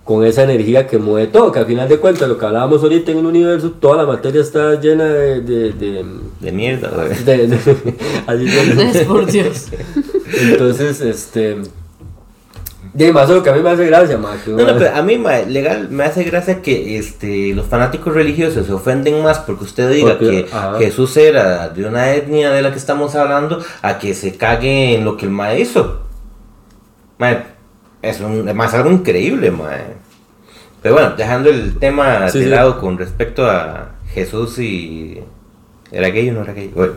con 0.05 0.23
esa 0.27 0.43
energía 0.43 0.87
que 0.87 0.99
mueve 0.99 1.29
todo, 1.29 1.51
que 1.51 1.61
al 1.61 1.65
final 1.67 1.89
de 1.89 1.97
cuentas, 1.99 2.29
lo 2.29 2.37
que 2.37 2.45
hablábamos 2.45 2.83
ahorita 2.83 3.11
en 3.13 3.17
un 3.19 3.27
universo, 3.27 3.71
toda 3.81 3.97
la 3.97 4.07
materia 4.07 4.43
está 4.43 4.79
llena 4.79 5.05
de... 5.07 5.41
de, 5.41 5.73
de, 5.73 6.05
De 6.41 6.53
mierda, 6.53 6.91
de- 7.25 7.47
de- 7.47 7.57
así 8.27 8.49
se- 8.93 9.05
Por 9.07 9.25
Dios. 9.33 9.67
entonces, 10.43 11.01
este... 11.01 11.57
De 12.99 13.13
más 13.13 13.29
lo 13.29 13.45
que 13.45 13.51
a 13.51 13.53
mí 13.53 13.61
me 13.63 13.71
hace 13.71 13.87
gracia, 13.87 14.19
ma, 14.19 14.37
que 14.45 14.51
No, 14.51 14.67
no, 14.67 14.77
pero 14.77 14.93
a 14.93 15.03
mí, 15.03 15.23
legal, 15.47 15.89
me 15.89 16.03
hace 16.03 16.25
gracia 16.25 16.61
que 16.63 16.99
este, 16.99 17.55
los 17.55 17.67
fanáticos 17.67 18.13
religiosos 18.13 18.67
se 18.67 18.73
ofenden 18.73 19.23
más 19.23 19.39
porque 19.39 19.63
usted 19.63 19.89
diga 19.89 20.19
Porque, 20.19 20.47
que 20.47 20.51
ajá. 20.53 20.79
Jesús 20.79 21.17
era 21.17 21.69
de 21.69 21.87
una 21.87 22.13
etnia 22.13 22.51
de 22.51 22.61
la 22.61 22.73
que 22.73 22.79
estamos 22.79 23.15
hablando 23.15 23.63
a 23.83 24.01
que 24.01 24.15
se 24.15 24.37
cague 24.37 24.97
en 24.97 25.05
lo 25.05 25.17
que 25.17 25.27
el 25.27 25.31
mae 25.31 25.61
hizo. 25.61 26.01
Mae, 27.19 27.45
es 28.03 28.19
un, 28.21 28.53
más 28.57 28.75
algo 28.75 28.91
increíble, 28.91 29.53
mae. 29.53 29.95
Pero 30.83 30.97
bueno, 30.97 31.11
dejando 31.17 31.51
el 31.51 31.79
tema 31.79 32.29
Sí, 32.31 32.41
de 32.41 32.45
sí. 32.47 32.51
lado 32.51 32.81
con 32.81 32.99
respecto 32.99 33.47
a 33.49 33.93
Jesús 34.13 34.59
y... 34.59 35.23
¿Era 35.93 36.09
gay 36.09 36.31
o 36.31 36.33
no 36.33 36.43
era 36.43 36.53
gay? 36.53 36.73
Bueno, 36.75 36.95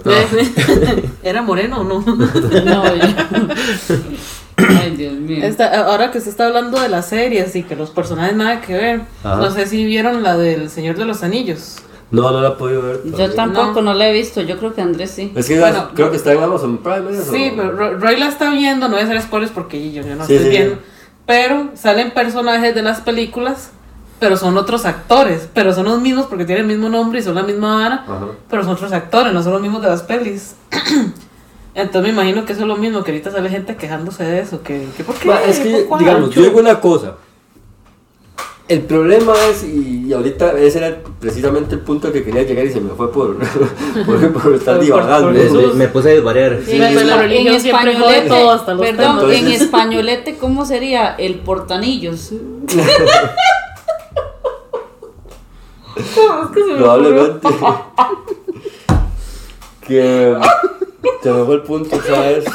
¿Era 1.23 1.43
moreno 1.43 1.81
o 1.81 1.83
no? 1.83 1.99
No, 2.65 2.95
ya. 2.95 3.29
Ay, 4.79 4.95
Dios 4.95 5.13
mío. 5.13 5.43
Esta- 5.43 5.85
ahora 5.85 6.11
que 6.11 6.21
se 6.21 6.29
está 6.29 6.47
hablando 6.47 6.79
de 6.79 6.89
las 6.89 7.07
series 7.07 7.55
y 7.55 7.63
que 7.63 7.75
los 7.75 7.89
personajes 7.89 8.35
nada 8.35 8.61
que 8.61 8.73
ver, 8.73 9.01
Ajá. 9.23 9.35
no 9.37 9.51
sé 9.51 9.65
si 9.67 9.83
vieron 9.85 10.23
la 10.23 10.37
del 10.37 10.69
Señor 10.69 10.95
de 10.97 11.05
los 11.05 11.23
Anillos. 11.23 11.77
No, 12.11 12.29
no 12.31 12.41
la 12.41 12.49
he 12.49 12.51
podido 12.51 12.81
ver. 12.81 13.01
Yo 13.05 13.11
todavía. 13.11 13.35
tampoco 13.35 13.81
no. 13.81 13.93
la 13.93 14.09
he 14.09 14.13
visto, 14.13 14.41
yo 14.41 14.57
creo 14.57 14.73
que 14.73 14.81
Andrés 14.81 15.11
sí. 15.11 15.31
Es 15.35 15.47
que 15.47 15.59
Bueno, 15.59 15.89
creo 15.95 16.11
que 16.11 16.17
está 16.17 16.33
en 16.33 16.43
Amazon 16.43 16.77
Prime. 16.79 17.09
¿eso? 17.11 17.31
Sí, 17.31 17.53
pero 17.55 17.71
Ro- 17.71 17.97
Roy 17.99 18.17
la 18.17 18.27
está 18.27 18.49
viendo, 18.51 18.87
no 18.89 18.95
voy 18.95 19.01
a 19.01 19.05
hacer 19.05 19.21
spoilers 19.21 19.51
porque 19.53 19.91
yo, 19.93 20.01
yo 20.03 20.15
no 20.15 20.25
Sí, 20.25 20.33
estoy 20.35 20.51
sí, 20.51 20.57
viendo. 20.57 20.75
sí. 20.75 20.81
Pero 21.25 21.69
salen 21.75 22.11
personajes 22.11 22.75
de 22.75 22.81
las 22.81 22.99
películas, 22.99 23.69
pero 24.19 24.35
son 24.35 24.57
otros 24.57 24.83
actores, 24.85 25.47
pero 25.53 25.73
son 25.73 25.85
los 25.85 26.01
mismos 26.01 26.25
porque 26.25 26.43
tienen 26.43 26.65
el 26.65 26.67
mismo 26.77 26.89
nombre 26.89 27.19
y 27.19 27.23
son 27.23 27.35
la 27.35 27.43
misma 27.43 27.75
vara, 27.77 27.95
Ajá. 28.05 28.25
pero 28.49 28.63
son 28.63 28.73
otros 28.73 28.91
actores, 28.91 29.31
no 29.33 29.41
son 29.41 29.53
los 29.53 29.61
mismos 29.61 29.81
de 29.81 29.87
las 29.87 30.01
pelis. 30.03 30.55
Entonces 31.73 32.01
me 32.01 32.09
imagino 32.09 32.45
que 32.45 32.53
eso 32.53 32.63
es 32.63 32.67
lo 32.67 32.75
mismo, 32.75 33.03
que 33.03 33.11
ahorita 33.11 33.31
sale 33.31 33.49
gente 33.49 33.75
quejándose 33.77 34.23
de 34.23 34.41
eso, 34.41 34.61
que, 34.61 34.87
que 34.97 35.03
¿por 35.03 35.15
qué? 35.15 35.27
Ma, 35.29 35.41
es 35.43 35.59
que, 35.59 35.85
¿Por 35.87 35.99
digamos, 35.99 36.29
yo 36.31 36.41
digo 36.41 36.59
una 36.59 36.79
cosa. 36.81 37.15
El 38.67 38.81
problema 38.81 39.33
es, 39.49 39.63
y, 39.63 40.05
y 40.07 40.13
ahorita 40.13 40.57
ese 40.57 40.77
era 40.77 40.97
precisamente 41.19 41.75
el 41.75 41.81
punto 41.81 42.07
al 42.07 42.13
que 42.13 42.23
quería 42.23 42.43
llegar 42.43 42.65
y 42.65 42.71
se 42.71 42.79
me 42.79 42.91
fue 42.91 43.11
por, 43.11 43.37
por, 44.05 44.33
por 44.33 44.53
estar 44.55 44.79
divagando. 44.79 45.31
me, 45.31 45.39
Jesús. 45.39 45.73
me- 45.75 45.85
me 45.85 45.87
puse 45.89 46.09
a 46.09 46.13
desvariar. 46.13 46.59
Sí, 46.65 46.79
siempre 47.59 47.95
jode 47.97 48.21
todo, 48.27 48.51
hasta 48.51 48.73
los 48.73 48.85
perdón, 48.85 49.31
en 49.31 49.47
españolete, 49.47 50.37
¿cómo 50.37 50.65
sería? 50.65 51.15
El 51.15 51.35
portanillos. 51.39 52.31
Probablemente. 56.77 57.47
que 59.87 60.35
se 60.35 60.35
me 60.35 60.90
fue 61.45 61.55
el 61.55 61.61
punto, 61.61 61.97
¿sabes? 62.07 62.45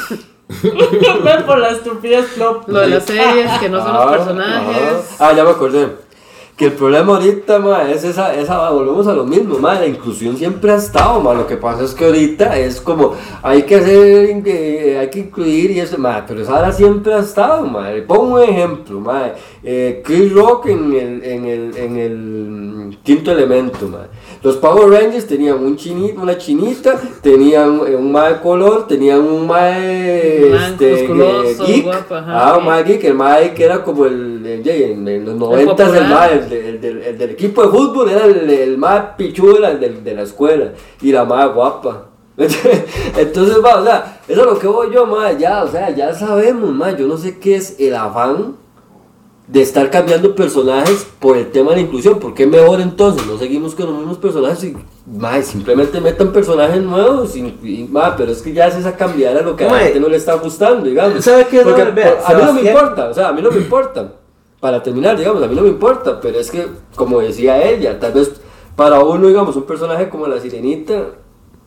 por 1.45 1.57
la 1.59 1.71
estupidez 1.71 2.25
flop. 2.27 2.67
Lo 2.67 2.79
de 2.79 2.87
las 2.87 3.05
series, 3.05 3.51
que 3.59 3.69
no 3.69 3.83
son 3.83 3.93
los 3.93 4.05
Ah, 4.05 4.11
personajes. 4.11 5.15
Ah, 5.19 5.33
ya 5.35 5.43
me 5.43 5.49
acordé. 5.51 6.07
Que 6.55 6.65
el 6.65 6.71
problema 6.71 7.17
ahorita, 7.17 7.59
ma, 7.59 7.83
es 7.91 8.03
esa, 8.03 8.33
esa, 8.33 8.71
volvemos 8.71 9.05
a 9.05 9.13
lo 9.13 9.25
mismo, 9.25 9.59
ma, 9.59 9.75
la 9.75 9.85
inclusión 9.85 10.35
siempre 10.37 10.71
ha 10.71 10.77
estado, 10.77 11.19
ma, 11.21 11.35
lo 11.35 11.45
que 11.45 11.55
pasa 11.55 11.83
es 11.83 11.93
que 11.93 12.03
ahorita 12.05 12.57
es 12.57 12.81
como, 12.81 13.13
hay 13.43 13.61
que 13.61 13.75
hacer, 13.75 14.41
eh, 14.43 14.97
hay 14.99 15.07
que 15.11 15.19
incluir 15.19 15.69
y 15.69 15.81
eso, 15.81 15.99
ma, 15.99 16.25
pero 16.27 16.41
esa 16.41 16.55
ahora 16.55 16.71
siempre 16.71 17.13
ha 17.13 17.19
estado, 17.19 17.63
ma, 17.67 17.89
pongo 18.07 18.37
un 18.37 18.41
ejemplo, 18.41 18.99
ma, 18.99 19.33
eh, 19.63 20.01
Chris 20.03 20.33
Rock 20.33 20.65
en 20.69 20.93
el, 20.93 21.23
en 21.23 21.45
el, 21.45 21.77
en 21.77 21.97
el 21.97 22.97
quinto 23.03 23.31
elemento, 23.33 23.87
ma, 23.87 24.07
los 24.43 24.57
Power 24.57 24.89
Rangers 24.89 25.25
tenían 25.27 25.57
un 25.63 25.75
chinito, 25.75 26.21
una 26.21 26.37
chinita, 26.37 26.99
tenían 27.21 27.81
eh, 27.87 27.95
un 27.95 28.11
ma 28.11 28.29
de 28.29 28.39
color, 28.41 28.87
tenían 28.87 29.21
un 29.21 29.45
ma 29.47 29.65
de, 29.65 30.49
Man 30.51 30.71
este, 30.73 30.91
musculoso, 30.91 31.65
geek, 31.65 31.83
guapo, 31.83 32.15
ajá, 32.15 32.49
ah, 32.51 32.57
un 32.57 32.63
geek. 32.63 32.65
ma 32.65 32.81
geek, 32.83 33.03
el 33.05 33.13
ma 33.15 33.37
que 33.55 33.63
era 33.63 33.83
como 33.83 34.05
el, 34.05 34.45
el- 34.45 34.67
en, 34.67 35.07
en 35.07 35.25
los 35.25 35.35
noventas 35.35 35.87
el 35.93 35.99
popular. 35.99 36.09
ma, 36.09 36.27
el, 36.27 36.53
el 36.53 36.81
del- 36.81 37.01
el 37.03 37.17
del 37.17 37.29
equipo 37.31 37.61
de 37.63 37.67
fútbol 37.69 38.09
era 38.09 38.25
el, 38.25 38.49
el 38.49 38.77
más 38.77 39.15
pichudo 39.17 39.53
de 39.55 39.59
la, 39.61 39.75
de 39.75 40.13
la 40.13 40.21
escuela 40.23 40.73
y 41.01 41.11
la 41.11 41.25
más 41.25 41.53
guapa. 41.53 42.09
Entonces, 42.37 43.57
va, 43.65 43.81
o 43.81 43.83
sea, 43.83 44.19
eso 44.27 44.41
es 44.41 44.45
lo 44.45 44.59
que 44.59 44.67
voy 44.67 44.93
yo, 44.93 45.05
ma, 45.07 45.31
ya, 45.33 45.63
o 45.63 45.67
sea, 45.67 45.89
ya 45.89 46.13
sabemos, 46.13 46.71
ma, 46.71 46.95
yo 46.95 47.07
no 47.07 47.17
sé 47.17 47.39
qué 47.39 47.55
es 47.55 47.79
el 47.79 47.95
afán 47.95 48.55
de 49.47 49.61
estar 49.61 49.89
cambiando 49.89 50.35
personajes 50.35 51.07
por 51.19 51.37
el 51.37 51.49
tema 51.51 51.69
de 51.69 51.77
la 51.77 51.81
inclusión, 51.83 52.19
¿por 52.19 52.33
qué 52.33 52.45
mejor 52.45 52.81
entonces 52.81 53.25
no 53.25 53.37
seguimos 53.37 53.75
con 53.75 53.85
los 53.85 53.95
mismos 53.97 54.17
personajes 54.17 54.61
y 54.65 54.75
ma, 55.05 55.41
simplemente 55.41 56.01
metan 56.01 56.33
personajes 56.33 56.81
nuevos? 56.83 57.33
Y, 57.37 57.57
y, 57.63 57.87
ma, 57.89 58.15
pero 58.17 58.31
es 58.33 58.41
que 58.41 58.51
ya 58.51 58.67
es 58.67 58.75
esa 58.75 58.97
cambiada 58.97 59.41
lo 59.41 59.55
que 59.55 59.63
a 59.63 59.67
la 59.67 59.79
gente 59.85 59.99
no 60.01 60.09
le 60.09 60.17
está 60.17 60.33
gustando, 60.33 60.85
digamos. 60.85 61.23
¿sabe 61.23 61.47
qué 61.49 61.61
Porque, 61.61 61.83
vea, 61.83 62.17
por- 62.17 62.31
a 62.31 62.37
mí 62.37 62.43
no 62.45 62.53
me 62.53 62.61
importa, 62.69 63.09
o 63.09 63.13
sea, 63.13 63.29
a 63.29 63.33
mí 63.33 63.41
no 63.41 63.49
me 63.51 63.57
importa. 63.57 64.13
Para 64.59 64.83
terminar, 64.83 65.17
digamos, 65.17 65.41
a 65.41 65.47
mí 65.47 65.55
no 65.55 65.61
me 65.61 65.69
importa, 65.69 66.19
pero 66.19 66.39
es 66.39 66.51
que, 66.51 66.67
como 66.95 67.21
decía 67.21 67.61
ella, 67.69 67.97
tal 67.99 68.11
vez 68.13 68.31
para 68.75 68.99
uno, 69.03 69.27
digamos, 69.27 69.55
un 69.55 69.63
personaje 69.63 70.09
como 70.09 70.27
la 70.27 70.41
sirenita, 70.41 71.05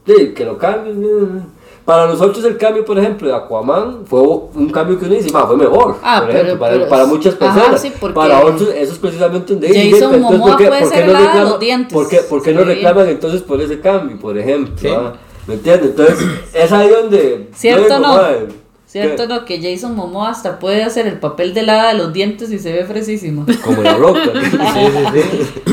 sí, 0.07 0.35
que 0.35 0.45
lo 0.45 0.59
cambien. 0.59 1.47
Para 1.91 2.07
nosotros 2.07 2.45
el 2.45 2.57
cambio, 2.57 2.85
por 2.85 2.97
ejemplo, 3.01 3.27
de 3.27 3.35
Aquaman 3.35 4.07
fue 4.07 4.21
un 4.21 4.71
cambio 4.71 4.97
que 4.97 5.07
uno 5.07 5.15
dice, 5.17 5.33
"Ma, 5.33 5.45
fue 5.45 5.57
mejor. 5.57 5.97
Ah, 6.05 6.19
por 6.21 6.29
pero- 6.29 6.39
ejemplo, 6.39 6.59
para, 6.61 6.73
pero- 6.75 6.89
para 6.89 7.05
muchas 7.07 7.35
ajá, 7.41 7.53
personas. 7.55 7.83
sí, 7.83 7.93
porque 7.99 8.15
para 8.15 8.45
otros, 8.45 8.69
eso 8.77 8.93
es 8.93 8.99
precisamente 9.01 9.53
un 9.55 9.61
Jason 9.61 9.77
entonces, 9.77 10.21
Momoa 10.21 10.39
¿por 10.51 10.57
qué- 10.57 10.67
puede 10.69 10.81
por 10.83 10.91
qué 10.93 10.97
ser 10.97 11.07
no 11.09 11.13
reclaman- 11.19 11.43
los 11.51 11.59
dientes. 11.59 11.93
¿Por 11.93 12.09
qué, 12.09 12.17
por 12.19 12.43
qué 12.45 12.53
no 12.55 12.63
reclaman 12.63 13.09
entonces 13.09 13.43
por 13.43 13.61
ese 13.61 13.81
cambio, 13.81 14.21
por 14.21 14.39
ejemplo? 14.39 14.77
Sí. 14.79 14.87
ah? 14.89 15.15
¿Me 15.49 15.55
entiendes? 15.55 15.91
Entonces, 15.91 16.19
es 16.55 16.71
ahí 16.71 16.89
donde. 16.91 17.49
¿Cierto 17.57 17.99
no? 17.99 18.15
"Mae, 18.19 18.47
¿Cierto 18.87 19.23
¿qué? 19.25 19.29
no? 19.29 19.45
Que 19.45 19.61
Jason 19.61 19.97
Momoa 19.97 20.31
hasta 20.31 20.61
puede 20.61 20.85
hacer 20.85 21.09
el 21.09 21.19
papel 21.19 21.55
de 21.55 21.63
la 21.63 21.89
de 21.89 21.95
los 21.95 22.13
dientes 22.13 22.53
y 22.53 22.61
se 22.61 22.73
ve 22.73 22.85
fresísimo. 22.85 23.47
Como 23.65 23.83
la 23.83 23.95
roca. 23.95 24.21
Sí, 24.33 24.87
sí, 25.13 25.23
sí. 25.33 25.73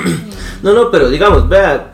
No, 0.64 0.74
no, 0.74 0.90
pero 0.90 1.10
digamos, 1.10 1.48
vea, 1.48 1.94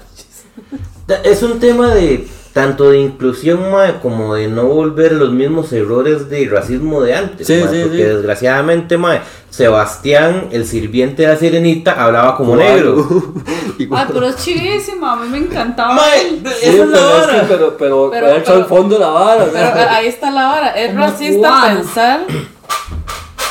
es 1.26 1.44
un 1.44 1.60
tema 1.60 1.94
de 1.94 2.26
tanto 2.54 2.92
de 2.92 3.00
inclusión 3.00 3.72
mae, 3.72 4.00
como 4.00 4.36
de 4.36 4.48
no 4.48 4.66
volver 4.66 5.14
los 5.14 5.32
mismos 5.32 5.74
errores 5.74 6.30
de 6.30 6.48
racismo 6.48 7.02
de 7.02 7.16
antes. 7.16 7.48
Sí, 7.48 7.56
mae, 7.64 7.68
sí, 7.74 7.80
porque 7.82 7.98
sí. 7.98 8.04
desgraciadamente, 8.04 8.98
mae, 8.98 9.22
Sebastián, 9.50 10.50
el 10.52 10.66
sirviente 10.68 11.24
de 11.24 11.30
la 11.30 11.36
sirenita, 11.38 11.92
hablaba 12.04 12.38
como 12.38 12.56
negro. 12.56 13.08
Ay, 13.80 14.06
pero 14.14 14.28
es 14.28 14.36
chivísima, 14.38 15.14
a 15.14 15.16
mí 15.16 15.28
me 15.30 15.40
encantaba. 15.40 15.96
Mae, 15.96 16.42
esa 16.62 16.70
es 16.70 16.78
la 16.78 16.86
pero, 16.86 17.18
es 17.18 17.28
vara. 17.28 17.34
que, 17.42 17.46
pero, 17.48 17.78
pero, 17.78 18.10
Pero- 18.12 18.28
él 18.30 18.38
está 18.38 18.52
al 18.52 18.58
pero- 18.66 18.70
fondo 18.70 18.96
de 18.96 19.02
la 19.02 19.10
vara. 19.10 19.46
Pero 19.52 19.90
ahí 19.90 20.08
está 20.08 20.30
la 20.32 20.46
vara. 20.48 20.70
Es 20.70 20.96
racista 20.96 21.64
pensar 21.68 22.22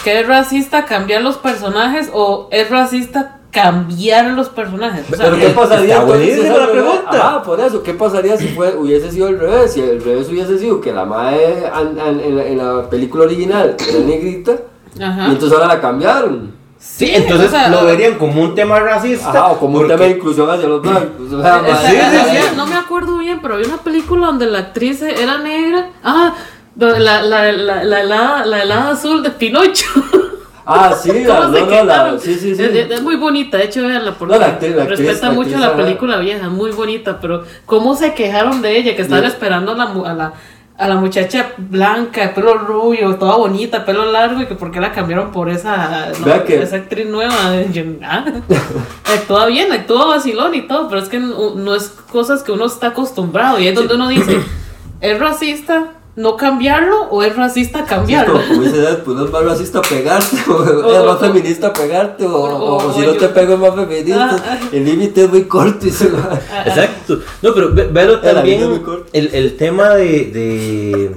que 0.04 0.20
es 0.20 0.26
racista 0.26 0.84
cambiar 0.84 1.22
los 1.22 1.36
personajes 1.38 2.08
o 2.12 2.48
es 2.50 2.68
racista 2.70 3.38
cambiar 3.52 4.30
los 4.32 4.48
personajes. 4.48 5.04
O 5.12 5.14
sea, 5.16 5.26
Pero 5.26 5.38
qué 5.38 5.48
pasaría 5.50 5.96
entonces 6.00 6.48
la 6.48 6.70
pregunta. 6.72 7.10
Ah, 7.12 7.42
por 7.44 7.60
eso, 7.60 7.82
¿qué 7.82 7.94
pasaría 7.94 8.36
si 8.36 8.48
fue, 8.48 8.74
hubiese 8.76 9.12
sido 9.12 9.28
al 9.28 9.38
revés? 9.38 9.72
Si 9.74 9.80
el 9.80 10.02
revés 10.02 10.28
hubiese 10.28 10.58
sido 10.58 10.80
que 10.80 10.92
la 10.92 11.04
madre 11.04 11.70
an- 11.72 12.00
an- 12.00 12.18
en, 12.20 12.36
la, 12.36 12.44
en 12.46 12.58
la 12.58 12.88
película 12.90 13.24
original 13.24 13.76
era 13.88 13.98
negrita 14.00 14.52
Ajá. 15.00 15.28
y 15.28 15.32
entonces 15.32 15.52
ahora 15.52 15.66
la 15.74 15.80
cambiaron. 15.80 16.60
Sí, 16.78 17.06
Sí, 17.06 17.12
entonces 17.14 17.46
o 17.46 17.50
sea, 17.50 17.68
lo 17.68 17.84
verían 17.84 18.14
como 18.18 18.42
un 18.42 18.54
tema 18.56 18.80
racista. 18.80 19.28
Ajá, 19.28 19.46
o 19.48 19.58
como 19.58 19.78
un 19.78 19.86
tema 19.86 20.02
de 20.04 20.10
inclusión 20.12 20.50
hacia 20.50 20.66
los 20.66 20.82
blancos. 20.82 21.32
O 21.32 21.40
sea, 21.40 21.60
sí, 21.60 21.86
sí, 21.90 21.96
había- 22.00 22.42
sí. 22.42 22.48
No 22.56 22.66
me 22.66 22.74
acuerdo 22.74 23.18
bien, 23.18 23.38
pero 23.40 23.54
había 23.54 23.68
una 23.68 23.76
película 23.76 24.26
donde 24.26 24.46
la 24.46 24.58
actriz 24.58 25.00
era 25.02 25.38
negra. 25.38 25.90
Ah, 26.02 26.34
la, 26.76 26.98
la, 26.98 27.22
la, 27.22 27.52
la, 27.52 27.84
la 27.84 28.00
helada, 28.00 28.46
la 28.46 28.62
helada 28.62 28.90
azul 28.92 29.22
de 29.22 29.30
Pinocho. 29.30 29.84
Ah, 30.64 30.92
sí, 30.94 31.24
la, 31.24 31.36
¿Cómo 31.36 31.48
no, 31.48 31.66
no, 31.66 31.84
la, 31.84 32.18
sí, 32.18 32.34
sí, 32.34 32.54
sí. 32.54 32.62
Es, 32.62 33.02
muy 33.02 33.16
bonita, 33.16 33.56
de 33.58 33.64
hecho, 33.64 33.82
porque 34.18 34.34
No, 34.34 34.40
la 34.40 34.58
actriz- 34.58 34.74
la 34.74 34.84
actriz- 34.84 34.88
respeta 34.98 35.30
mucho 35.30 35.58
la 35.58 35.74
película 35.76 36.18
vieja, 36.18 36.48
muy 36.48 36.70
bonita, 36.70 37.18
pero 37.20 37.44
¿cómo 37.66 37.94
se 37.96 38.14
quejaron 38.14 38.62
de 38.62 38.76
ella? 38.78 38.94
Que 38.96 39.02
estaban 39.02 39.24
esperando 39.24 39.72
a 39.72 39.74
la, 39.76 39.84
a 39.84 40.14
la 40.14 40.32
a 40.78 40.88
la 40.88 40.96
muchacha 40.96 41.52
blanca, 41.58 42.32
pelo 42.34 42.54
rubio, 42.54 43.14
toda 43.16 43.36
bonita, 43.36 43.84
pelo 43.84 44.10
largo, 44.10 44.40
y 44.40 44.46
que 44.46 44.54
por 44.56 44.72
qué 44.72 44.80
la 44.80 44.90
cambiaron 44.90 45.30
por 45.30 45.48
esa, 45.48 46.08
no, 46.18 46.24
Vea 46.24 46.44
que- 46.44 46.60
esa 46.60 46.76
actriz 46.76 47.06
nueva. 47.06 47.34
Yo, 47.70 47.82
ah, 48.02 48.24
actúa 49.14 49.46
bien, 49.46 49.70
actúa 49.70 50.06
vacilón 50.06 50.54
y 50.54 50.62
todo, 50.62 50.88
pero 50.88 51.00
es 51.00 51.08
que 51.08 51.20
no, 51.20 51.54
no 51.54 51.74
es 51.74 51.88
cosas 52.10 52.42
que 52.42 52.52
uno 52.52 52.66
está 52.66 52.88
acostumbrado, 52.88 53.60
y 53.60 53.68
es 53.68 53.74
donde 53.74 53.94
uno 53.94 54.08
dice, 54.08 54.38
¿es 55.00 55.18
racista 55.20 55.88
no 56.14 56.36
cambiarlo 56.36 57.04
o 57.10 57.22
es 57.22 57.34
racista 57.36 57.84
cambiarlo? 57.86 58.34
como, 58.34 58.46
como 58.48 58.62
dice 58.62 58.76
Deadpool, 58.78 59.16
no 59.16 59.24
es 59.24 59.30
más 59.30 59.44
racista 59.44 59.80
pegarte, 59.82 60.36
o, 60.48 60.52
O- 60.86 60.92
es 60.98 61.04
más 61.06 61.16
o- 61.16 61.18
feminista 61.18 61.72
pegarte, 61.72 62.26
o, 62.26 62.34
o- 62.36 62.76
o 62.76 62.76
o 62.88 62.92
si 62.92 63.00
no 63.00 63.06
yo- 63.14 63.16
te 63.16 63.28
pego 63.28 63.54
es 63.54 63.58
más 63.60 63.74
feminista. 63.74 64.30
Ah, 64.30 64.42
ah. 64.46 64.58
El 64.72 64.84
límite 64.84 65.24
es 65.24 65.30
muy 65.30 65.44
corto 65.44 65.86
y 65.86 65.90
se 65.90 66.08
va. 66.08 66.38
Exacto. 66.66 67.20
No, 67.40 67.54
pero 67.54 67.70
es 67.74 68.22
también 68.22 68.82
el, 69.12 69.34
el 69.34 69.56
tema 69.56 69.90
de, 69.94 70.04
de 70.04 71.16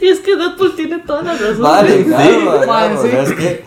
Y 0.00 0.08
es 0.08 0.20
que 0.20 0.36
Deadpool 0.36 0.74
tiene 0.76 0.98
toda 0.98 1.22
la 1.22 1.32
razón. 1.32 1.62
Vale, 1.62 2.04
claro, 2.04 2.24
Sí. 2.30 2.38
claro, 2.42 2.66
Vale, 2.66 2.94
o 2.98 3.02
sea, 3.02 3.26
sí. 3.26 3.32
es 3.32 3.38
que 3.38 3.64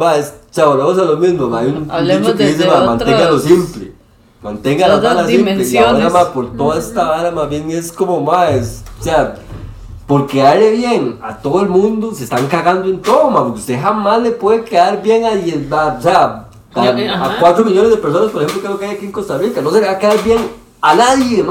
Va, 0.00 0.18
es, 0.18 0.26
o 0.50 0.54
sea, 0.54 0.64
volvemos 0.66 0.98
a 0.98 1.04
lo 1.04 1.16
mismo, 1.18 1.46
ma. 1.48 1.60
Hay 1.60 1.68
un 1.68 1.88
Hablemos 1.88 2.26
dicho 2.26 2.36
que 2.38 2.46
dice, 2.48 2.66
ma, 2.66 2.84
manténgalo 2.84 3.38
simple. 3.38 3.83
Mantenga 4.44 4.86
la 4.88 4.96
otras 4.96 5.14
vara 5.16 5.26
simple. 5.26 5.52
Y 5.54 5.76
ahora, 5.78 5.92
dimensiones. 5.94 6.12
ma, 6.12 6.32
por 6.32 6.56
toda 6.56 6.78
esta 6.78 7.08
vara, 7.08 7.30
más 7.30 7.48
bien 7.48 7.70
es 7.70 7.90
como, 7.90 8.20
ma, 8.20 8.50
es, 8.50 8.82
o 9.00 9.02
sea, 9.02 9.36
por 10.06 10.26
quedarle 10.26 10.72
bien 10.72 11.18
a 11.22 11.38
todo 11.38 11.62
el 11.62 11.68
mundo, 11.70 12.12
se 12.14 12.24
están 12.24 12.46
cagando 12.46 12.88
en 12.88 13.00
todo, 13.00 13.30
ma, 13.30 13.42
porque 13.42 13.60
usted 13.60 13.80
jamás 13.80 14.20
le 14.22 14.32
puede 14.32 14.62
quedar 14.62 15.02
bien 15.02 15.24
a, 15.24 15.30
diez- 15.32 15.72
a- 15.72 15.96
o 15.98 16.02
sea, 16.02 16.44
a, 16.74 16.86
eh, 16.98 17.08
a 17.08 17.14
ajá. 17.24 17.36
4 17.40 17.64
millones 17.64 17.90
de 17.90 17.96
personas, 17.96 18.30
por 18.30 18.42
ejemplo, 18.42 18.62
creo 18.62 18.78
que 18.78 18.84
hay 18.84 18.96
aquí 18.96 19.06
en 19.06 19.12
Costa 19.12 19.38
Rica, 19.38 19.62
no 19.62 19.70
se 19.70 19.80
le 19.80 19.86
va 19.86 19.92
a 19.92 19.98
quedar 19.98 20.22
bien 20.22 20.38
a 20.82 20.94
nadie, 20.94 21.42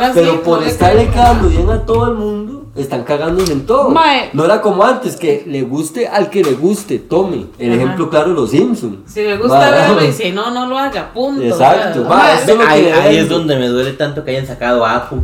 así, 0.00 0.10
Pero 0.14 0.42
por 0.44 0.62
estarle 0.62 1.06
queda- 1.08 1.12
quedando 1.12 1.48
bien 1.48 1.68
a 1.70 1.84
todo 1.84 2.06
el 2.06 2.14
mundo, 2.14 2.51
están 2.74 3.04
cagándose 3.04 3.52
en 3.52 3.66
todo. 3.66 3.90
Mae. 3.90 4.30
No 4.32 4.44
era 4.44 4.60
como 4.60 4.82
antes, 4.82 5.16
que 5.16 5.44
le 5.46 5.62
guste 5.62 6.08
al 6.08 6.30
que 6.30 6.42
le 6.42 6.52
guste, 6.52 6.98
tome. 6.98 7.46
El 7.58 7.72
Ajá. 7.72 7.82
ejemplo 7.82 8.10
claro, 8.10 8.28
los 8.28 8.50
Simpsons. 8.50 8.98
Si 9.06 9.22
le 9.22 9.36
gusta 9.36 9.70
verlo 9.70 10.04
y 10.04 10.12
si 10.12 10.32
no, 10.32 10.50
no 10.50 10.66
lo 10.66 10.78
haga, 10.78 11.12
punto. 11.12 11.42
Exacto, 11.42 12.02
es 12.02 12.68
ahí, 12.68 12.86
ahí 12.86 13.16
es 13.18 13.28
donde 13.28 13.56
me 13.56 13.68
duele 13.68 13.92
tanto 13.92 14.24
que 14.24 14.30
hayan 14.32 14.46
sacado 14.46 14.84
a 14.84 14.96
Apple. 14.96 15.20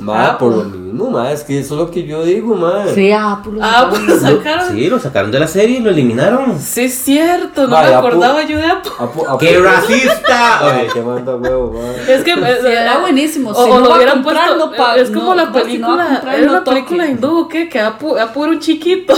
Ma, 0.00 0.26
Ah, 0.30 0.38
por 0.38 0.50
lo 0.50 0.62
pues. 0.64 0.74
mismo, 0.74 1.08
ma, 1.10 1.30
es 1.30 1.44
que 1.44 1.60
eso 1.60 1.74
es 1.74 1.80
lo 1.80 1.88
que 1.90 2.04
yo 2.04 2.24
digo, 2.24 2.56
ma. 2.56 2.84
Sí, 2.92 3.12
ah, 3.12 3.40
pues, 3.44 3.56
Ah, 3.62 3.86
pues 3.88 4.02
lo 4.02 4.18
sacaron. 4.18 4.68
Sí, 4.70 4.74
Sí, 4.82 4.90
lo 4.90 4.98
sacaron 4.98 5.30
de 5.30 5.38
la 5.38 5.46
serie 5.46 5.78
y 5.78 5.80
lo 5.82 5.90
eliminaron. 5.90 6.50
es 6.52 6.94
cierto, 6.98 7.68
no 7.68 7.78
me 7.80 7.94
acordaba 7.94 8.42
yo 8.42 8.58
de 8.58 8.66
apo- 8.66 9.38
¡Qué 9.38 9.56
racista! 9.60 10.58
Ay, 10.78 10.88
qué 10.92 11.00
manda 11.00 11.36
huevo, 11.36 11.72
ma. 11.80 12.12
Es 12.12 12.24
que 12.24 12.32
eh, 12.32 12.58
Sí, 12.60 12.66
era 12.66 12.98
buenísimo. 12.98 13.50
O, 13.50 13.54
Si 13.64 13.70
o 13.70 13.78
no 13.78 13.86
lo 13.88 13.94
hubieran 13.94 14.22
comprar, 14.24 14.48
puesto. 14.48 14.66
no 14.66 14.72
pa- 14.76 14.96
es 14.96 15.10
como 15.10 15.26
no, 15.26 15.34
la 15.36 15.42
si 15.44 15.48
a 15.48 15.52
película. 15.52 16.06
comprar, 16.08 16.34
era 16.38 16.46
no 16.46 16.52
una 16.52 16.64
película 16.64 17.06
hindú, 17.06 17.48
¿qué? 17.48 17.68
Que 17.68 17.80
Apu, 17.80 18.16
Apu 18.18 18.42
era 18.44 18.52
un 18.52 18.58
chiquito. 18.60 19.14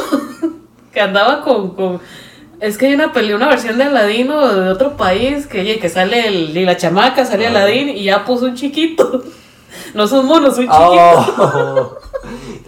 que 0.92 1.00
andaba 1.00 1.40
con. 1.42 1.70
con 1.74 2.00
es 2.60 2.76
que 2.76 2.86
hay 2.86 2.94
una 2.94 3.12
peli, 3.14 3.32
una 3.32 3.48
versión 3.48 3.78
de 3.78 3.84
Aladino 3.84 4.46
de 4.48 4.68
otro 4.70 4.96
país 4.96 5.46
que, 5.46 5.60
oye, 5.60 5.78
que 5.78 5.88
sale 5.88 6.26
el, 6.28 6.56
y 6.56 6.64
la 6.66 6.76
chamaca, 6.76 7.24
sale 7.24 7.46
Ah. 7.46 7.50
Aladín 7.50 7.88
y 7.88 8.04
ya 8.04 8.24
puso 8.26 8.44
un 8.44 8.54
chiquito. 8.54 9.22
No 9.96 10.06
son 10.06 10.26
monos, 10.26 10.56
un 10.58 10.64
chiquito. 10.64 10.76
Oh. 10.78 11.98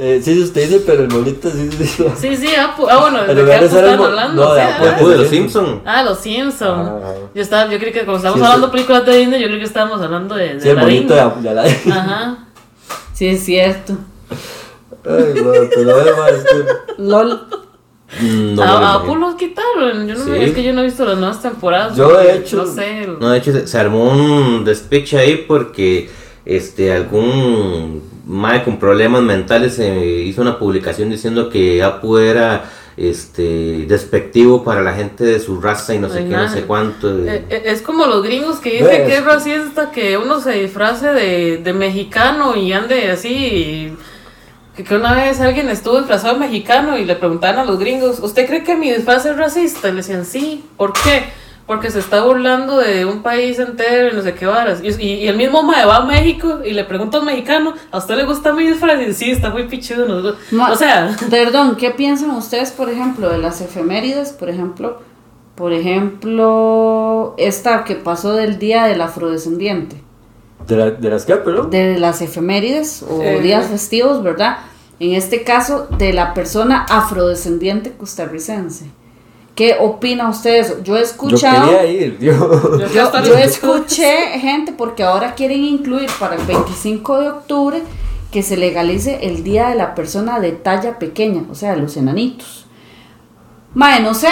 Eh, 0.01 0.21
sí, 0.23 0.41
usted 0.41 0.69
dice, 0.69 0.85
pero 0.87 1.03
el 1.03 1.09
monito 1.11 1.51
sí, 1.51 1.69
sí. 1.77 1.85
sí. 1.85 2.05
Sí, 2.17 2.37
sí, 2.37 2.55
Apu. 2.55 2.87
Ah, 2.89 2.99
bueno, 3.01 3.19
En 3.23 3.35
¿de 3.35 3.35
qué 3.35 3.43
de 3.43 3.55
Apu 3.57 3.65
estaban 3.65 4.01
hablando? 4.01 4.45
no, 4.45 4.55
de 4.55 4.63
Apu, 4.63 4.85
ah. 4.85 4.91
Apu 4.95 5.09
de 5.09 5.17
los 5.19 5.27
Simpson. 5.29 5.83
Ah, 5.85 6.03
los 6.05 6.19
Simpsons. 6.21 6.89
Ajá. 6.89 7.15
Yo 7.35 7.43
estaba, 7.43 7.69
yo 7.69 7.81
creí 7.81 7.93
que 7.93 8.05
como 8.05 8.17
estábamos 8.19 8.39
Sí, 8.41 8.47
hablando 8.47 8.67
de 8.69 8.73
películas 8.75 9.05
de 9.07 9.17
Disney, 9.19 9.41
yo 9.41 9.49
creo 9.49 9.59
que 9.59 9.65
estábamos 9.65 10.01
hablando 10.01 10.37
de, 10.37 10.55
de 10.55 10.61
Sí, 10.61 10.69
el 10.69 10.77
monito 10.77 11.15
de, 11.17 11.49
de 11.49 11.53
la. 11.55 11.63
Ajá. 11.65 12.39
Sí, 13.13 13.27
es 13.27 13.45
cierto. 13.45 13.95
Ay, 15.05 15.43
ma, 15.43 15.53
pero 15.75 15.97
además 15.97 16.31
es 16.33 16.45
que. 16.45 17.03
LOL. 17.03 17.41
Mm, 18.21 18.55
No, 18.55 18.63
a, 18.63 18.67
me 18.67 18.73
lo 18.73 18.77
a 18.77 18.79
imagino. 18.79 18.89
Apu 18.91 19.17
los 19.17 19.35
quitaron. 19.35 20.07
Yo 20.07 20.15
no 20.15 20.25
me- 20.27 20.39
Sí. 20.39 20.45
es 20.45 20.55
que 20.55 20.63
yo 20.63 20.73
no 20.75 20.83
he 20.83 20.85
visto 20.85 21.05
las 21.05 21.19
nuevas 21.19 21.43
temporadas. 21.43 21.97
Yo, 21.97 22.07
de 22.09 22.15
porque, 22.15 22.35
hecho- 22.37 22.57
No 22.59 22.67
sé. 22.67 23.07
No, 23.19 23.31
de 23.31 23.39
hecho 23.39 23.51
se, 23.53 23.67
se 23.67 23.79
armó 23.79 24.05
un 24.05 24.65
despiche 24.65 25.19
ahí 25.19 25.45
porque 25.49 26.09
este 26.49 26.93
algún 26.93 28.03
mae 28.27 28.65
con 28.65 28.79
problemas 28.79 29.23
mentales 29.23 29.75
se 29.75 29.97
hizo 30.25 30.43
una 30.43 30.59
publicación 30.59 31.11
diciendo 31.11 31.49
que 31.51 31.83
Apu 31.83 32.19
era 32.19 32.65
este 32.97 33.85
despectivo 33.87 34.65
para 34.65 34.83
la 34.83 34.93
gente 34.93 35.23
de 35.25 35.39
su 35.39 35.61
raza 35.61 35.95
y 35.95 35.99
no 36.01 36.09
sé 36.09 36.19
Ay, 36.19 36.25
qué, 36.25 36.31
no 36.37 36.49
sé 36.49 36.63
cuánto. 36.63 37.09
Eh, 37.27 37.45
eh, 37.49 37.63
Es 37.67 37.81
como 37.83 38.07
los 38.07 38.23
gringos 38.25 38.57
que 38.59 38.71
dicen 38.73 38.87
¿Ves? 38.89 39.07
que 39.09 39.17
es 39.19 39.25
racista 39.25 39.91
que 39.93 40.19
uno 40.19 40.41
se 40.41 40.53
disfrace 40.53 41.07
de, 41.13 41.59
de 41.59 41.73
mexicano 41.73 42.57
y 42.57 42.73
ande 42.73 43.11
así. 43.11 43.29
y- 43.29 43.97
que, 44.77 44.85
que 44.85 44.95
una 44.95 45.13
vez 45.15 45.41
alguien 45.41 45.69
estuvo 45.71 45.99
disfrazado 45.99 46.35
de 46.35 46.41
mexicano 46.41 46.97
y 46.99 47.05
le 47.05 47.17
preguntaban 47.17 47.59
a 47.59 47.65
los 47.65 47.79
gringos, 47.81 48.21
¿usted 48.21 48.47
cree 48.47 48.63
que 48.63 48.77
mi 48.77 48.93
disfraz 48.93 49.27
es 49.27 49.37
racista? 49.37 49.89
Y 49.89 49.91
le 49.93 49.97
decían, 49.99 50.25
sí. 50.25 50.65
¿Por 50.77 50.93
qué? 50.93 51.25
Porque 51.69 51.91
se 51.91 51.99
está 52.01 52.23
burlando 52.25 52.79
de 52.79 53.05
un 53.05 53.23
país 53.23 53.59
entero 53.59 54.09
y 54.11 54.17
no 54.17 54.23
sé 54.23 54.33
qué 54.35 54.47
varas. 54.47 54.81
Y, 54.83 54.89
y- 55.01 55.15
y 55.25 55.29
el 55.29 55.37
mismo 55.37 55.63
mae 55.63 55.85
va 55.85 55.97
a 55.99 56.05
México 56.07 56.61
y 56.65 56.73
le 56.73 56.83
pregunta 56.85 57.19
a 57.19 57.21
un 57.21 57.27
mexicano, 57.27 57.75
¿a 57.93 57.99
usted 57.99 58.17
le 58.17 58.25
gusta 58.25 58.53
mi 58.55 58.67
disfraz? 58.67 58.95
Y 59.01 59.05
dice, 59.05 59.13
sí, 59.27 59.31
está 59.31 59.51
muy 59.51 59.65
pichudo. 59.69 60.35
Ma- 60.51 60.73
O 60.73 60.77
sea, 60.77 61.15
Perdón, 61.31 61.77
¿qué 61.77 61.91
piensan 61.91 62.31
ustedes, 62.31 62.73
por 62.73 62.89
ejemplo, 62.89 63.29
de 63.29 63.37
las 63.39 63.61
efemérides? 63.61 64.31
Por 64.33 64.49
ejemplo, 64.49 65.03
por 65.57 65.73
ejemplo, 65.75 67.35
esta 67.39 67.85
que 67.85 67.95
pasó 67.97 68.33
del 68.33 68.59
Día 68.59 68.85
del 68.85 69.01
Afrodescendiente. 69.01 69.97
¿De, 70.67 70.77
la, 70.77 70.91
de 70.91 71.11
las 71.11 71.25
que, 71.25 71.37
perdón? 71.37 71.71
De 71.71 71.99
las 71.99 72.21
efemérides 72.23 73.03
o 73.03 73.23
Eh. 73.23 73.41
días 73.41 73.67
festivos, 73.69 74.23
¿verdad? 74.23 74.59
En 75.01 75.13
este 75.15 75.45
caso, 75.45 75.87
de 75.99 76.13
la 76.13 76.35
persona 76.35 76.85
afrodescendiente 76.89 77.93
costarricense. 77.93 78.87
¿Qué 79.59 79.75
opina 79.81 80.29
usted 80.31 80.51
de 80.53 80.59
eso? 80.61 80.83
Yo 80.85 80.95
he 80.95 81.01
Yo 81.01 81.05
escuchado... 81.05 81.69
quería 81.69 81.85
ir. 81.91 82.19
Yo- 82.21 82.79
Yo, 82.95 83.23
yo 83.25 83.35
escuché 83.39 84.39
gente 84.39 84.71
porque 84.73 85.03
ahora 85.03 85.35
quieren 85.35 85.65
incluir 85.65 86.09
para 86.21 86.37
el 86.37 86.43
25 86.47 87.19
de 87.19 87.29
octubre 87.29 87.83
que 88.31 88.45
se 88.45 88.57
legalice 88.57 89.19
el 89.27 89.43
día 89.43 89.71
de 89.71 89.75
la 89.75 89.97
persona 89.97 90.39
de 90.39 90.53
talla 90.53 91.01
pequeña, 91.01 91.43
o 91.51 91.57
sea, 91.57 91.75
los 91.75 91.97
enanitos. 91.97 92.67
Mae, 93.75 94.01
no 94.01 94.15
sé, 94.15 94.29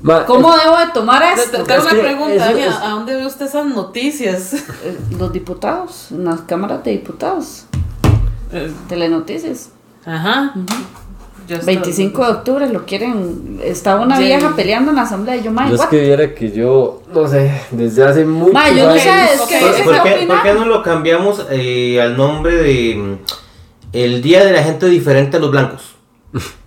Ma, 0.00 0.24
¿cómo 0.24 0.50
debo 0.56 0.78
de 0.78 0.86
tomar 0.94 1.22
esto? 1.24 1.58
te- 1.58 1.64
tengo 1.64 1.86
es 1.86 1.92
una 1.92 2.00
pregunta, 2.02 2.34
eso 2.34 2.44
Dani, 2.46 2.60
es- 2.62 2.74
¿a 2.76 2.88
dónde 2.88 3.16
ve 3.16 3.26
usted 3.26 3.44
esas 3.46 3.66
noticias? 3.66 4.54
Eh, 4.54 4.98
Los 5.18 5.30
diputados, 5.30 6.10
en 6.10 6.24
las 6.24 6.40
cámaras 6.40 6.82
de 6.84 6.92
diputados, 6.92 7.66
Eh, 8.50 8.72
telenoticias. 8.88 9.72
Ajá. 10.06 10.54
Yo 11.48 11.56
estoy- 11.56 11.76
25 11.76 12.24
de 12.26 12.30
octubre 12.32 12.68
lo 12.68 12.84
quieren. 12.84 13.58
Estaba 13.64 14.02
una 14.02 14.18
Sí. 14.18 14.24
vieja 14.24 14.54
peleando 14.54 14.90
en 14.90 14.96
la 14.96 15.02
asamblea 15.02 15.36
y 15.36 15.42
yo, 15.42 15.50
mae, 15.50 15.68
Yo 15.70 15.74
es 15.76 15.80
what? 15.80 15.88
que 15.88 16.00
viera 16.00 16.34
que 16.34 16.52
yo, 16.52 17.02
no 17.12 17.26
sé, 17.26 17.50
desde 17.70 18.04
hace 18.04 18.24
mucho 18.26 18.52
Ma, 18.52 18.68
yo 18.70 18.86
no 18.86 18.92
sé, 18.98 19.08
es 19.34 19.40
que 19.42 19.58
¿Por, 19.84 20.02
qué 20.02 20.26
por 20.26 20.42
qué 20.42 20.52
no 20.54 20.66
lo 20.66 20.82
cambiamos 20.82 21.46
eh, 21.50 22.00
al 22.02 22.16
nombre 22.16 22.54
de 22.56 22.94
mm, 22.96 23.18
el 23.94 24.20
Día 24.22 24.44
de 24.44 24.52
la 24.52 24.62
Gente 24.62 24.86
Diferente 24.86 25.38
a 25.38 25.40
los 25.40 25.50
Blancos? 25.50 25.94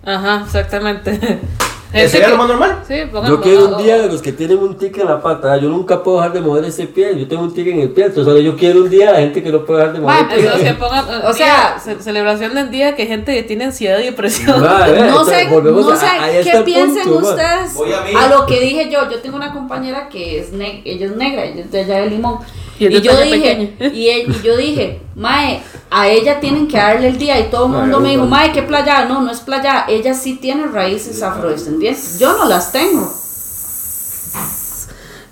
Ajá, 0.04 0.42
exactamente. 0.44 1.40
¿Sería 1.92 2.28
lo 2.28 2.36
más 2.38 2.48
normal? 2.48 2.78
Sí, 2.88 2.94
Yo 3.28 3.40
quiero 3.40 3.76
un 3.76 3.82
día 3.82 4.00
de 4.00 4.08
los 4.08 4.22
que 4.22 4.32
tienen 4.32 4.58
un 4.58 4.76
tic 4.78 4.96
en 4.98 5.06
la 5.06 5.20
pata. 5.20 5.56
Yo 5.58 5.68
nunca 5.68 6.02
puedo 6.02 6.18
dejar 6.18 6.32
de 6.32 6.40
mover 6.40 6.64
ese 6.64 6.86
pie. 6.86 7.18
Yo 7.18 7.28
tengo 7.28 7.42
un 7.42 7.52
tic 7.54 7.66
en 7.66 7.80
el 7.80 7.90
pie. 7.90 8.06
Entonces 8.06 8.42
yo 8.44 8.56
quiero 8.56 8.80
un 8.82 8.90
día 8.90 9.06
de 9.08 9.12
la 9.12 9.18
gente 9.20 9.42
que 9.42 9.50
no 9.52 9.64
puede 9.64 9.80
dejar 9.80 9.94
de 9.94 10.00
mover 10.00 10.16
el 10.32 10.44
Eso, 10.46 10.54
pie. 10.56 10.64
que 10.64 10.74
pongan, 10.74 11.04
eh, 11.08 11.20
O 11.26 11.32
sea- 11.32 11.76
día- 11.76 11.78
ce- 11.96 12.02
celebración 12.02 12.54
del 12.54 12.70
día 12.70 12.94
que 12.96 13.06
gente 13.06 13.34
que 13.34 13.42
tiene 13.42 13.64
ansiedad 13.64 13.98
y 13.98 14.04
depresión. 14.04 14.60
Ma, 14.60 14.86
ve, 14.88 15.00
No 15.02 15.24
sé, 15.24 15.44
no 15.48 15.90
a- 15.90 15.96
sé 15.96 16.06
ahí 16.06 16.36
está 16.38 16.58
qué 16.58 16.64
piensen 16.64 17.04
punto, 17.04 17.28
ustedes 17.28 17.76
a 18.16 18.24
a 18.24 18.28
lo 18.28 18.46
que 18.46 18.60
dije 18.60 18.88
yo. 18.90 19.10
Yo 19.10 19.18
tengo 19.20 19.36
una 19.36 19.52
compañera 19.52 20.08
que 20.08 20.38
es 20.40 20.52
ne- 20.52 20.82
ella 20.84 21.06
es 21.06 21.16
negra, 21.16 21.44
ella 21.44 21.60
es 21.60 21.70
de 21.70 21.80
allá 21.80 21.96
de 22.02 22.10
Limón. 22.10 22.38
Y 22.78 22.86
de 22.88 22.94
Y, 22.94 23.00
yo 23.02 23.20
dije, 23.20 23.74
y, 23.92 24.08
e- 24.08 24.22
y 24.26 24.42
yo 24.42 24.56
dije, 24.56 25.00
Mae, 25.14 25.62
a 25.90 26.08
ella 26.08 26.40
tienen 26.40 26.68
que 26.68 26.76
darle 26.76 27.08
el 27.08 27.18
día. 27.18 27.38
Y 27.40 27.50
todo 27.50 27.66
el 27.66 27.72
mundo 27.72 28.00
me 28.00 28.10
dijo. 28.10 28.26
Mae, 28.26 28.52
¿qué 28.52 28.62
playa? 28.62 29.04
No, 29.04 29.20
no 29.20 29.30
es 29.30 29.40
playa. 29.40 29.84
Ella 29.88 30.14
sí 30.14 30.36
tiene 30.36 30.66
raíces 30.66 31.22
afrodescendientes. 31.22 32.18
Yo 32.18 32.36
no 32.36 32.46
las 32.46 32.72
tengo. 32.72 33.12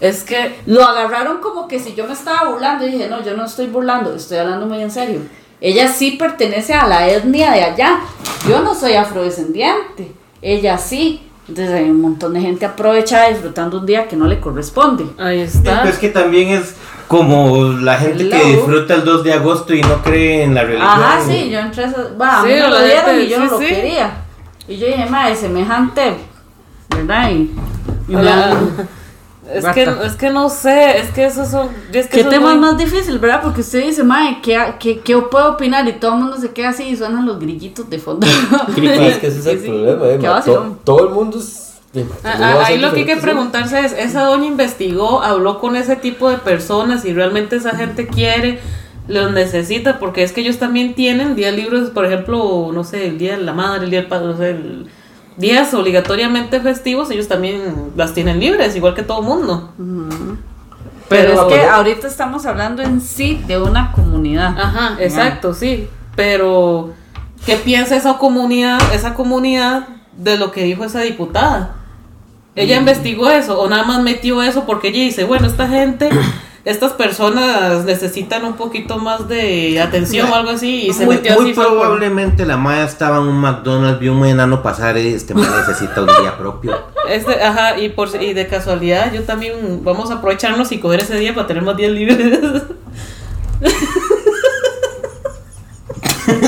Es 0.00 0.22
que 0.22 0.60
Lo 0.66 0.82
agarraron 0.82 1.40
como 1.40 1.68
que 1.68 1.78
si 1.78 1.94
yo 1.94 2.06
me 2.06 2.12
estaba 2.12 2.50
burlando. 2.50 2.86
Y 2.86 2.92
dije, 2.92 3.08
no, 3.08 3.22
yo 3.22 3.36
no 3.36 3.44
estoy 3.44 3.66
burlando, 3.66 4.14
estoy 4.14 4.38
hablando 4.38 4.66
muy 4.66 4.82
en 4.82 4.90
serio. 4.90 5.20
Ella 5.60 5.92
sí 5.92 6.12
pertenece 6.12 6.72
a 6.72 6.86
la 6.86 7.08
etnia 7.08 7.52
de 7.52 7.62
allá. 7.62 8.00
Yo 8.48 8.62
no 8.62 8.74
soy 8.74 8.94
afrodescendiente. 8.94 10.12
Ella 10.40 10.78
sí. 10.78 11.29
Entonces 11.50 11.74
hay 11.74 11.90
un 11.90 12.00
montón 12.00 12.32
de 12.34 12.40
gente 12.40 12.64
aprovechada 12.64 13.28
disfrutando 13.28 13.80
un 13.80 13.86
día 13.86 14.06
que 14.06 14.14
no 14.14 14.26
le 14.28 14.38
corresponde. 14.38 15.04
ahí 15.18 15.48
Sí, 15.48 15.58
está. 15.58 15.80
pero 15.80 15.92
es 15.92 15.98
que 15.98 16.08
también 16.08 16.50
es 16.50 16.76
como 17.08 17.70
la 17.72 17.96
gente 17.96 18.28
que 18.28 18.44
disfruta 18.44 18.94
el 18.94 19.04
2 19.04 19.24
de 19.24 19.32
agosto 19.32 19.74
y 19.74 19.82
no 19.82 20.00
cree 20.00 20.44
en 20.44 20.54
la 20.54 20.62
religión. 20.62 20.88
Ajá, 20.88 21.20
sí, 21.26 21.50
yo 21.50 21.58
entré 21.58 21.84
a 21.84 21.86
esas- 21.88 22.06
Va, 22.20 22.38
a 22.38 22.42
mí 22.44 22.50
Sí, 22.50 22.54
me 22.60 22.68
lo 22.68 22.84
dieron 22.84 23.04
gente- 23.04 23.24
y 23.24 23.28
yo 23.28 23.36
sí, 23.38 23.42
no 23.44 23.50
lo 23.50 23.58
sí. 23.58 23.66
quería. 23.66 24.10
Y 24.68 24.76
yo 24.78 24.86
dije, 24.86 25.06
madre, 25.06 25.34
semejante, 25.34 26.14
¿verdad? 26.96 27.30
Y, 27.32 27.50
y 28.08 28.14
Hola. 28.14 28.56
Es 29.52 29.64
que, 29.66 29.82
es 30.04 30.12
que 30.16 30.30
no 30.30 30.48
sé, 30.50 30.98
es 30.98 31.10
que 31.10 31.24
esos 31.24 31.48
son. 31.48 31.68
Es 31.92 32.06
que 32.06 32.12
¿Qué 32.12 32.20
eso 32.20 32.28
es 32.30 32.34
tema 32.36 32.50
muy- 32.50 32.58
más 32.60 32.76
difícil, 32.78 33.18
verdad? 33.18 33.40
Porque 33.42 33.62
usted 33.62 33.84
dice, 33.84 34.04
madre, 34.04 34.38
¿qué, 34.42 34.58
qué, 34.78 35.00
¿qué 35.00 35.16
puedo 35.18 35.52
opinar? 35.52 35.88
Y 35.88 35.94
todo 35.94 36.12
el 36.14 36.18
mundo 36.20 36.36
se 36.36 36.50
queda 36.50 36.68
así 36.68 36.84
y 36.84 36.96
suenan 36.96 37.26
los 37.26 37.38
grillitos 37.40 37.88
de 37.90 37.98
fondo. 37.98 38.26
Es 38.76 39.18
que 39.18 39.26
ese 39.26 39.38
es 39.40 39.46
el 39.46 39.58
Sí, 39.58 39.64
sí. 39.64 39.70
problema. 39.70 40.06
Eh, 40.06 40.18
ma. 40.18 40.40
To- 40.42 40.78
todo 40.84 41.08
el 41.08 41.14
mundo 41.14 41.38
es. 41.38 41.66
Ah, 42.22 42.36
no 42.38 42.44
ah, 42.46 42.54
va 42.54 42.62
a 42.62 42.66
ser 42.66 42.74
ahí 42.76 42.78
lo 42.80 42.92
que 42.92 43.00
hay 43.00 43.06
que 43.06 43.16
preguntarse 43.16 43.80
es, 43.80 43.92
esa 43.92 44.22
doña 44.22 44.46
investigó, 44.46 45.22
habló 45.22 45.58
con 45.58 45.74
ese 45.74 45.96
tipo 45.96 46.30
de 46.30 46.36
personas 46.38 47.04
y 47.04 47.12
realmente 47.12 47.56
esa 47.56 47.70
gente 47.76 48.06
quiere, 48.06 48.60
los 49.08 49.32
necesita, 49.32 49.98
porque 49.98 50.22
es 50.22 50.30
que 50.32 50.42
ellos 50.42 50.58
también 50.58 50.94
tienen 50.94 51.34
días 51.34 51.52
libres, 51.52 51.90
por 51.90 52.06
ejemplo, 52.06 52.70
no 52.72 52.84
sé, 52.84 53.06
el 53.08 53.18
día 53.18 53.36
de 53.36 53.42
la 53.42 53.52
madre, 53.54 53.84
el 53.86 53.90
día 53.90 54.00
del 54.02 54.08
padre, 54.08 54.26
no 54.26 54.36
sé, 54.36 54.50
el- 54.50 54.86
días 55.40 55.74
obligatoriamente 55.74 56.60
festivos, 56.60 57.10
ellos 57.10 57.26
también 57.26 57.92
las 57.96 58.14
tienen 58.14 58.38
libres, 58.38 58.76
igual 58.76 58.94
que 58.94 59.02
todo 59.02 59.22
mundo. 59.22 59.72
Pero 61.08 61.32
es 61.32 61.54
que 61.54 61.64
ahorita 61.64 62.06
estamos 62.06 62.46
hablando 62.46 62.82
en 62.82 63.00
sí 63.00 63.42
de 63.48 63.60
una 63.60 63.90
comunidad. 63.90 64.56
Ajá, 64.56 64.96
exacto, 65.00 65.54
sí. 65.54 65.88
Pero, 66.14 66.92
¿qué 67.44 67.56
piensa 67.56 67.96
esa 67.96 68.18
comunidad, 68.18 68.78
esa 68.94 69.14
comunidad 69.14 69.88
de 70.16 70.38
lo 70.38 70.52
que 70.52 70.62
dijo 70.62 70.84
esa 70.84 71.00
diputada? 71.00 71.76
Ella 72.54 72.76
investigó 72.76 73.30
eso 73.30 73.60
o 73.60 73.68
nada 73.68 73.84
más 73.84 74.02
metió 74.02 74.42
eso 74.42 74.66
porque 74.66 74.88
ella 74.88 75.00
dice, 75.00 75.24
bueno, 75.24 75.46
esta 75.46 75.66
gente, 75.66 76.10
estas 76.64 76.92
personas 76.92 77.84
necesitan 77.84 78.44
un 78.44 78.54
poquito 78.54 78.98
más 78.98 79.26
de 79.28 79.80
atención 79.80 80.30
o 80.30 80.34
algo 80.34 80.50
así 80.50 80.88
y 80.88 80.92
se 80.92 81.06
muy, 81.06 81.16
metió 81.16 81.34
muy 81.36 81.46
así. 81.46 81.54
fue 81.54 81.64
por- 81.64 81.78
probablemente 81.78 82.44
la 82.44 82.56
Maya 82.58 82.84
estaba 82.84 83.16
en 83.16 83.22
un 83.24 83.40
McDonald's, 83.40 83.98
vio 83.98 84.12
un 84.12 84.26
enano 84.26 84.62
pasar 84.62 84.98
y 84.98 85.14
este 85.14 85.32
man 85.34 85.48
necesita 85.56 86.02
un 86.02 86.08
día 86.20 86.36
propio. 86.36 86.78
Este, 87.08 87.42
ajá, 87.42 87.78
y, 87.78 87.88
por, 87.88 88.08
y 88.22 88.34
de 88.34 88.46
casualidad 88.46 89.10
yo 89.12 89.22
también 89.24 89.82
vamos 89.82 90.10
a 90.10 90.14
aprovecharnos 90.16 90.70
y 90.72 90.78
coger 90.78 91.00
ese 91.00 91.16
día 91.16 91.34
para 91.34 91.46
tener 91.46 91.62
más 91.62 91.76
días 91.76 91.92
libres. 91.92 92.18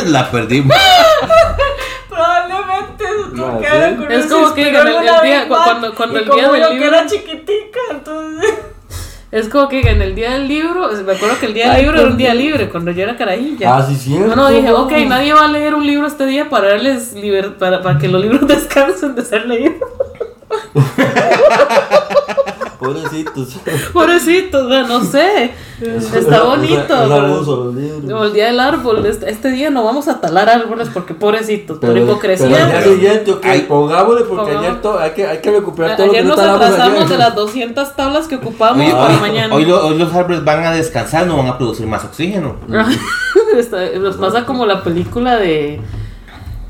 la 0.06 0.30
perdimos. 0.30 0.76
Probablemente 2.08 3.04
que 3.60 3.68
sí. 3.68 4.14
Es 4.14 4.24
un 4.30 4.42
como 4.42 4.54
que 4.54 4.68
el- 4.68 4.76
el 4.76 5.22
día- 5.22 5.48
cuando- 5.48 5.94
cuando 5.94 6.18
el 6.18 6.24
día 6.28 6.48
del 6.50 6.60
yo 6.62 6.68
que 6.68 6.74
libro- 6.74 6.88
era 6.96 7.06
chiquitica, 7.06 7.80
entonces... 7.90 8.50
es 9.32 9.48
como 9.48 9.68
que 9.68 9.80
en 9.80 10.00
el 10.02 10.14
día 10.14 10.30
del 10.32 10.46
libro, 10.46 10.88
me 11.04 11.12
acuerdo 11.14 11.38
que 11.40 11.46
el 11.46 11.54
día 11.54 11.64
del 11.68 11.76
Ay, 11.76 11.82
libro 11.82 11.98
era 12.00 12.08
un 12.10 12.16
día 12.16 12.34
libre 12.34 12.68
cuando 12.68 12.90
yo 12.92 13.02
era 13.02 13.16
carajilla. 13.16 13.76
Ah, 13.76 13.82
sí. 13.82 14.10
No, 14.16 14.36
no, 14.36 14.48
dije, 14.50 14.70
ok, 14.72 14.92
nadie 15.08 15.32
va 15.32 15.46
a 15.46 15.48
leer 15.48 15.74
un 15.74 15.84
libro 15.86 16.06
este 16.06 16.26
día 16.26 16.48
para 16.50 16.68
darles 16.68 17.14
liber- 17.16 17.56
para, 17.56 17.82
para 17.82 17.98
que 17.98 18.06
los 18.08 18.20
libros 18.22 18.46
descansen 18.46 19.14
de 19.16 19.24
ser 19.24 19.46
leídos. 19.46 19.76
Pobrecitos. 22.82 23.56
Pobrecitos, 23.92 24.88
no 24.88 25.04
sé. 25.04 25.50
Está 25.80 26.42
bonito. 26.44 26.82
Pero- 26.88 28.24
el 28.24 28.32
día 28.32 28.46
del 28.46 28.60
árbol, 28.60 29.04
este, 29.06 29.30
este 29.30 29.50
día 29.50 29.70
no 29.70 29.84
vamos 29.84 30.08
a 30.08 30.20
talar 30.20 30.48
árboles 30.48 30.88
porque 30.92 31.14
pobrecitos, 31.14 31.78
por 31.78 31.96
hipocresía. 31.96 32.68
Pero 32.72 32.92
siguiente, 32.94 33.34
pongámosle 33.68 34.22
porque 34.24 34.52
Pongamos- 34.52 34.64
ayer 34.66 34.82
to- 34.82 34.98
hay, 34.98 35.10
que, 35.12 35.26
hay 35.26 35.38
que 35.38 35.50
recuperar 35.50 35.92
A- 35.92 35.96
todo 35.96 36.10
Ayer 36.10 36.22
lo 36.24 36.28
nos 36.30 36.36
que 36.36 36.42
no 36.42 36.52
talamos 36.52 36.66
atrasamos 36.74 36.98
ayer. 36.98 37.08
de 37.10 37.18
las 37.18 37.34
200 37.36 37.96
tablas 37.96 38.28
que 38.28 38.36
ocupamos 38.36 38.84
Oye, 38.84 38.92
para 38.92 39.14
hoy, 39.14 39.20
mañana. 39.20 39.54
hoy 39.54 39.64
lo- 39.64 39.86
hoy 39.86 39.98
los 39.98 40.12
árboles 40.14 40.44
van 40.44 40.64
a 40.64 40.72
descansar, 40.72 41.26
no 41.26 41.36
van 41.38 41.48
a 41.48 41.58
producir 41.58 41.86
más 41.86 42.04
oxígeno. 42.04 42.56
Está- 43.56 43.90
Nos 43.98 44.16
pasa 44.16 44.44
como 44.46 44.66
la 44.66 44.82
película 44.82 45.36
de. 45.36 45.80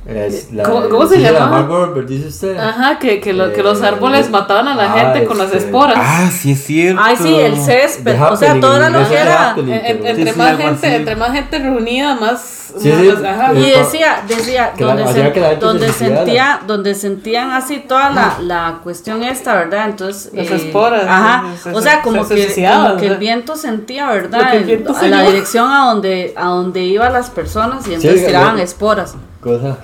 Es 0.04 0.52
la- 0.52 0.64
¿Cómo- 0.64 0.88
cómo 0.88 1.06
se 1.06 1.14
sí, 1.14 1.20
la 1.22 1.30
llama? 1.30 1.68
Dice 2.08 2.26
usted. 2.26 2.58
Ajá, 2.58 2.98
que, 2.98 3.20
que, 3.20 3.32
lo- 3.32 3.52
que 3.52 3.62
los 3.62 3.80
Eh, 3.80 3.86
árboles 3.86 4.30
mataban 4.30 4.66
a 4.66 4.74
la 4.74 4.92
ah, 4.92 4.98
gente 4.98 5.24
con 5.26 5.38
las 5.38 5.46
este- 5.52 5.58
esporas. 5.58 5.96
Ah, 5.96 6.28
sí 6.28 6.52
es 6.52 6.64
cierto. 6.64 7.00
Ay, 7.04 7.16
sí, 7.16 7.32
el 7.38 7.56
césped, 7.56 8.20
o 8.20 8.36
sea, 8.36 8.58
toda 8.58 8.80
la 8.80 8.90
loquera. 8.90 9.52
Pero- 9.54 9.72
entre 9.72 10.32
sí, 10.32 10.38
más 10.38 10.48
algo 10.48 10.62
gente, 10.62 10.96
entre 10.96 11.14
más 11.16 11.32
gente 11.32 11.58
reunida, 11.60 12.16
más. 12.16 12.58
Sí, 12.78 12.88
más- 12.88 13.18
sí. 13.20 13.26
ajá. 13.26 13.54
Y 13.54 13.64
Eh, 13.64 13.78
decía, 13.78 14.22
decía, 14.26 14.72
que 14.76 14.84
la- 14.84 14.94
donde, 14.96 15.12
se- 15.12 15.40
la 15.40 15.54
donde 15.56 15.86
se 15.86 15.92
suicidara. 15.92 16.16
sentía, 16.24 16.60
donde 16.66 16.94
sentían 16.96 17.50
así 17.52 17.78
toda 17.86 18.10
la, 18.10 18.36
la 18.40 18.78
cuestión 18.82 19.22
esta, 19.22 19.54
¿verdad? 19.54 19.88
Entonces, 19.90 20.32
Las 20.34 20.48
eh, 20.50 20.54
esporas, 20.56 21.04
Ajá, 21.06 21.44
se- 21.62 21.70
o 21.70 21.80
se- 21.80 21.88
sea, 21.88 22.02
como 22.02 22.24
se 22.24 22.34
que, 22.34 22.44
suicidaban, 22.46 22.86
como 22.88 23.00
que 23.00 23.06
el 23.06 23.18
viento 23.18 23.54
sentía, 23.54 24.06
Lo 24.06 24.14
¿verdad? 24.14 24.50
que 24.50 24.56
el 24.56 24.64
viento 24.64 24.92
a 24.96 24.98
se 24.98 25.08
la 25.08 25.22
dirección 25.22 25.70
a 25.70 25.84
donde, 25.92 26.32
a 26.36 26.46
donde 26.46 26.80
iban 26.82 27.12
las 27.12 27.30
personas 27.30 27.86
y 27.86 27.94
entonces 27.94 28.20
Sí, 28.20 28.26
tiraban 28.26 28.58
esporas. 28.58 29.14
Cosa. 29.42 29.78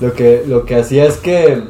Lo 0.00 0.12
que, 0.12 0.44
lo 0.46 0.64
que 0.64 0.76
hacía 0.76 1.06
es 1.06 1.16
que. 1.16 1.64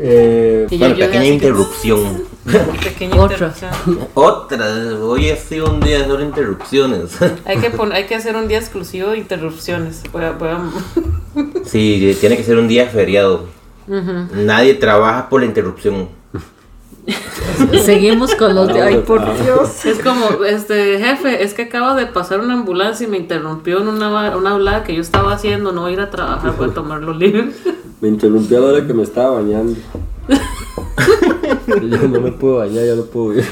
Eh, 0.00 0.66
Bueno, 0.70 0.88
yo- 0.88 0.94
yo 0.94 1.06
pequeña 1.06 1.26
interrupción. 1.26 2.22
Pequeña 2.82 3.16
Otra. 3.16 3.36
interrupción. 3.36 3.98
Otra, 4.14 4.66
hoy 5.02 5.28
ha 5.28 5.36
sido 5.36 5.70
un 5.70 5.80
día 5.80 5.98
de 5.98 6.04
solo 6.06 6.24
interrupciones. 6.24 7.10
Hay 7.44 7.58
que, 7.58 7.68
pon- 7.70 7.92
hay 7.92 8.06
que 8.06 8.14
hacer 8.14 8.34
un 8.36 8.48
día 8.48 8.58
exclusivo 8.58 9.10
de 9.10 9.18
interrupciones. 9.18 10.02
Sí, 11.66 12.16
tiene 12.20 12.36
que 12.38 12.44
ser 12.44 12.56
un 12.56 12.68
día 12.68 12.86
feriado. 12.88 13.46
Nadie 13.86 14.74
trabaja 14.74 15.28
por 15.28 15.40
la 15.40 15.46
interrupción. 15.46 16.08
Seguimos 17.84 18.34
con 18.34 18.54
los 18.54 18.68
de, 18.68 18.80
ay, 18.80 19.02
por 19.06 19.20
Dios. 19.42 19.84
Es 19.84 19.98
como, 20.00 20.44
este, 20.44 20.98
jefe, 20.98 21.42
es 21.42 21.54
que 21.54 21.62
acaba 21.62 21.94
de 21.94 22.06
pasar 22.06 22.40
una 22.40 22.54
ambulancia 22.54 23.06
y 23.06 23.10
me 23.10 23.16
interrumpió 23.16 23.80
en 23.80 23.88
una, 23.88 24.36
una 24.36 24.50
hablada 24.52 24.84
que 24.84 24.94
yo 24.94 25.00
estaba 25.00 25.32
haciendo, 25.32 25.72
no 25.72 25.82
voy 25.82 25.92
a 25.92 25.94
ir 25.94 26.00
a 26.00 26.10
trabajar, 26.10 26.54
voy 26.56 26.70
a 26.70 26.74
tomar 26.74 27.02
los 27.02 27.16
libros. 27.16 27.54
me 28.00 28.08
interrumpió 28.08 28.58
a 28.58 28.60
la 28.60 28.66
hora 28.66 28.86
que 28.86 28.94
me 28.94 29.02
estaba 29.02 29.40
bañando. 29.40 29.74
yo 31.66 32.08
no 32.08 32.20
me 32.20 32.32
puedo 32.32 32.58
bañar, 32.58 32.84
ya 32.84 32.94
no 32.94 33.04
puedo 33.04 33.34
ir. 33.34 33.44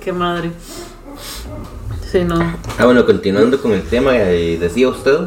Qué 0.00 0.12
madre. 0.12 0.50
Sí, 2.10 2.24
no. 2.24 2.36
Ah, 2.78 2.84
bueno, 2.84 3.06
continuando 3.06 3.60
con 3.60 3.72
el 3.72 3.82
tema, 3.82 4.16
eh, 4.16 4.58
decía 4.58 4.88
usted, 4.88 5.18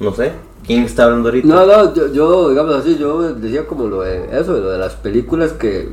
no 0.00 0.14
sé, 0.14 0.32
¿quién 0.66 0.84
está 0.84 1.04
hablando 1.04 1.28
ahorita? 1.28 1.46
No, 1.46 1.66
no, 1.66 1.94
yo, 1.94 2.12
yo, 2.12 2.50
digamos 2.50 2.74
así, 2.74 2.96
yo 2.98 3.34
decía 3.34 3.66
como 3.66 3.86
lo 3.86 4.02
de 4.02 4.28
eso, 4.38 4.52
lo 4.52 4.70
de 4.70 4.78
las 4.78 4.94
películas 4.94 5.52
que. 5.52 5.90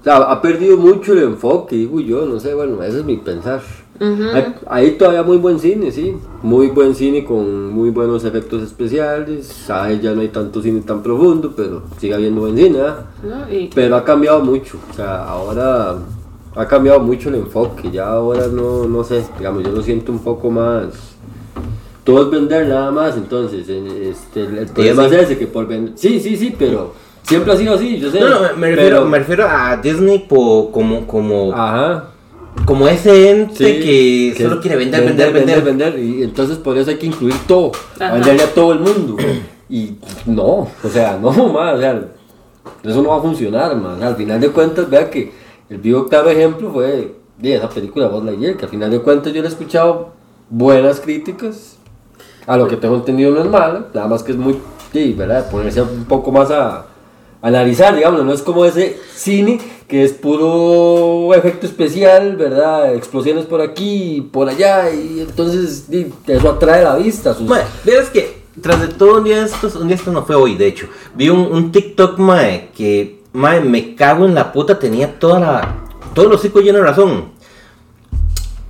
O 0.00 0.02
sea, 0.02 0.16
ha 0.16 0.40
perdido 0.40 0.78
mucho 0.78 1.12
el 1.12 1.24
enfoque, 1.24 1.76
digo 1.76 2.00
yo, 2.00 2.24
no 2.24 2.40
sé, 2.40 2.54
bueno, 2.54 2.82
ese 2.82 3.00
es 3.00 3.04
mi 3.04 3.18
pensar. 3.18 3.60
hay, 4.00 4.54
hay 4.66 4.90
todavía 4.92 5.22
muy 5.22 5.36
buen 5.36 5.58
cine, 5.58 5.92
sí, 5.92 6.16
muy 6.42 6.68
buen 6.68 6.94
cine 6.94 7.22
con 7.22 7.70
muy 7.70 7.90
buenos 7.90 8.24
efectos 8.24 8.62
especiales, 8.62 9.68
ahí 9.68 10.00
ya 10.00 10.14
no 10.14 10.22
hay 10.22 10.28
tanto 10.28 10.62
cine 10.62 10.80
tan 10.80 11.02
profundo, 11.02 11.52
pero 11.54 11.82
sigue 11.98 12.14
habiendo 12.14 12.40
buen 12.40 12.56
cine, 12.56 12.80
¿ah? 12.80 13.04
¿no? 13.22 13.54
Y, 13.54 13.68
Pero 13.74 13.94
ha 13.96 14.02
cambiado 14.02 14.42
mucho, 14.42 14.78
o 14.90 14.94
sea, 14.94 15.24
ahora 15.24 15.98
ha 16.56 16.66
cambiado 16.66 17.00
mucho 17.00 17.28
el 17.28 17.34
enfoque, 17.34 17.90
ya 17.90 18.08
ahora 18.08 18.46
no, 18.46 18.86
no 18.86 19.04
sé, 19.04 19.22
digamos, 19.36 19.62
yo 19.64 19.70
lo 19.70 19.82
siento 19.82 20.12
un 20.12 20.20
poco 20.20 20.50
más... 20.50 21.10
Todo 22.04 22.22
es 22.22 22.30
vender 22.30 22.66
nada 22.66 22.90
más, 22.90 23.16
entonces, 23.18 23.68
eh, 23.68 24.08
este, 24.10 24.40
el, 24.40 24.58
el 24.58 24.66
problema 24.68 25.04
es 25.06 25.12
ese, 25.12 25.38
que 25.38 25.46
por 25.46 25.66
vender... 25.66 25.92
Sí, 25.96 26.18
sí, 26.18 26.38
sí, 26.38 26.56
pero 26.58 26.94
siempre 27.22 27.52
ha 27.52 27.56
sido 27.56 27.74
así, 27.74 27.98
yo 27.98 28.10
sé. 28.10 28.20
No, 28.20 28.28
no, 28.28 28.40
me- 28.56 28.70
refiero, 28.70 28.96
pero- 28.98 29.04
me 29.08 29.18
refiero 29.18 29.46
a 29.48 29.76
Disney 29.76 30.18
po- 30.20 30.70
como, 30.72 31.06
como, 31.06 31.52
Ajá. 31.54 32.04
como 32.64 32.88
ese 32.88 33.30
ente 33.30 33.54
sí, 33.82 34.34
que, 34.36 34.42
solo 34.44 34.60
quiere 34.60 34.76
vender, 34.76 35.04
vender, 35.04 35.32
vender. 35.32 35.62
vender, 35.62 35.98
Y 35.98 36.22
entonces 36.22 36.58
por 36.58 36.76
eso 36.78 36.90
hay 36.90 36.96
que 36.98 37.06
incluir 37.06 37.34
todo, 37.46 37.72
Ajá. 37.98 38.14
venderle 38.14 38.42
a 38.42 38.52
todo 38.54 38.72
el 38.72 38.80
mundo. 38.80 39.16
Y 39.68 39.94
no, 40.26 40.44
o 40.82 40.88
sea, 40.92 41.18
no 41.20 41.30
más, 41.48 41.76
o 41.76 41.80
sea, 41.80 42.02
eso 42.82 43.02
no 43.02 43.10
va 43.10 43.18
a 43.18 43.20
funcionar, 43.20 43.76
más. 43.76 44.02
Al 44.02 44.16
final 44.16 44.40
de 44.40 44.48
cuentas, 44.50 44.90
vea 44.90 45.08
que 45.08 45.32
el 45.68 45.78
vivo 45.78 46.08
claro 46.08 46.28
ejemplo 46.30 46.70
fue 46.72 47.14
de 47.38 47.54
esa 47.54 47.68
película 47.68 48.08
Buzz 48.08 48.24
Lightyear, 48.24 48.56
que 48.56 48.64
al 48.64 48.70
final 48.70 48.90
de 48.90 49.00
cuentas 49.00 49.32
yo 49.32 49.40
le 49.40 49.46
he 49.46 49.50
escuchado 49.50 50.10
buenas 50.48 50.98
críticas. 51.00 51.76
A 52.46 52.56
lo 52.56 52.66
que 52.66 52.76
tengo 52.76 52.96
entendido 52.96 53.30
no 53.30 53.40
es 53.42 53.46
mala, 53.48 53.86
nada 53.94 54.08
más 54.08 54.22
que 54.24 54.32
es 54.32 54.38
muy, 54.38 54.58
sí, 54.92 55.14
¿verdad? 55.16 55.48
Ponerse 55.50 55.82
un 55.82 56.04
poco 56.06 56.32
más 56.32 56.50
a 56.50 56.86
analizar, 57.42 57.94
digamos, 57.94 58.24
no 58.24 58.32
es 58.32 58.42
como 58.42 58.64
ese 58.64 58.98
cine 59.14 59.58
que 59.88 60.04
es 60.04 60.12
puro 60.12 61.34
efecto 61.34 61.66
especial, 61.66 62.36
¿verdad? 62.36 62.94
Explosiones 62.94 63.46
por 63.46 63.60
aquí 63.60 64.16
y 64.16 64.20
por 64.20 64.48
allá, 64.48 64.90
y 64.92 65.20
entonces 65.20 65.86
eso 66.26 66.50
atrae 66.50 66.84
la 66.84 66.96
vista. 66.96 67.34
Sus... 67.34 67.48
Mae, 67.48 67.62
vieras 67.84 68.08
que 68.10 68.40
tras 68.60 68.80
de 68.80 68.88
todo 68.88 69.18
un 69.18 69.24
día 69.24 69.40
de 69.40 69.46
estos, 69.46 69.74
un 69.74 69.88
día 69.88 69.96
estos 69.96 70.14
no 70.14 70.24
fue 70.24 70.36
hoy, 70.36 70.56
de 70.56 70.68
hecho, 70.68 70.86
vi 71.16 71.28
un, 71.28 71.72
TikTok, 71.72 72.18
mae, 72.18 72.70
que, 72.76 73.20
mae, 73.32 73.60
me 73.60 73.94
cago 73.94 74.26
en 74.26 74.34
la 74.34 74.52
puta, 74.52 74.78
tenía 74.78 75.18
toda 75.18 75.40
la, 75.40 75.76
todos 76.14 76.30
los 76.30 76.44
hijos 76.44 76.62
llenos 76.62 76.82
de 76.82 76.86
razón. 76.86 77.40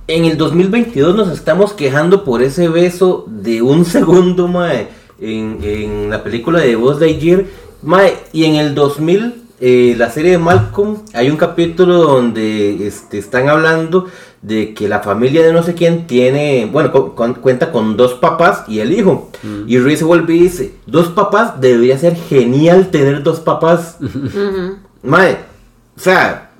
En 0.07 0.25
el 0.25 0.37
2022 0.37 1.15
nos 1.15 1.29
estamos 1.29 1.73
quejando 1.73 2.23
por 2.23 2.41
ese 2.41 2.67
beso 2.67 3.25
de 3.27 3.61
un 3.61 3.85
segundo, 3.85 4.47
mae, 4.47 4.87
en, 5.19 5.59
en 5.61 6.09
la 6.09 6.23
película 6.23 6.61
de 6.61 6.75
Buzz 6.75 6.99
Lightyear, 6.99 7.45
mae, 7.83 8.15
y 8.33 8.45
en 8.45 8.55
el 8.55 8.75
2000, 8.75 9.35
eh, 9.59 9.95
la 9.97 10.09
serie 10.09 10.31
de 10.31 10.37
Malcolm, 10.37 10.97
hay 11.13 11.29
un 11.29 11.37
capítulo 11.37 11.97
donde 11.97 12.87
este, 12.87 13.17
están 13.19 13.47
hablando 13.49 14.07
de 14.41 14.73
que 14.73 14.87
la 14.89 15.01
familia 15.01 15.43
de 15.43 15.53
no 15.53 15.61
sé 15.61 15.75
quién 15.75 16.07
tiene, 16.07 16.67
bueno, 16.71 16.91
cu- 16.91 17.13
cu- 17.15 17.35
cuenta 17.41 17.71
con 17.71 17.95
dos 17.95 18.13
papás 18.15 18.63
y 18.67 18.79
el 18.79 18.91
hijo. 18.91 19.29
Y 19.67 19.77
Reese 19.77 20.03
vuelve 20.03 20.35
y 20.35 20.39
dice, 20.43 20.73
dos 20.87 21.09
papás, 21.09 21.61
debería 21.61 21.97
ser 21.99 22.15
genial 22.15 22.89
tener 22.89 23.21
dos 23.23 23.39
papás. 23.39 23.97
Ujú. 24.01 24.77
Mae, 25.03 25.37
o 25.95 25.99
sea, 25.99 26.50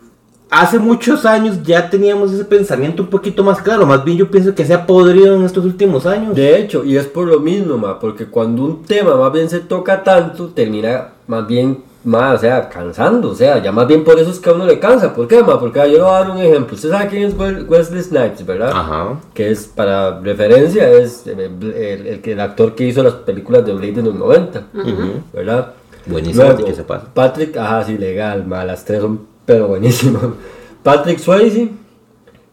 hace 0.52 0.78
muchos 0.78 1.26
años 1.26 1.64
ya 1.64 1.90
teníamos 1.90 2.32
ese 2.32 2.46
pensamiento 2.46 3.02
un 3.04 3.10
poquito 3.10 3.44
más 3.44 3.62
claro. 3.62 3.86
Más 3.88 4.04
bien 4.04 4.18
yo 4.18 4.30
pienso 4.30 4.54
que 4.54 4.66
se 4.66 4.74
ha 4.76 4.86
podrido 4.86 5.36
en 5.36 5.44
estos 5.44 5.66
últimos 5.66 6.06
años. 6.06 6.36
De 6.36 6.60
hecho, 6.60 6.84
y 6.84 6.98
es 6.98 7.08
por 7.08 7.26
lo 7.28 7.40
mismo, 7.40 7.78
ma, 7.78 8.00
porque 8.00 8.26
cuando 8.28 8.64
un 8.66 8.84
tema 8.84 9.16
más 9.16 9.32
bien 9.34 9.50
se 9.50 9.62
toca 9.62 10.04
tanto, 10.04 10.50
termina 10.50 11.08
más 11.28 11.48
bien, 11.48 11.80
más, 12.04 12.36
o 12.36 12.42
sea, 12.42 12.68
cansando, 12.68 13.30
o 13.30 13.36
sea, 13.36 13.62
ya 13.62 13.72
más 13.72 13.88
bien 13.88 14.04
por 14.04 14.18
eso 14.20 14.32
es 14.32 14.40
que 14.40 14.50
a 14.50 14.54
uno 14.54 14.66
le 14.66 14.80
cansa. 14.80 15.14
¿Por 15.14 15.28
qué, 15.28 15.42
ma? 15.44 15.60
Porque 15.60 15.80
ah, 15.80 15.86
yo 15.88 15.94
le 15.94 16.02
voy 16.04 16.10
a 16.10 16.14
dar 16.20 16.32
un 16.32 16.38
ejemplo. 16.40 16.76
Usted 16.76 16.90
sabe 16.90 17.08
quién 17.10 17.24
es 17.24 17.38
We- 17.38 17.64
Wesley 17.64 18.02
Snipes, 18.02 18.46
¿verdad? 18.46 18.72
Ajá. 18.74 19.20
Que 19.36 19.52
es, 19.52 19.68
para 19.68 20.20
referencia, 20.20 20.90
es 20.90 21.26
eh, 21.28 21.36
el, 21.62 21.72
el- 21.74 22.08
el 22.08 22.22
que- 22.22 22.32
el 22.34 22.40
actor 22.40 22.74
que 22.76 22.86
hizo 22.88 23.04
las 23.04 23.14
películas 23.14 23.66
de 23.66 23.74
Blade 23.74 24.00
en 24.00 24.06
los 24.06 24.16
90, 24.16 24.64
Ujú. 24.74 24.92
¿verdad? 25.32 25.74
Buenísimo, 26.08 26.44
Luego, 26.44 26.66
que 26.66 26.74
se 26.74 26.84
pasa. 26.84 27.06
Patrick, 27.14 27.56
ajá, 27.56 27.84
sí, 27.84 27.96
legal, 27.98 28.48
ma, 28.48 28.66
las 28.66 28.84
tres 28.84 29.02
son, 29.02 29.31
pero 29.52 29.68
buenísimas. 29.68 30.22
Patrick 30.84 31.20
Swayze, 31.20 31.70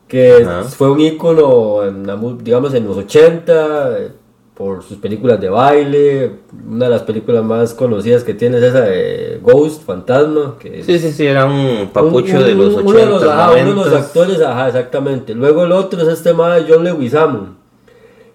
que 0.09 0.43
Ajá. 0.43 0.65
fue 0.65 0.91
un 0.91 1.01
ícono, 1.01 1.85
en 1.85 2.07
la 2.07 2.19
digamos, 2.43 2.75
en 2.75 2.87
los 2.87 2.97
80, 2.97 3.99
eh, 3.99 4.09
por 4.55 4.83
sus 4.83 4.99
películas 4.99 5.41
de 5.41 5.49
baile. 5.49 6.33
Una 6.69 6.87
de 6.87 6.91
las 6.91 7.03
películas 7.03 7.45
más 7.45 7.73
conocidas 7.75 8.25
que 8.25 8.35
tiene 8.35 8.59
es 8.59 8.65
esa 8.65 8.81
de 8.81 9.39
Ghost, 9.43 9.85
Fantasma. 9.85 10.57
Que 10.59 10.83
Sí, 10.83 10.99
sí, 10.99 11.13
sí, 11.13 11.25
era 11.27 11.47
un 11.47 11.91
papucho 11.93 12.37
un- 12.37 12.45
de 12.45 12.55
los 12.55 12.75
un- 12.75 12.81
80, 12.81 12.91
uno 12.91 12.99
de 12.99 13.07
los, 13.07 13.23
ajá, 13.23 13.47
uno 13.53 13.55
de 13.57 13.65
los 13.67 13.75
90. 13.87 13.99
actores, 13.99 14.41
ajá, 14.43 14.67
exactamente. 14.67 15.35
Luego 15.35 15.65
el 15.65 15.71
otro 15.73 16.03
es 16.03 16.09
este 16.09 16.33
más 16.33 16.63
John 16.69 16.83
Leguizamo. 16.83 17.57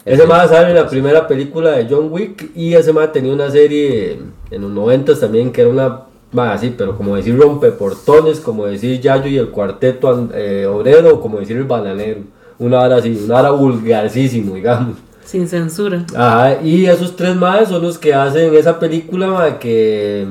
Ese 0.05 0.25
más 0.25 0.49
sale 0.49 0.69
en 0.69 0.75
la 0.75 0.87
primera 0.87 1.27
película 1.27 1.71
de 1.71 1.87
John 1.89 2.07
Wick 2.11 2.51
y 2.55 2.73
ese 2.73 2.91
más 2.93 3.11
tenía 3.11 3.31
una 3.33 3.49
serie 3.51 4.19
en 4.51 4.61
los 4.61 4.71
90 4.71 5.17
también 5.19 5.51
que 5.51 5.61
era 5.61 5.69
una 5.69 6.01
más 6.33 6.57
así, 6.57 6.73
pero 6.77 6.97
como 6.97 7.15
decir 7.15 7.37
rompeportones, 7.37 8.39
como 8.39 8.65
decir 8.65 8.99
Yayo 8.99 9.27
y 9.27 9.37
el 9.37 9.49
cuarteto 9.49 10.29
eh, 10.33 10.65
obrero, 10.65 11.21
como 11.21 11.39
decir 11.39 11.57
el 11.57 11.63
bananero. 11.63 12.21
Una 12.59 12.81
hora 12.81 12.97
así, 12.97 13.19
una 13.25 13.39
hora 13.39 13.51
vulgarcísimo, 13.51 14.55
digamos. 14.55 14.97
Sin 15.25 15.47
censura. 15.47 16.05
Ajá, 16.15 16.61
y 16.61 16.85
esos 16.85 17.15
tres 17.15 17.35
más 17.35 17.69
son 17.69 17.81
los 17.81 17.97
que 17.97 18.13
hacen 18.13 18.53
esa 18.53 18.77
película 18.79 19.27
ma, 19.27 19.57
que 19.59 20.27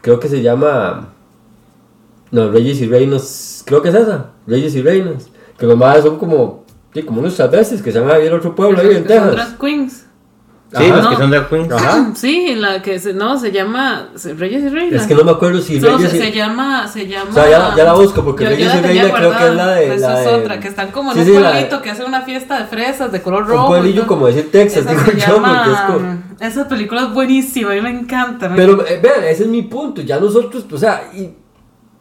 creo 0.00 0.20
que 0.20 0.28
se 0.28 0.42
llama. 0.42 1.08
No, 2.30 2.50
Reyes 2.50 2.80
y 2.80 2.86
Reinos. 2.86 3.62
Creo 3.64 3.82
que 3.82 3.88
es 3.90 3.94
esa, 3.94 4.30
Reyes 4.46 4.74
y 4.74 4.82
Reinas. 4.82 5.28
Que 5.58 5.66
los 5.66 5.76
más 5.76 6.02
son 6.02 6.18
como, 6.18 6.64
sí, 6.92 7.02
como 7.02 7.20
unos 7.20 7.36
travestis 7.36 7.82
que 7.82 7.92
se 7.92 8.00
van 8.00 8.10
a 8.10 8.16
vivir 8.16 8.32
a 8.32 8.36
otro 8.36 8.54
pueblo 8.54 8.80
ahí 8.80 8.88
en 8.88 8.94
Son 8.94 9.06
Texas. 9.06 9.32
drag 9.32 9.58
queens. 9.58 10.06
Sí, 10.74 10.84
Ajá. 10.84 10.96
los 10.96 11.08
que 11.08 11.16
son 11.16 11.30
drag 11.30 11.48
queens. 11.50 11.72
Ajá. 11.72 12.12
Sí, 12.16 12.54
la 12.54 12.80
que 12.80 12.98
se, 12.98 13.12
no, 13.12 13.38
se 13.38 13.52
llama 13.52 14.08
Reyes 14.38 14.62
y 14.62 14.68
Reinas. 14.70 15.02
Es 15.02 15.06
que 15.06 15.14
no 15.14 15.22
me 15.24 15.32
acuerdo 15.32 15.60
si 15.60 15.78
No, 15.78 15.96
Reyes 15.98 16.10
se, 16.12 16.16
y 16.16 16.20
se 16.20 16.32
llama, 16.32 16.88
se 16.88 17.06
llama. 17.06 17.30
O 17.30 17.34
sea, 17.34 17.50
ya- 17.50 17.76
ya 17.76 17.84
la 17.84 17.92
busco, 17.92 18.24
porque 18.24 18.44
Yo- 18.44 18.50
yo 18.52 18.56
Reyes 18.56 18.68
la 18.74 18.78
y 18.78 18.82
Reinas 18.82 19.12
creo 19.12 19.36
que 19.36 19.44
es 19.48 19.54
la 19.54 19.66
de- 19.68 19.94
Esa 19.96 20.08
la 20.10 20.20
es 20.22 20.26
de- 20.26 20.34
otra, 20.34 20.60
que 20.60 20.68
están 20.68 20.90
como 20.90 21.12
en 21.12 21.14
Sí, 21.16 21.20
un 21.20 21.26
sí, 21.36 21.42
la 21.42 21.50
pueblito 21.50 21.76
de- 21.76 21.82
que 21.82 21.90
hace 21.90 22.04
una 22.04 22.22
fiesta 22.22 22.58
de 22.58 22.64
fresas 22.64 23.12
de 23.12 23.20
color 23.20 23.42
un 23.42 23.48
rojo. 23.50 23.66
pueblillo 23.66 23.94
y 23.94 23.98
todo. 23.98 24.06
como 24.06 24.26
decir 24.28 24.50
Texas, 24.50 24.86
digo 24.88 24.98
yo, 25.00 25.04
porque 25.04 25.18
es 25.20 25.26
llama- 25.28 25.86
como. 25.92 26.18
Esa 26.40 26.68
película 26.68 27.02
es 27.02 27.12
buenísima, 27.12 27.70
a 27.72 27.74
mí 27.74 27.80
me 27.82 27.90
encanta. 27.90 28.48
me 28.48 28.56
Pero 28.56 28.86
eh, 28.86 28.98
vean, 29.02 29.24
ese 29.24 29.42
es 29.42 29.48
mi 29.50 29.62
punto. 29.62 30.00
Ya 30.00 30.18
nosotros, 30.18 30.64
o 30.72 30.78
sea, 30.78 31.02
y, 31.14 31.24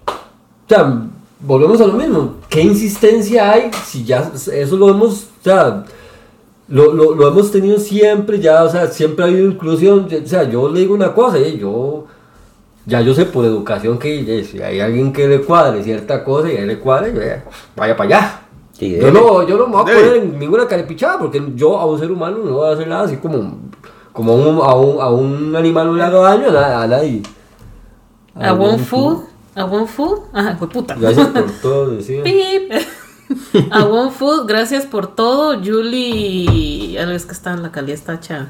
o 0.07 0.69
sea, 0.69 0.93
volvemos 1.41 1.81
a 1.81 1.87
lo 1.87 1.93
mismo. 1.93 2.35
¿Qué 2.49 2.61
insistencia 2.61 3.51
hay 3.51 3.69
si 3.85 4.03
ya 4.05 4.31
eso 4.53 4.77
lo 4.77 4.89
hemos, 4.89 5.23
o 5.41 5.43
sea, 5.43 5.83
lo, 6.71 6.93
lo, 6.93 7.13
lo 7.13 7.27
hemos 7.27 7.51
tenido 7.51 7.77
siempre, 7.79 8.39
ya, 8.39 8.63
o 8.63 8.69
sea, 8.69 8.87
siempre 8.87 9.25
ha 9.25 9.27
habido 9.27 9.45
inclusión. 9.45 10.07
O 10.23 10.27
sea, 10.27 10.49
yo 10.49 10.69
le 10.69 10.79
digo 10.79 10.93
una 10.93 11.13
cosa, 11.13 11.37
eh, 11.37 11.57
yo, 11.57 12.05
ya 12.85 13.01
yo 13.01 13.13
sé 13.13 13.25
por 13.25 13.45
educación 13.45 13.99
que 13.99 14.39
eh, 14.39 14.43
si 14.43 14.61
hay 14.61 14.79
alguien 14.79 15.11
que 15.11 15.27
le 15.27 15.41
cuadre 15.41 15.83
cierta 15.83 16.23
cosa 16.23 16.51
y 16.51 16.55
a 16.55 16.61
él 16.61 16.67
le 16.67 16.79
cuadre, 16.79 17.13
yo, 17.13 17.21
eh, 17.21 17.43
vaya 17.75 17.95
para 17.95 18.07
allá. 18.07 18.41
Sí, 18.71 18.97
Yo 18.99 19.11
no, 19.11 19.47
yo 19.47 19.57
no 19.57 19.67
me 19.67 19.73
voy 19.73 19.81
a 19.81 19.85
poner 19.85 20.15
en 20.15 20.39
ninguna 20.39 20.65
caripichada 20.65 21.19
porque 21.19 21.39
yo 21.55 21.77
a 21.77 21.85
un 21.85 21.99
ser 21.99 22.11
humano 22.11 22.37
no 22.43 22.53
voy 22.53 22.69
a 22.69 22.73
hacer 22.73 22.87
nada 22.87 23.03
así 23.03 23.17
como, 23.17 23.59
como 24.11 24.31
a, 24.31 24.35
un, 24.35 24.57
a, 24.57 24.73
un, 24.73 25.01
a 25.01 25.09
un 25.09 25.55
animal 25.55 25.87
no 25.87 25.93
le 25.93 26.03
hago 26.03 26.23
daño 26.23 26.57
a, 26.57 26.81
a 26.81 26.87
nadie. 26.87 27.21
A 28.33 28.53
One 28.53 28.79
Food, 28.79 29.19
a 29.53 29.65
One 29.65 29.85
Food, 29.85 30.19
ajá, 30.33 30.55
fue 30.57 30.69
puta. 30.69 30.95
Gracias 30.97 31.27
por 31.27 31.51
todo, 31.61 31.89
decía. 31.89 32.23
Pip. 32.23 32.71
A 33.71 33.85
One 33.85 34.11
Food, 34.11 34.45
gracias 34.47 34.85
por 34.85 35.15
todo. 35.15 35.57
Julie, 35.63 36.97
es 36.97 37.25
que 37.25 37.31
está 37.33 37.51
en 37.53 37.63
la 37.63 37.71
calidad 37.71 37.95
está 37.95 38.15
hecha. 38.15 38.49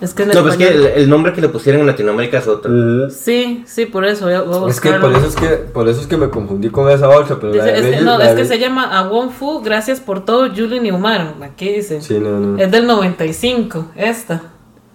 Es 0.00 0.14
que 0.14 0.22
en 0.22 0.30
No, 0.30 0.42
pues 0.42 0.56
que 0.56 0.64
español- 0.64 0.86
el, 0.94 1.02
el 1.02 1.10
nombre 1.10 1.32
que 1.34 1.42
le 1.42 1.50
pusieron 1.50 1.82
en 1.82 1.86
Latinoamérica 1.86 2.38
es 2.38 2.46
otro. 2.48 3.10
Sí, 3.10 3.62
sí, 3.66 3.84
por 3.84 4.06
eso. 4.06 4.24
voy 4.24 4.34
a- 4.34 4.40
voy 4.40 4.66
a 4.68 4.70
Es 4.70 4.80
que 4.80 4.92
por 4.92 5.12
eso 5.12 5.26
es 5.26 5.36
que 5.36 5.46
por 5.48 5.88
eso 5.88 6.00
es 6.00 6.06
que 6.06 6.16
me 6.16 6.30
confundí 6.30 6.70
con 6.70 6.88
esa 6.90 7.06
bolsa, 7.06 7.36
pero 7.38 7.52
la 7.52 7.64
Dice- 7.64 7.72
de 7.72 7.78
es, 7.80 7.84
que- 7.84 7.90
Reyes- 7.98 8.02
no, 8.04 8.16
la 8.16 8.24
es 8.30 8.36
de 8.36 8.42
que 8.42 8.48
se 8.48 8.58
llama 8.58 8.98
A 8.98 9.10
One 9.10 9.30
Food, 9.30 9.62
gracias 9.62 10.00
por 10.00 10.24
todo, 10.24 10.48
Julie 10.48 10.80
Newmar. 10.80 11.34
Aquí 11.42 11.68
dice. 11.70 12.00
Sí, 12.00 12.18
no, 12.18 12.40
no. 12.40 12.58
Es 12.58 12.70
del 12.70 12.86
95, 12.86 13.88
esta. 13.94 14.40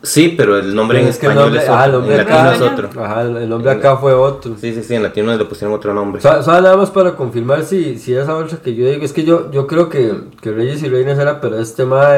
Sí, 0.06 0.34
pero 0.38 0.58
el 0.58 0.74
nombre 0.76 1.02
en 1.02 1.08
es 1.08 1.16
español 1.16 1.44
nombre, 1.46 1.62
es 1.64 1.70
ah, 1.70 1.86
el 1.86 1.90
otro. 1.96 2.00
nombre 2.00 2.16
En 2.16 2.22
acá, 2.22 2.56
es 2.56 2.62
otro. 2.62 2.90
Ajá, 3.04 3.22
el 3.24 3.50
nombre 3.50 3.72
acá 3.72 3.98
fue 3.98 4.14
otro. 4.14 4.56
Sí, 4.60 4.74
sí, 4.74 4.84
sí, 4.84 4.96
en 4.96 5.04
latino 5.04 5.36
le 5.36 5.46
pusieron 5.46 5.74
otro 5.76 5.94
nombre. 5.94 6.22
Sa- 6.22 6.42
¿Sabe 6.44 6.62
nada 6.62 6.78
más 6.78 6.92
para 6.92 7.16
confirmar 7.16 7.64
si, 7.64 7.98
si 7.98 8.14
esa 8.14 8.34
bolsa 8.34 8.62
que 8.62 8.74
yo 8.76 8.88
digo? 8.90 9.04
Es 9.04 9.14
que 9.14 9.24
yo, 9.24 9.52
yo 9.52 9.68
creo 9.68 9.90
que, 9.90 10.14
que 10.42 10.52
Reyes 10.52 10.82
y 10.84 10.90
Reinas 10.90 11.18
era, 11.20 11.42
pero 11.42 11.58
este 11.60 11.84
tema 11.84 12.18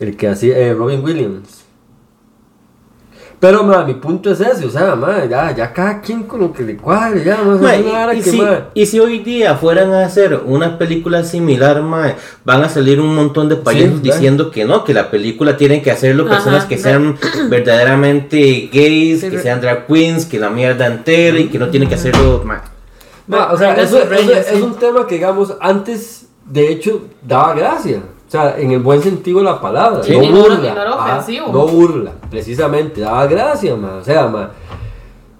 el 0.00 0.16
que 0.16 0.28
hacía 0.28 0.58
eh, 0.58 0.74
Robin 0.74 1.02
Williams. 1.04 1.63
Pero, 3.44 3.62
ma, 3.62 3.84
mi 3.84 3.92
punto 3.92 4.30
es 4.30 4.40
ese, 4.40 4.64
o 4.64 4.70
sea, 4.70 4.96
ma, 4.96 5.22
ya, 5.26 5.54
ya 5.54 5.70
cada 5.70 6.00
quien 6.00 6.22
con 6.22 6.40
lo 6.40 6.50
que 6.50 6.62
le 6.62 6.78
cuadre, 6.78 7.22
ya, 7.22 7.36
no 7.36 7.58
Ma, 7.58 7.74
vara 7.76 8.14
y, 8.14 8.20
y 8.20 8.22
que, 8.22 8.30
si, 8.30 8.40
ma, 8.40 8.68
y 8.72 8.86
si 8.86 8.98
hoy 8.98 9.18
día 9.18 9.54
fueran 9.56 9.92
a 9.92 10.06
hacer 10.06 10.40
una 10.46 10.78
película 10.78 11.22
similar, 11.24 11.82
ma, 11.82 12.14
van 12.42 12.64
a 12.64 12.70
salir 12.70 12.98
un 12.98 13.14
montón 13.14 13.50
de 13.50 13.56
payasos 13.56 13.96
Sí, 13.96 14.10
diciendo 14.10 14.50
que 14.50 14.64
no, 14.64 14.82
que 14.82 14.94
la 14.94 15.10
película 15.10 15.58
tienen 15.58 15.82
que 15.82 15.90
hacerlo 15.90 16.24
Ajá, 16.24 16.36
personas 16.36 16.64
que 16.64 16.78
sean 16.78 17.18
verdaderamente 17.50 18.70
gays, 18.72 19.20
Sí, 19.20 19.28
que 19.28 19.38
sean 19.38 19.60
drag 19.60 19.88
queens, 19.88 20.24
que 20.24 20.38
la 20.38 20.48
mierda 20.48 20.86
entera 20.86 21.38
y 21.38 21.48
que 21.48 21.58
no 21.58 21.68
tienen 21.68 21.90
que 21.90 21.96
hacerlo. 21.96 22.40
ma. 22.46 22.62
Ma, 23.26 23.52
o 23.52 23.58
sea, 23.58 23.74
eso, 23.74 23.98
es 24.10 24.62
un 24.62 24.76
tema 24.76 25.06
que, 25.06 25.16
digamos, 25.16 25.54
antes, 25.60 26.28
de 26.46 26.72
hecho, 26.72 27.08
daba 27.20 27.52
gracia. 27.54 28.00
O 28.34 28.36
sea, 28.36 28.56
en 28.58 28.72
el 28.72 28.80
buen 28.80 29.00
sentido 29.00 29.38
de 29.38 29.44
la 29.44 29.60
palabra. 29.60 30.02
Sí, 30.02 30.12
no 30.16 30.22
no 30.22 30.42
burla. 30.42 30.54
y 30.56 30.74
no 30.74 30.82
era 30.82 30.90
ajá, 30.90 31.18
ofensivo. 31.18 31.46
no 31.52 31.66
burla, 31.68 32.10
precisamente. 32.30 33.00
Daba 33.02 33.26
gracia, 33.28 33.76
ma. 33.76 33.98
O 34.00 34.04
sea, 34.04 34.26
ma. 34.26 34.50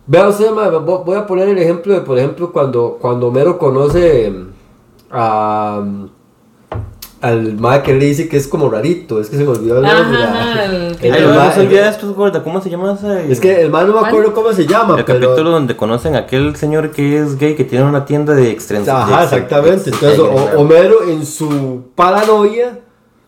Vea 0.06 0.28
usted, 0.28 0.52
ma, 0.52 0.68
vo- 0.70 1.02
voy 1.04 1.16
a 1.16 1.26
poner 1.26 1.48
el 1.48 1.58
ejemplo 1.58 1.92
de, 1.92 2.02
por 2.02 2.16
ejemplo, 2.18 2.52
cuando, 2.52 2.98
cuando 3.00 3.26
Homero 3.28 3.58
conoce 3.58 4.30
mm, 4.30 4.46
a. 5.10 5.80
mm, 5.84 6.06
al 7.22 7.54
ma 7.54 7.82
que 7.82 7.94
le 7.94 8.04
dice 8.04 8.28
que 8.28 8.36
es 8.36 8.46
como 8.46 8.68
rarito, 8.68 9.18
es 9.18 9.30
que 9.30 9.38
se 9.38 9.44
me 9.44 9.48
olvidó 9.50 9.78
el 9.78 9.82
nombre. 9.82 10.22
ajá, 10.22 10.64
el 10.66 10.96
El 11.00 11.24
ma- 11.34 11.52
no 11.56 11.62
olvida 11.62 11.82
de 11.84 11.88
estos 11.88 12.14
gorda, 12.14 12.44
¿cómo 12.44 12.60
se 12.60 12.68
llama 12.70 12.92
ese? 12.92 13.32
Es 13.32 13.40
que 13.40 13.62
el 13.62 13.70
man 13.70 13.86
no 13.88 13.94
me 13.94 13.98
¿Cuál? 14.00 14.10
acuerdo 14.12 14.34
cómo 14.34 14.52
se 14.52 14.66
llama, 14.66 14.98
el 14.98 15.04
pero. 15.06 15.20
capítulo 15.20 15.50
donde 15.50 15.74
conocen 15.74 16.14
a 16.16 16.18
aquel 16.18 16.54
señor 16.54 16.90
que 16.90 17.18
es 17.18 17.38
gay 17.38 17.54
que 17.56 17.64
tiene 17.64 17.86
una 17.86 18.04
tienda 18.04 18.34
de 18.34 18.50
extensión. 18.50 18.94
Ajá, 18.94 19.24
exactamente. 19.24 19.90
Entonces, 19.90 20.18
O- 20.20 20.60
Homero 20.60 21.02
en 21.08 21.24
su 21.24 21.84
paranoia, 21.94 22.80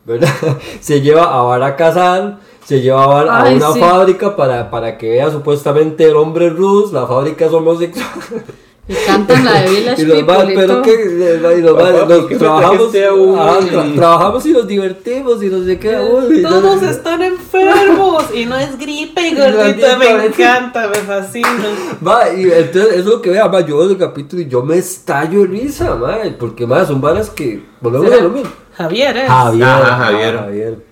¿verdad? 0.07 0.29
Se 0.81 1.01
lleva 1.01 1.25
a 1.39 1.43
Bar 1.43 1.63
a 1.63 1.77
casar, 1.77 2.39
se 2.65 2.81
lleva 2.81 3.05
a 3.05 3.07
Bar 3.07 3.29
a 3.29 3.45
una 3.51 3.73
sí. 3.73 3.81
fábrica 3.81 4.35
para, 4.37 4.71
para 4.71 4.97
que 4.99 5.11
vea 5.11 5.31
supuestamente 5.31 6.05
el 6.05 6.17
hombre 6.17 6.49
Rus, 6.51 6.93
la 6.93 7.07
fábrica 7.07 7.47
es 7.47 7.53
homosexual. 7.53 8.07
Y 8.89 8.95
cantan 9.05 9.45
la 9.45 9.63
de 9.63 9.69
Village 9.81 10.03
y 10.03 10.05
los 10.05 10.19
People 10.19 10.53
y 10.53 10.55
pero 10.57 10.73
todo. 10.75 10.83
que 10.83 10.93
y 11.59 11.61
los 11.61 11.73
Papá, 11.73 11.91
más, 11.91 12.01
¿por 12.03 12.09
nos 12.09 12.31
me 12.31 12.37
trabajamos, 12.37 12.93
tra- 12.93 13.95
trabajamos 13.97 14.47
y 14.47 14.53
nos 14.53 14.67
divertimos 14.69 15.43
y 15.43 15.47
no 15.47 15.65
sé 15.65 15.79
qué. 15.81 15.97
uy, 15.97 16.43
Todos 16.43 16.83
no- 16.83 16.89
están 16.89 17.23
enfermos 17.23 18.25
y 18.33 18.47
no 18.47 18.57
es 18.57 18.79
gripe. 18.79 19.35
Gordita, 19.35 19.99
Me 19.99 20.27
encanta, 20.27 20.87
me 20.89 20.95
fascina. 20.97 21.49
Va, 22.07 22.33
y 22.33 22.43
entonces 22.45 22.93
eso 22.93 22.99
es 23.01 23.07
lo 23.07 23.21
que 23.23 23.31
vea, 23.31 23.49
va, 23.49 23.61
yo 23.61 23.79
veo 23.79 23.91
el 23.91 23.99
capítulo 23.99 24.43
y 24.43 24.47
yo 24.49 24.63
me 24.63 24.79
estallo 24.79 25.41
de 25.41 25.47
risa, 25.49 25.97
ma, 25.97 26.19
porque 26.39 26.65
más 26.67 26.87
son 26.87 27.01
varas 27.01 27.29
que 27.31 27.65
volvemos 27.81 28.13
a 28.13 28.17
lo 28.23 28.29
mismo. 28.31 28.51
Javier, 28.77 29.17
¿eh? 29.17 29.27
Javier. 29.27 29.69
Ajá, 29.69 29.97
Javier. 30.05 30.37
ah, 30.37 30.43
Javier. 30.45 30.87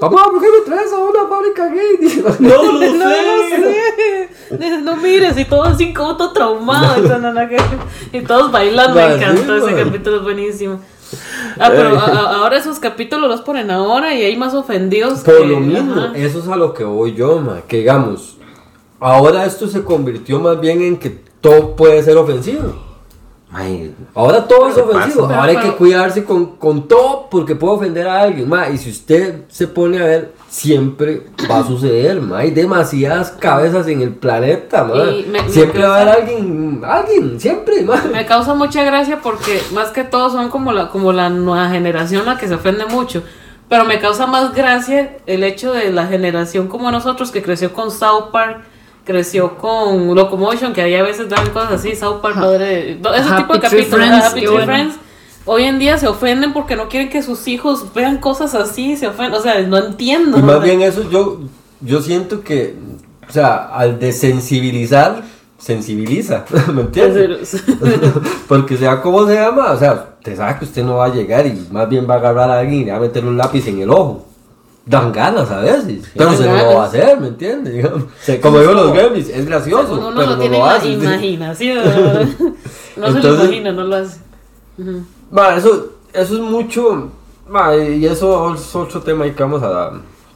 Papá, 0.00 0.24
¿por 0.24 0.40
qué 0.40 0.46
me 0.50 0.64
traes 0.74 0.92
a 0.92 0.98
una 0.98 1.28
fábrica 1.28 1.68
gay? 1.68 2.24
No 2.40 2.62
lo 2.62 2.72
No 2.72 2.80
sé. 2.80 2.90
lo 2.90 3.56
sé. 3.56 4.28
Dice, 4.58 4.78
No 4.82 4.96
mires, 4.96 5.38
y 5.38 5.44
todos 5.44 5.68
así 5.68 5.92
como 5.94 6.16
todo 6.16 6.32
traumado. 6.32 6.98
y 7.04 7.06
todo, 7.08 7.18
no, 7.18 7.32
no, 7.32 7.48
que- 7.48 7.58
Y 8.18 8.22
todos 8.22 8.50
bailando. 8.50 8.94
Me 8.96 9.14
encantó 9.14 9.56
ese 9.56 9.84
capítulo, 9.84 10.16
es 10.16 10.22
buenísimo. 10.22 10.80
Ah, 11.60 11.68
pero 11.70 11.96
a- 11.96 12.04
a- 12.06 12.36
ahora 12.38 12.56
esos 12.56 12.80
capítulos 12.80 13.28
los 13.30 13.42
ponen 13.42 13.70
ahora 13.70 14.12
y 14.14 14.22
hay 14.24 14.36
más 14.36 14.54
ofendidos. 14.54 15.20
Por 15.20 15.38
que- 15.38 15.46
lo 15.46 15.60
mismo, 15.60 15.94
ajá. 15.94 16.12
eso 16.16 16.40
es 16.40 16.48
a 16.48 16.56
lo 16.56 16.74
que 16.74 16.82
voy 16.82 17.14
yo, 17.14 17.38
ma, 17.38 17.60
que 17.68 17.76
digamos, 17.78 18.38
ahora 18.98 19.44
esto 19.44 19.68
se 19.68 19.84
convirtió 19.84 20.40
más 20.40 20.58
bien 20.60 20.82
en 20.82 20.96
que 20.96 21.10
todo 21.40 21.76
puede 21.76 22.02
ser 22.02 22.16
ofensivo. 22.16 22.74
Ahora 24.14 24.46
todo 24.48 24.68
es 24.68 24.74
¿Qué 24.74 24.82
pasa? 24.82 24.96
ofensivo, 24.98 25.28
Pero- 25.28 25.40
ahora 25.40 25.52
hay 25.52 25.58
que 25.58 25.72
cuidarse 25.76 26.24
con, 26.24 26.56
con 26.56 26.88
todo 26.88 27.28
porque 27.30 27.54
puede 27.54 27.74
ofender 27.74 28.08
a 28.08 28.22
alguien, 28.22 28.48
ma, 28.48 28.68
y 28.68 28.78
si 28.78 28.90
usted 28.90 29.42
se 29.48 29.68
pone 29.68 29.98
a 30.00 30.04
ver, 30.04 30.32
siempre 30.48 31.22
va 31.50 31.58
a 31.58 31.64
suceder, 31.66 32.20
ma, 32.20 32.38
hay 32.38 32.50
demasiadas 32.50 33.30
cabezas 33.30 33.86
en 33.88 34.02
el 34.02 34.10
planeta, 34.10 34.84
ma, 34.84 35.04
Y 35.04 35.24
me- 35.30 35.42
me 35.42 35.48
siempre 35.48 35.82
va 35.82 35.96
a 35.98 36.00
haber 36.02 36.14
causa- 36.14 36.20
alguien, 36.32 36.82
alguien, 36.84 37.40
siempre. 37.40 37.86
Me 38.12 38.26
causa 38.26 38.54
mucha 38.54 38.82
gracia 38.82 39.20
porque 39.22 39.62
más 39.72 39.90
que 39.90 40.04
todo 40.04 40.30
son 40.30 40.48
como 40.48 40.72
la, 40.72 40.88
como 40.88 41.12
la 41.12 41.30
nueva 41.30 41.68
generación 41.70 42.26
la 42.26 42.36
que 42.38 42.48
se 42.48 42.54
ofende 42.54 42.86
mucho. 42.86 43.22
Pero 43.68 43.84
me 43.86 43.98
causa 43.98 44.26
más 44.26 44.54
gracia 44.54 45.16
el 45.26 45.42
hecho 45.42 45.72
de 45.72 45.90
la 45.90 46.06
generación 46.06 46.68
como 46.68 46.90
nosotros 46.90 47.30
que 47.30 47.42
creció 47.42 47.72
con 47.72 47.90
South 47.90 48.26
Park, 48.30 48.58
creció 49.04 49.56
con 49.56 50.14
Locomotion, 50.14 50.72
que 50.72 50.82
ahí 50.82 50.94
a 50.94 51.02
veces 51.02 51.28
dan 51.28 51.50
cosas 51.50 51.72
así, 51.72 51.94
South 51.94 52.20
Park, 52.20 52.36
padre, 52.36 52.92
ese 52.92 53.28
Happy 53.28 53.42
tipo 53.42 53.52
de 53.54 53.60
capítulos, 53.60 53.88
Friends, 53.90 54.24
Happy 54.24 54.40
Tree 54.40 54.48
bueno. 54.48 54.66
Friends. 54.66 54.96
Hoy 55.46 55.64
en 55.64 55.78
día 55.78 55.98
se 55.98 56.08
ofenden 56.08 56.54
porque 56.54 56.74
no 56.74 56.88
quieren 56.88 57.10
que 57.10 57.22
sus 57.22 57.46
hijos 57.48 57.92
vean 57.94 58.16
cosas 58.16 58.54
así, 58.54 58.96
se 58.96 59.06
ofenden, 59.06 59.34
o 59.34 59.42
sea, 59.42 59.60
no 59.60 59.76
entiendo. 59.76 60.38
Y 60.38 60.40
¿no? 60.40 60.46
más 60.46 60.62
bien 60.62 60.80
eso 60.80 61.08
yo, 61.10 61.40
yo 61.82 62.00
siento 62.00 62.42
que, 62.42 62.74
o 63.28 63.32
sea, 63.32 63.68
al 63.68 63.98
desensibilizar, 63.98 65.22
sensibiliza, 65.58 66.46
¿me 66.72 66.82
entiendes? 66.82 67.62
Porque 68.48 68.78
sea 68.78 69.02
como 69.02 69.26
se 69.26 69.34
llama, 69.34 69.72
o 69.72 69.78
sea, 69.78 70.16
te 70.22 70.34
sabe 70.34 70.58
que 70.58 70.64
usted 70.64 70.82
no 70.82 70.96
va 70.96 71.06
a 71.06 71.14
llegar 71.14 71.46
y 71.46 71.68
más 71.70 71.88
bien 71.90 72.06
va 72.08 72.14
a 72.14 72.18
agarrar 72.18 72.50
a 72.50 72.60
alguien 72.60 72.80
y 72.80 72.84
le 72.86 72.92
va 72.92 72.96
a 72.96 73.00
meter 73.00 73.24
un 73.26 73.36
lápiz 73.36 73.66
en 73.68 73.80
el 73.80 73.90
ojo. 73.90 74.26
Dan 74.86 75.12
ganas 75.12 75.50
a 75.50 75.60
veces. 75.60 76.10
Pero 76.14 76.32
se 76.34 76.44
lo 76.46 76.52
va 76.76 76.84
a 76.84 76.86
hacer, 76.86 77.18
¿me 77.20 77.28
entiendes? 77.28 77.86
Como 78.42 78.58
digo 78.60 78.72
los 78.72 78.92
gremlins, 78.92 79.28
es 79.30 79.46
gracioso. 79.46 79.94
Uno 79.94 80.12
pero 80.14 80.26
no 80.26 80.32
no 80.36 80.38
tiene 80.38 80.58
lo 80.58 80.66
hace. 80.66 80.88
imaginación. 80.88 81.78
no 82.96 83.06
se 83.06 83.12
lo 83.12 83.16
Entonces- 83.16 83.44
imagina, 83.44 83.72
no 83.72 83.84
lo 83.84 83.96
hace. 83.96 84.20
Ujú. 84.78 85.02
Ma, 85.30 85.56
eso, 85.56 85.92
eso 86.12 86.34
es 86.34 86.40
mucho. 86.40 87.08
ma, 87.48 87.74
y 87.76 88.04
eso 88.06 88.54
es 88.54 88.74
otro 88.76 89.00
tema 89.00 89.24
que 89.24 89.42
vamos 89.42 89.62
a 89.62 89.92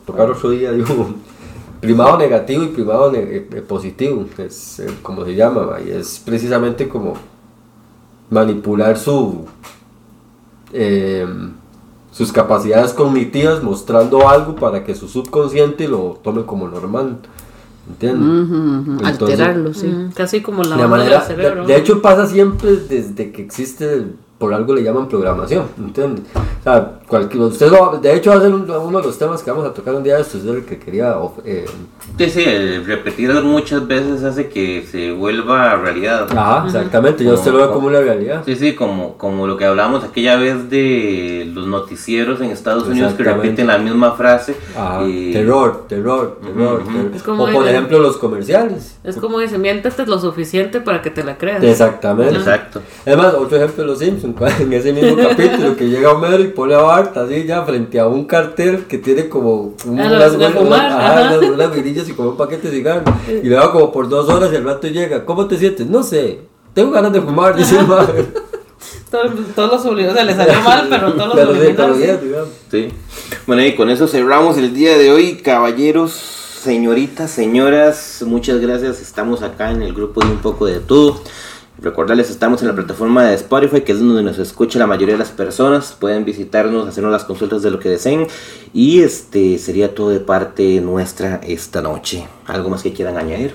tocar 0.06 0.30
otro 0.30 0.50
día. 0.50 0.72
Digo, 0.72 1.14
primado 1.80 2.16
negativo 2.18 2.64
y 2.64 2.68
primado 2.68 3.12
ne- 3.12 3.18
eh, 3.18 3.48
eh, 3.52 3.60
positivo, 3.62 4.24
es 4.38 4.80
eh, 4.80 4.86
como 5.02 5.24
se 5.24 5.34
llama. 5.34 5.62
ma, 5.66 5.80
y 5.80 5.90
es 5.90 6.20
precisamente 6.24 6.88
como 6.88 7.14
manipular 8.30 8.96
su. 8.98 9.44
eh, 10.72 11.26
sus 12.18 12.32
capacidades 12.32 12.94
cognitivas 12.94 13.62
mostrando 13.62 14.28
algo 14.28 14.56
para 14.56 14.82
que 14.82 14.96
su 14.96 15.06
subconsciente 15.06 15.86
lo 15.86 16.18
tome 16.20 16.44
como 16.44 16.66
normal. 16.66 17.18
¿Entiendes? 17.88 18.48
Entonces, 19.08 19.38
Alterarlo, 19.38 19.72
sí. 19.72 19.94
Casi 20.16 20.42
como 20.42 20.64
la 20.64 20.88
manera, 20.88 21.18
del 21.18 21.26
cerebro. 21.28 21.64
de, 21.64 21.72
de 21.74 21.78
hecho 21.78 22.02
pasa 22.02 22.26
siempre 22.26 22.72
desde 22.72 23.30
que 23.30 23.40
existe, 23.40 24.04
por 24.36 24.52
algo 24.52 24.74
le 24.74 24.82
llaman 24.82 25.06
programación, 25.06 25.66
¿entiendes? 25.78 26.24
O 26.34 26.62
sea, 26.64 26.97
cualquier, 27.08 27.42
usted 27.42 27.70
lo- 27.70 27.98
de 28.00 28.14
hecho 28.14 28.30
va 28.30 28.36
a 28.36 28.40
ser 28.40 28.52
un- 28.52 28.70
uno 28.70 29.00
de 29.00 29.06
los 29.06 29.18
temas 29.18 29.42
que 29.42 29.50
vamos 29.50 29.66
a 29.66 29.72
tocar 29.72 29.94
un 29.94 30.02
día 30.02 30.16
de 30.16 30.22
estos, 30.22 30.42
es 30.42 30.46
el 30.46 30.64
que 30.64 30.78
quería... 30.78 31.16
eh, 31.44 31.64
Sí, 32.18 32.30
sí, 32.30 32.42
el 32.44 32.84
repetirlo 32.84 33.42
muchas 33.42 33.86
veces 33.86 34.22
hace 34.24 34.48
que 34.48 34.86
se 34.90 35.12
vuelva 35.12 35.76
realidad. 35.76 36.26
ajá, 36.36 36.66
exactamente, 36.66 37.24
yo 37.24 37.34
usted 37.34 37.52
lo 37.52 37.58
ve 37.66 37.72
como 37.72 37.86
una 37.88 38.00
realidad. 38.00 38.42
Sí, 38.44 38.56
sí, 38.56 38.74
como, 38.74 39.16
como 39.16 39.46
lo 39.46 39.56
que 39.56 39.64
hablábamos 39.64 40.04
aquella 40.04 40.36
vez 40.36 40.68
de 40.70 41.50
los 41.52 41.66
noticieros 41.66 42.40
en 42.40 42.50
Estados 42.50 42.86
Unidos 42.88 43.14
que 43.14 43.22
repiten 43.24 43.66
la 43.68 43.78
misma 43.78 44.12
frase. 44.12 44.54
Ajá, 44.76 45.04
y- 45.06 45.32
terror, 45.32 45.84
terror, 45.88 46.38
terror. 46.42 46.80
ujú. 46.82 46.92
terror. 46.92 47.10
Es 47.14 47.22
como 47.22 47.44
o 47.44 47.50
por 47.52 47.62
el- 47.64 47.70
ejemplo 47.74 47.98
los 48.00 48.16
comerciales. 48.16 48.98
Es 49.04 49.16
como 49.16 49.38
dicen, 49.38 49.60
miéntate 49.60 50.06
lo 50.06 50.18
suficiente 50.18 50.80
para 50.80 51.00
que 51.02 51.10
te 51.10 51.24
la 51.24 51.38
creas. 51.38 51.62
Exactamente. 51.62 52.34
Exacto. 52.36 52.80
Además, 53.06 53.34
otro 53.34 53.56
ejemplo 53.56 53.84
de 53.84 53.90
los 53.90 53.98
Simpsons, 53.98 54.34
en 54.60 54.72
ese 54.72 54.92
mismo 54.92 55.16
capítulo 55.16 55.76
que 55.76 55.88
llega 55.88 56.12
Homero 56.12 56.42
y 56.42 56.48
pone 56.48 56.74
a 56.74 56.78
Así 57.14 57.44
ya 57.46 57.62
frente 57.64 57.98
a 58.00 58.06
un 58.06 58.24
cartel 58.24 58.84
que 58.86 58.98
tiene 58.98 59.28
como 59.28 59.74
un- 59.86 60.00
Ah, 60.00 60.28
fumar, 60.52 60.86
ajá, 60.92 61.36
unas, 61.38 61.50
unas 61.50 61.74
virillas 61.74 62.08
y 62.08 62.12
como 62.12 62.30
un 62.30 62.36
paquete 62.36 62.68
de 62.70 62.76
cigarros. 62.76 63.04
Y 63.28 63.48
le 63.48 63.56
va 63.56 63.70
como 63.72 63.90
por 63.92 64.08
dos 64.08 64.28
horas 64.28 64.50
y 64.52 64.56
al 64.56 64.64
rato 64.64 64.86
llega. 64.88 65.24
¿Cómo 65.24 65.46
te 65.46 65.56
sientes? 65.56 65.86
No 65.86 66.02
sé. 66.02 66.40
Tengo 66.74 66.90
ganas 66.90 67.12
de 67.12 67.20
fumar, 67.20 67.56
dice 67.56 67.78
el 67.78 67.86
madre. 67.86 68.26
Todo- 69.10 69.30
todos 69.56 69.72
los 69.72 69.86
obligados, 69.86 70.14
o 70.14 70.16
sea, 70.18 70.24
le 70.26 70.34
salió 70.36 70.60
mal, 70.64 70.86
pero 70.90 71.12
todos 71.14 71.34
los 71.34 71.48
obligados. 71.48 71.96
Sí. 72.70 72.88
Bueno, 73.46 73.64
y 73.64 73.74
con 73.74 73.88
eso 73.88 74.06
cerramos 74.06 74.58
el 74.58 74.74
día 74.74 74.98
de 74.98 75.10
hoy, 75.10 75.36
caballeros, 75.36 76.12
señoritas, 76.12 77.30
señoras. 77.30 78.22
Muchas 78.26 78.60
gracias. 78.60 79.00
Estamos 79.00 79.42
acá 79.42 79.70
en 79.70 79.82
el 79.82 79.94
grupo 79.94 80.20
de 80.20 80.26
un 80.26 80.38
poco 80.38 80.66
de 80.66 80.80
todo. 80.80 81.22
Recordarles, 81.80 82.28
estamos 82.28 82.60
en 82.62 82.68
la 82.68 82.74
plataforma 82.74 83.24
de 83.24 83.34
Spotify, 83.36 83.82
que 83.82 83.92
es 83.92 84.00
donde 84.00 84.22
nos 84.22 84.38
escucha 84.38 84.80
la 84.80 84.88
mayoría 84.88 85.14
de 85.14 85.20
las 85.20 85.30
personas. 85.30 85.96
Pueden 85.98 86.24
visitarnos, 86.24 86.88
hacernos 86.88 87.12
las 87.12 87.24
consultas 87.24 87.62
de 87.62 87.70
lo 87.70 87.78
que 87.78 87.88
deseen. 87.88 88.26
Y 88.72 89.02
este 89.02 89.58
sería 89.58 89.94
todo 89.94 90.10
de 90.10 90.18
parte 90.18 90.80
nuestra 90.80 91.36
esta 91.36 91.80
noche. 91.80 92.26
¿Algo 92.46 92.68
más 92.68 92.82
que 92.82 92.92
quieran 92.92 93.16
añadir? 93.16 93.54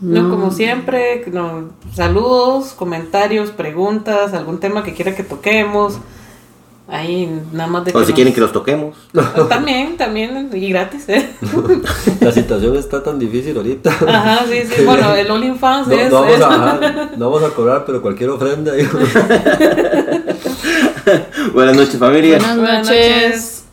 No, 0.00 0.28
como 0.30 0.50
siempre, 0.50 1.24
no, 1.32 1.70
saludos, 1.94 2.74
comentarios, 2.74 3.50
preguntas, 3.50 4.34
algún 4.34 4.60
tema 4.60 4.84
que 4.84 4.92
quiera 4.92 5.16
que 5.16 5.24
toquemos. 5.24 5.98
Ahí 6.86 7.26
nada 7.52 7.66
más 7.70 7.84
de 7.86 7.92
O 7.92 8.00
si 8.00 8.08
nos- 8.08 8.14
quieren 8.14 8.34
que 8.34 8.40
los 8.42 8.52
toquemos. 8.52 8.94
También, 9.48 9.96
también, 9.96 10.50
y 10.52 10.68
gratis, 10.68 11.08
¿eh? 11.08 11.30
La 12.20 12.30
situación 12.30 12.76
está 12.76 13.02
tan 13.02 13.18
difícil 13.18 13.56
ahorita. 13.56 13.90
Ajá, 14.06 14.40
sí, 14.50 14.62
sí. 14.70 14.84
Bueno, 14.84 15.14
el 15.14 15.30
OnlyFans 15.30 15.88
No, 15.88 15.94
es. 15.94 16.10
no 16.10 16.20
vamos 16.20 16.34
es- 16.36 16.42
a, 16.42 16.48
ajá, 16.48 17.10
no 17.16 17.30
vamos 17.30 17.50
a 17.50 17.54
cobrar, 17.54 17.84
pero 17.86 18.02
cualquier 18.02 18.28
ofrenda. 18.30 18.72
Buenas 21.54 21.76
noches, 21.76 21.96
familia. 21.98 22.38
Buenas 22.38 22.56
Buenas 22.58 22.86
noches. 22.86 23.24
noches. 23.26 23.63